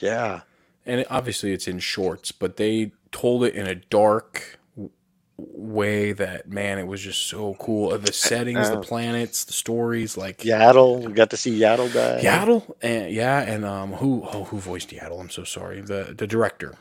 [0.00, 0.42] Yeah.
[0.86, 4.90] and it, obviously it's in shorts, but they told it in a dark w-
[5.38, 7.92] way that man, it was just so cool.
[7.92, 11.04] Uh, The settings, the planets, the stories, like Yaddle.
[11.06, 12.22] We got to see Yaddle die.
[12.22, 15.20] Yaddle, and yeah, and um, who oh who voiced Yaddle?
[15.20, 15.80] I'm so sorry.
[15.82, 16.74] The the director.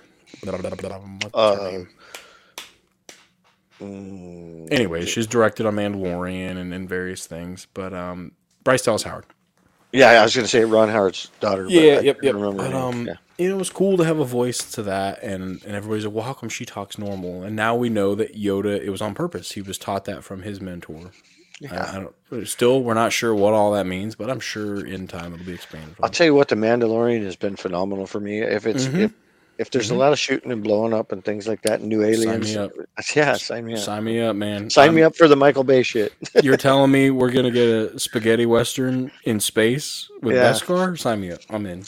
[1.36, 1.90] What's her Uh, name?
[3.80, 8.32] Mm, Anyway, she's directed on Mandalorian and, and various things, but um,
[8.64, 9.26] Bryce Dallas Howard.
[9.94, 11.66] yeah, I was going to say Ron Howard's daughter.
[11.70, 12.34] Yeah, I yep, yep.
[12.36, 13.14] remember But um, Yeah.
[13.38, 16.14] you know, it was cool to have a voice to that, and and everybody's like,
[16.16, 17.44] well, how come she talks normal?
[17.44, 19.54] And now we know that Yoda, it was on purpose.
[19.54, 21.12] He was taught that from his mentor.
[21.72, 22.48] I, I don't.
[22.48, 25.54] Still, we're not sure what all that means, but I'm sure in time it'll be
[25.54, 25.96] expanded.
[26.04, 28.42] I'll tell you what, The Mandalorian has been phenomenal for me.
[28.42, 29.00] If it's Mhm.
[29.00, 29.12] if,
[29.58, 32.56] if there's a lot of shooting and blowing up and things like that, new aliens,
[32.56, 32.72] me up.
[33.16, 33.80] yeah, sign me up.
[33.80, 34.70] Sign me up, man.
[34.70, 36.14] Sign me I'm- up for the Michael Bay shit.
[36.44, 40.52] You're telling me we're gonna get a spaghetti western in space with Yeah.
[40.52, 40.98] Beskar?
[41.00, 41.40] Sign me up.
[41.50, 41.84] I'm in.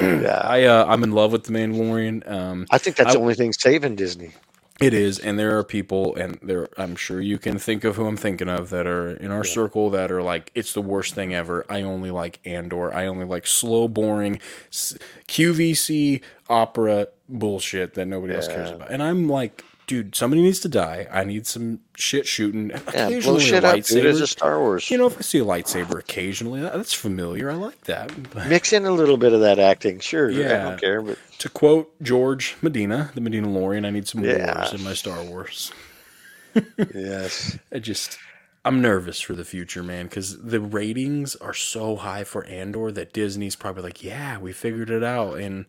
[0.00, 2.28] yeah, I uh, I'm in love with the Mandalorian.
[2.30, 4.32] Um, I think that's I- the only thing saving Disney.
[4.78, 8.06] It is, and there are people, and there I'm sure you can think of who
[8.06, 11.34] I'm thinking of that are in our circle that are like, it's the worst thing
[11.34, 11.64] ever.
[11.70, 12.92] I only like Andor.
[12.92, 14.38] I only like slow, boring
[14.70, 16.20] QVC
[16.50, 18.90] opera bullshit that nobody else cares about.
[18.90, 21.06] And I'm like, dude, somebody needs to die.
[21.10, 22.70] I need some shit shooting.
[22.70, 24.04] Yeah, blow Occasionally a shit up, dude.
[24.06, 24.90] It's a Star Wars.
[24.90, 27.50] You know, if I see a lightsaber occasionally, that's familiar.
[27.50, 28.10] I like that.
[28.32, 30.30] But Mix in a little bit of that acting, sure.
[30.30, 30.64] I Yeah.
[30.64, 34.58] don't care, but to quote George Medina, the Medina Lorian, I need some Yeah.
[34.58, 35.72] wars in my Star Wars.
[36.94, 38.18] yes, I just
[38.64, 43.12] I'm nervous for the future, man, because the ratings are so high for Andor that
[43.12, 45.38] Disney's probably like, yeah, we figured it out.
[45.38, 45.66] And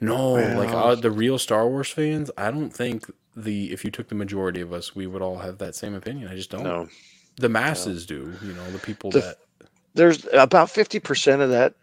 [0.00, 4.08] no, like uh, the real Star Wars fans, I don't think the if you took
[4.08, 6.28] the majority of us, we would all have that same opinion.
[6.28, 6.64] I just don't.
[6.64, 6.88] no.
[7.36, 9.36] The masses do, you know, the people The- that
[9.94, 11.74] There's about fifty percent of that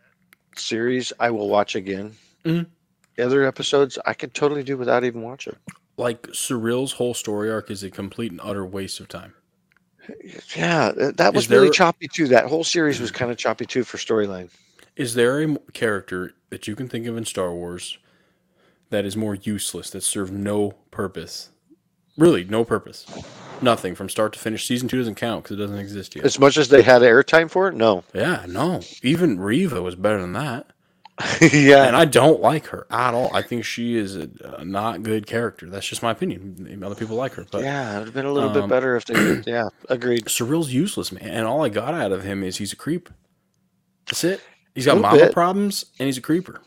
[0.56, 2.16] series I will watch again.
[2.46, 2.68] Mhm.
[3.16, 5.56] The other episodes I could totally do without even watching.
[5.98, 9.34] like Syril's whole story arc is a complete and utter waste of time.
[10.56, 12.28] Yeah, that was there- really choppy too.
[12.28, 14.50] That whole series was kind of choppy too for storyline.
[14.96, 17.98] Is there a character that you can think of in Star Wars
[18.90, 21.50] that is more useless, that served no purpose?
[22.18, 23.06] Really, no purpose.
[23.62, 24.66] Nothing from start to finish.
[24.68, 26.26] Season two doesn't count because it doesn't exist yet.
[26.26, 28.04] As much as they had airtime for it, no.
[28.14, 28.82] yeah, no.
[29.04, 30.68] Even Reva was better than that.
[31.52, 33.36] yeah, And I don't like her at all.
[33.36, 35.68] I think she is a, a not good character.
[35.68, 36.84] That's just my opinion.
[36.84, 37.46] Other people like her.
[37.52, 39.42] But yeah, it would have been a little um, bit better if they.
[39.52, 40.30] Yeah, agreed.
[40.30, 41.24] Syril's useless, man.
[41.24, 43.10] And all I got out of him is he's a creep.
[44.06, 44.42] That's it.
[44.76, 45.34] He's got mama bit.
[45.34, 46.62] problems and he's a creeper.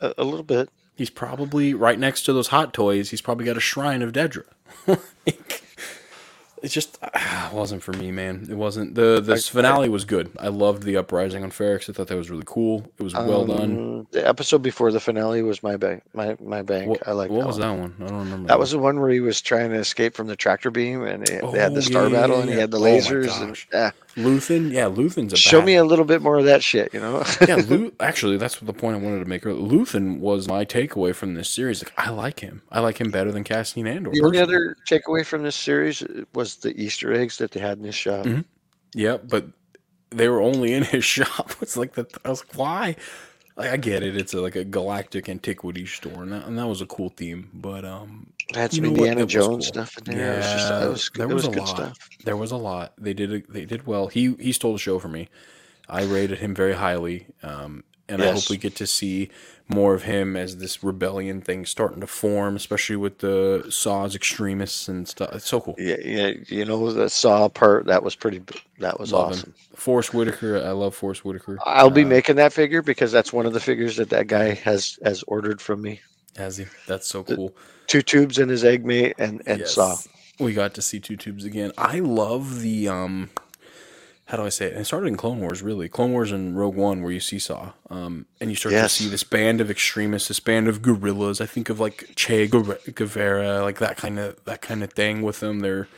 [0.00, 0.68] A, a little bit.
[0.96, 3.10] He's probably right next to those hot toys.
[3.10, 4.44] He's probably got a shrine of Dedra.
[6.62, 8.46] it just ah, wasn't for me, man.
[8.48, 8.94] It wasn't.
[8.94, 10.30] the The finale was good.
[10.38, 11.90] I loved the uprising on Ferrix.
[11.90, 12.90] I thought that was really cool.
[12.96, 13.60] It was well done.
[13.78, 16.04] Um, The episode before the finale was my bank.
[16.14, 16.88] My my bank.
[16.88, 17.68] What, I like what that was one.
[17.68, 17.94] that one?
[18.00, 18.48] I don't remember.
[18.48, 21.26] That was the one where he was trying to escape from the tractor beam, and
[21.26, 22.82] they, they had Oh, the star yeah, yeah, battle, yeah, and he had the Oh
[22.82, 23.40] my lasers.
[23.42, 23.68] and gosh.
[24.16, 24.70] Luthen.
[24.72, 27.24] Yeah, Luthen's a show me a little bit more of that shit, you know?
[27.48, 29.44] yeah, Lu- actually, that's what the point I wanted to make.
[29.44, 29.60] earlier.
[29.60, 31.82] Luthen was my takeaway from this series.
[31.82, 32.62] Like, I like him.
[32.70, 34.10] I like him better than Cassian Andor.
[34.12, 36.02] the only other takeaway from this series
[36.34, 38.24] was the Easter eggs that they had in this shop.
[38.26, 38.44] Mhm.
[38.94, 39.46] Yeah, but
[40.10, 41.52] they were only in his shop.
[41.60, 42.12] It's like that.
[42.24, 42.96] I was like, why?
[43.56, 44.16] I, I get it.
[44.16, 47.50] It's a, like a galactic antiquity store, and that, and that was a cool theme.
[47.52, 48.88] But um, It had you know?
[48.88, 49.84] Indiana Jones cool.
[49.84, 50.34] stuff in there.
[50.34, 51.68] it was just, Yeah, it was, there was, was a good lot.
[51.68, 51.98] stuff.
[52.24, 52.92] There was a lot.
[52.98, 53.32] They did.
[53.32, 54.08] A, they did well.
[54.08, 55.28] He he stole the show for me.
[55.88, 59.30] I rated him very highly, um, and I hope we get to see
[59.68, 64.88] more of him as this rebellion thing starting to form, especially with the Saw's extremists
[64.88, 65.30] and stuff.
[65.34, 65.74] It's so cool.
[65.78, 66.32] Yeah, yeah.
[66.48, 68.42] You know the Saw part that was pretty.
[68.78, 69.50] That was Love awesome.
[69.50, 69.54] him.
[69.76, 70.62] Forest Whitaker.
[70.62, 71.58] I love Forest Whitaker.
[71.64, 74.52] I'll be Uh, making that figure because that's one of the figures that that guy
[74.54, 76.00] has has ordered from me.
[76.36, 76.66] Has he?
[76.86, 77.54] That's so cool.
[77.86, 79.74] Two tubes in his egg mate and and Yes.
[79.74, 79.96] Saw.
[80.40, 81.70] We got to see two tubes again.
[81.78, 83.30] I love the um
[84.26, 84.72] how do I say it?
[84.72, 85.86] And it started in Clone Wars, really.
[85.86, 88.96] Clone Wars and Rogue One, where you see Saw, um, and you start Yes.
[88.96, 91.42] to see this band of extremists, this band of guerrillas.
[91.42, 95.40] I think of like Che Guevara- like that kind of that kind of thing with
[95.40, 95.60] them.
[95.60, 95.88] They're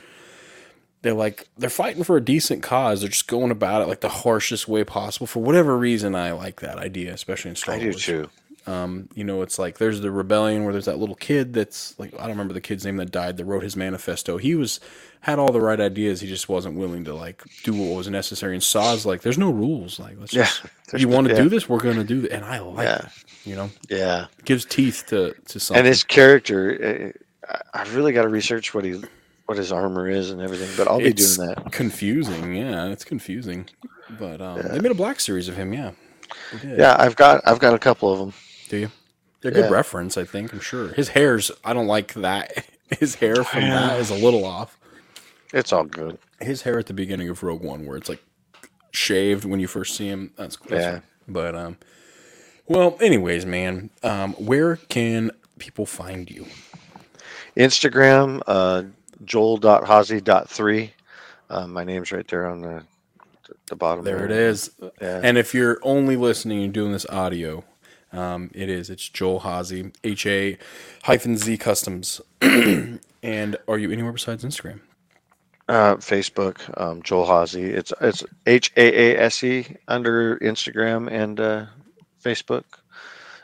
[1.03, 3.01] they're like they're fighting for a decent cause.
[3.01, 5.29] They're just going about it like the harshest way possible.
[5.29, 8.03] For whatever reason, I like that idea, especially in Star I do Wars.
[8.05, 8.29] too.
[8.67, 12.13] Um, you know, it's like there's the rebellion where there's that little kid that's like
[12.15, 14.39] I don't remember the kid's name that died that wrote his manifesto.
[14.39, 14.81] He was
[15.21, 16.21] had all the right ideas.
[16.21, 18.55] He just wasn't willing to like do what was necessary.
[18.55, 20.01] And Saw's like, there's no rules.
[20.01, 20.63] Like, let's Yeah, just
[21.01, 21.43] you want to yeah.
[21.43, 22.33] do this, we're gonna do it.
[22.33, 22.99] And I like Yeah.
[22.99, 23.13] that.
[23.45, 25.79] You know, Yeah, gives teeth to to something.
[25.81, 27.13] and his character.
[27.49, 29.01] I- I've really got to research what he
[29.45, 30.69] what his armor is and everything.
[30.77, 31.71] But I'll be it's doing that.
[31.71, 32.57] confusing.
[32.57, 33.67] Yeah, it's confusing.
[34.19, 35.73] But um, they made a black series of him.
[35.73, 35.93] Yeah,
[36.65, 38.33] Yeah, I've got I've got a couple of them.
[38.69, 38.91] Do you?
[39.41, 39.71] They're good Yeah.
[39.71, 40.53] reference, I think.
[40.53, 40.89] I'm sure.
[40.89, 41.51] His hair's.
[41.65, 42.67] I don't like that.
[43.01, 44.79] His hair from that is a little off.
[45.53, 46.19] It's all good.
[46.41, 48.23] his hair at the beginning of Rogue One, where it's like
[48.93, 50.33] shaved when you first see him.
[50.37, 50.77] That's cool.
[50.79, 51.01] Yeah.
[51.27, 51.79] But um,
[52.69, 56.47] well, anyways, man, um, where can people find you?
[57.57, 58.85] Instagram, uh,
[59.25, 60.91] joel.haase.3.
[61.49, 62.85] Uh, my name's right there on the
[63.67, 64.05] the bottom.
[64.05, 64.71] There it is.
[65.01, 65.21] Yeah.
[65.23, 67.65] And if you're only listening and doing this audio,
[68.17, 68.91] um, it is.
[68.91, 70.59] It's Joel Haase, H A
[71.05, 72.21] hyphen Z Customs.
[72.41, 74.81] and are you anywhere besides Instagram?
[75.69, 77.63] Uh, Facebook, um, Joel Haase.
[77.63, 81.67] It's it's H A A S E under Instagram and uh,
[82.23, 82.65] Facebook.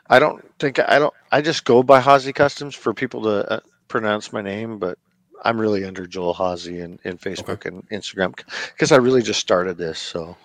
[0.09, 1.15] I don't think I don't.
[1.31, 4.99] I just go by HA-Z Customs for people to uh, pronounce my name, but
[5.44, 8.35] I'm really under Joel Haase in, in Facebook and Instagram
[8.74, 9.99] because I really just started this.
[9.99, 10.36] So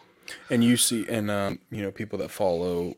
[0.49, 2.95] And you see, and um, you know, people that follow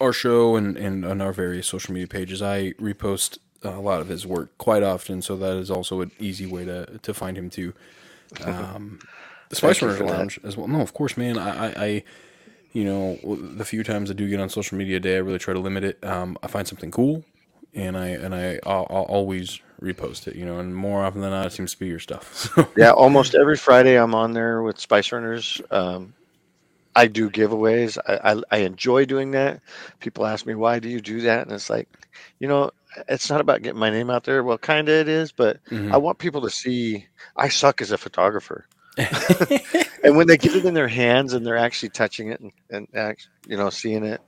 [0.00, 4.08] our show and, and on our various social media pages, I repost a lot of
[4.08, 5.22] his work quite often.
[5.22, 7.74] So that is also an easy way to to find him too.
[8.44, 9.00] Um,
[9.48, 10.00] the Spice Runners.
[10.00, 10.68] Lounge as well.
[10.68, 11.36] No, of course, man.
[11.36, 12.04] I, I, I,
[12.72, 15.40] you know, the few times I do get on social media a day, I really
[15.40, 16.02] try to limit it.
[16.04, 17.24] Um, I find something cool,
[17.74, 20.36] and I and I I'll, I'll always repost it.
[20.36, 22.32] You know, and more often than not, it seems to be your stuff.
[22.54, 22.68] So.
[22.76, 25.60] yeah, almost every Friday I'm on there with Spice Runners.
[25.70, 26.14] Um,
[26.96, 27.98] I do giveaways.
[28.06, 29.60] I, I, I enjoy doing that.
[30.00, 31.88] People ask me why do you do that, and it's like,
[32.40, 32.70] you know,
[33.08, 34.42] it's not about getting my name out there.
[34.42, 35.92] Well, kind of it is, but Mhm.
[35.92, 37.06] I want people to see
[37.36, 38.66] I suck as a photographer.
[40.04, 42.88] and when they get it in their hands and they're actually touching it and, and
[42.94, 44.20] act, you know, seeing it,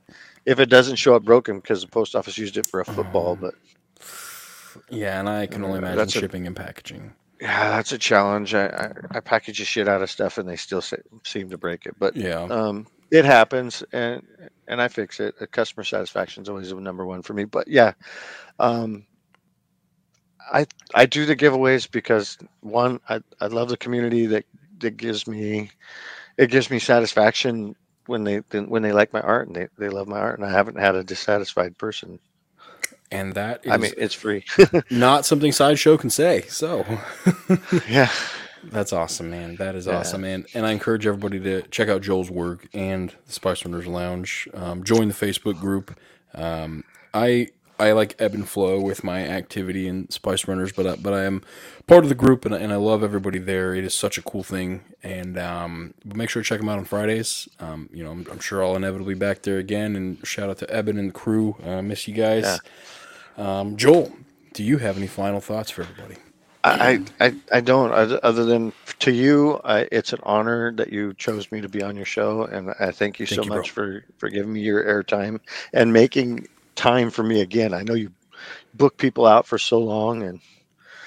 [0.47, 3.37] if it doesn't show up broken because the post office used it for a football,
[3.37, 3.55] but
[4.91, 7.15] yeah, and I can only Uh, imagine that's a- shipping and packaging.
[7.43, 8.55] Yeah, that's a challenge.
[8.55, 11.59] I, I, I package the shit out of stuff and they still se- seem to
[11.59, 12.51] break it, but Yeah.
[12.51, 14.23] um, it happens and
[14.69, 15.37] and I fix it.
[15.53, 17.45] Customer satisfaction is always the number one for me.
[17.47, 17.95] But yeah,
[18.61, 19.07] um,
[20.53, 24.47] I I do the giveaways because one, I, I love the community that
[24.81, 25.71] that gives me
[26.39, 27.75] it gives me satisfaction
[28.07, 28.39] when they
[28.69, 30.95] when they like my art and they, they love my art and I haven't had
[30.97, 32.19] a dissatisfied person.
[33.13, 34.45] And that is I mean, it's free.
[34.91, 36.43] not something sideshow can say.
[36.49, 36.85] So
[37.89, 38.11] yeah.
[38.65, 39.57] that's awesome, man.
[39.57, 39.99] That is Yeah.
[39.99, 40.47] awesome, man.
[40.55, 44.49] And I encourage everybody to check out Joel's work and the Spice Runners Lounge.
[44.55, 45.97] Um, join the Facebook group.
[46.35, 46.85] Um,
[47.15, 47.49] I
[47.81, 51.25] I like ebb and flow with my activity in Spice Runners, but I, but I
[51.25, 51.43] am
[51.89, 53.75] part of the group and, I- and I love everybody there.
[53.75, 56.79] It is such a cool thing, and um, but make sure to check them out
[56.79, 57.49] on Fridays.
[57.59, 59.97] Um, you know, I'm, I'm sure I'll inevitably be back there again.
[59.97, 61.57] And shout out to Eben and the crew.
[61.65, 62.61] Uh, miss you guys.
[63.39, 64.13] Um, Joel,
[64.55, 66.17] do you have any final thoughts for everybody?
[66.65, 67.93] I, I, I don't.
[67.93, 71.97] Other than to you, I, it's an honor that you chose me to be on
[71.97, 73.65] your show, and I thank you Thank so you, bro.
[73.65, 75.41] much for for giving me your airtime
[75.73, 77.75] and making time for me again.
[77.75, 78.13] I know you
[78.75, 80.41] book people out for so long, and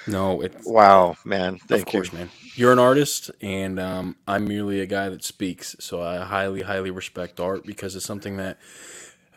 [0.07, 2.11] No, it's wow, man, thank of course, you.
[2.13, 2.31] man.
[2.55, 5.75] You're an artist, and um, I'm merely a guy that speaks.
[5.79, 8.59] So I highly, highly respect art because it's something that,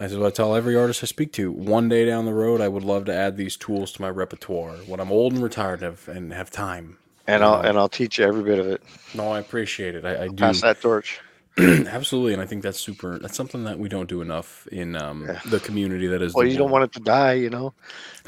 [0.00, 2.68] as what I tell every artist I speak to, one day down the road, I
[2.68, 6.32] would love to add these tools to my repertoire when I'm old and retired and
[6.32, 6.98] have time.
[7.26, 8.82] And I'll and I'll teach you every bit of it.
[9.14, 10.04] No, I appreciate it.
[10.06, 10.36] I, I do.
[10.36, 11.20] Pass that torch.
[11.58, 13.18] Absolutely, and I think that's super.
[13.18, 15.40] That's something that we don't do enough in um, Yeah.
[15.44, 16.32] the community that is.
[16.32, 17.74] Well, you don't want it to die, you know.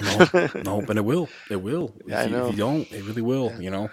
[0.03, 1.29] no, no, but it will.
[1.49, 1.95] It will.
[2.07, 3.53] Yeah, if, you, if you don't, it really will.
[3.61, 3.91] You know,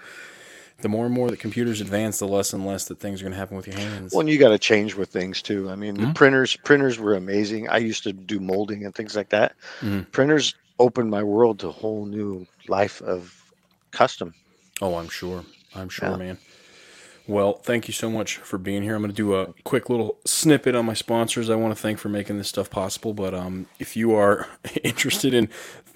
[0.80, 3.32] the more and more that computers advance, the less and less that things are going
[3.32, 4.12] to happen with your hands.
[4.12, 5.68] Well, and you got to change with things too.
[5.70, 6.08] I mean, Mhm.
[6.08, 7.68] the printers printers were amazing.
[7.68, 9.54] I used to do molding and things like that.
[9.80, 10.10] Mhm.
[10.12, 13.34] Printers opened my world to a whole new life of
[13.90, 14.34] custom.
[14.80, 15.44] Oh, I'm sure.
[15.74, 16.16] I'm sure, Yeah.
[16.16, 16.38] man.
[17.26, 18.94] Well, thank you so much for being here.
[18.94, 21.50] I'm going to do a quick little snippet on my sponsors.
[21.50, 23.12] I want to thank for making this stuff possible.
[23.12, 24.46] But um, if you are
[24.84, 25.48] interested in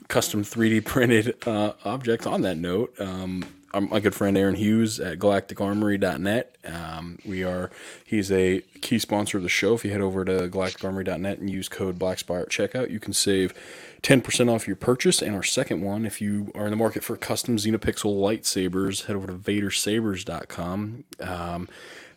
[0.08, 3.44] custom 3D printed uh, objects, on that note, um,
[3.80, 6.56] my good friend Aaron Hughes at galacticarmory.net.
[6.64, 7.70] Um, we are
[8.04, 9.74] he's a key sponsor of the show.
[9.74, 13.54] If you head over to galacticarmory.net and use code BlackSpire at checkout, you can save
[14.02, 15.22] 10% off your purchase.
[15.22, 19.16] And our second one, if you are in the market for custom Xenopixel lightsabers, head
[19.16, 21.04] over to vaderssabers.com.
[21.20, 21.68] Um,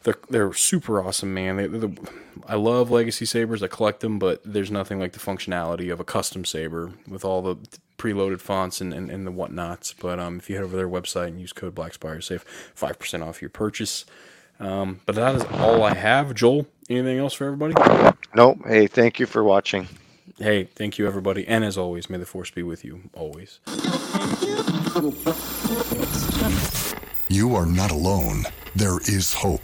[0.05, 1.57] they're, they're super awesome, man.
[1.57, 2.09] They, they're the,
[2.47, 3.61] I love legacy sabers.
[3.63, 7.41] I collect them, but there's nothing like the functionality of a custom saber with all
[7.41, 7.57] the
[7.97, 9.93] preloaded fonts and, and, and the whatnots.
[9.99, 12.45] But um, if you head over to their website and use code BlackSpire, save
[12.79, 14.05] 5% off your purchase.
[14.59, 16.33] Um, but that is all I have.
[16.35, 17.73] Joel, anything else for everybody?
[18.35, 18.59] Nope.
[18.65, 19.87] Hey, thank you for watching.
[20.37, 21.47] Hey, thank you, everybody.
[21.47, 23.59] And as always, may the force be with you always.
[27.27, 28.43] You are not alone.
[28.75, 29.63] There is hope.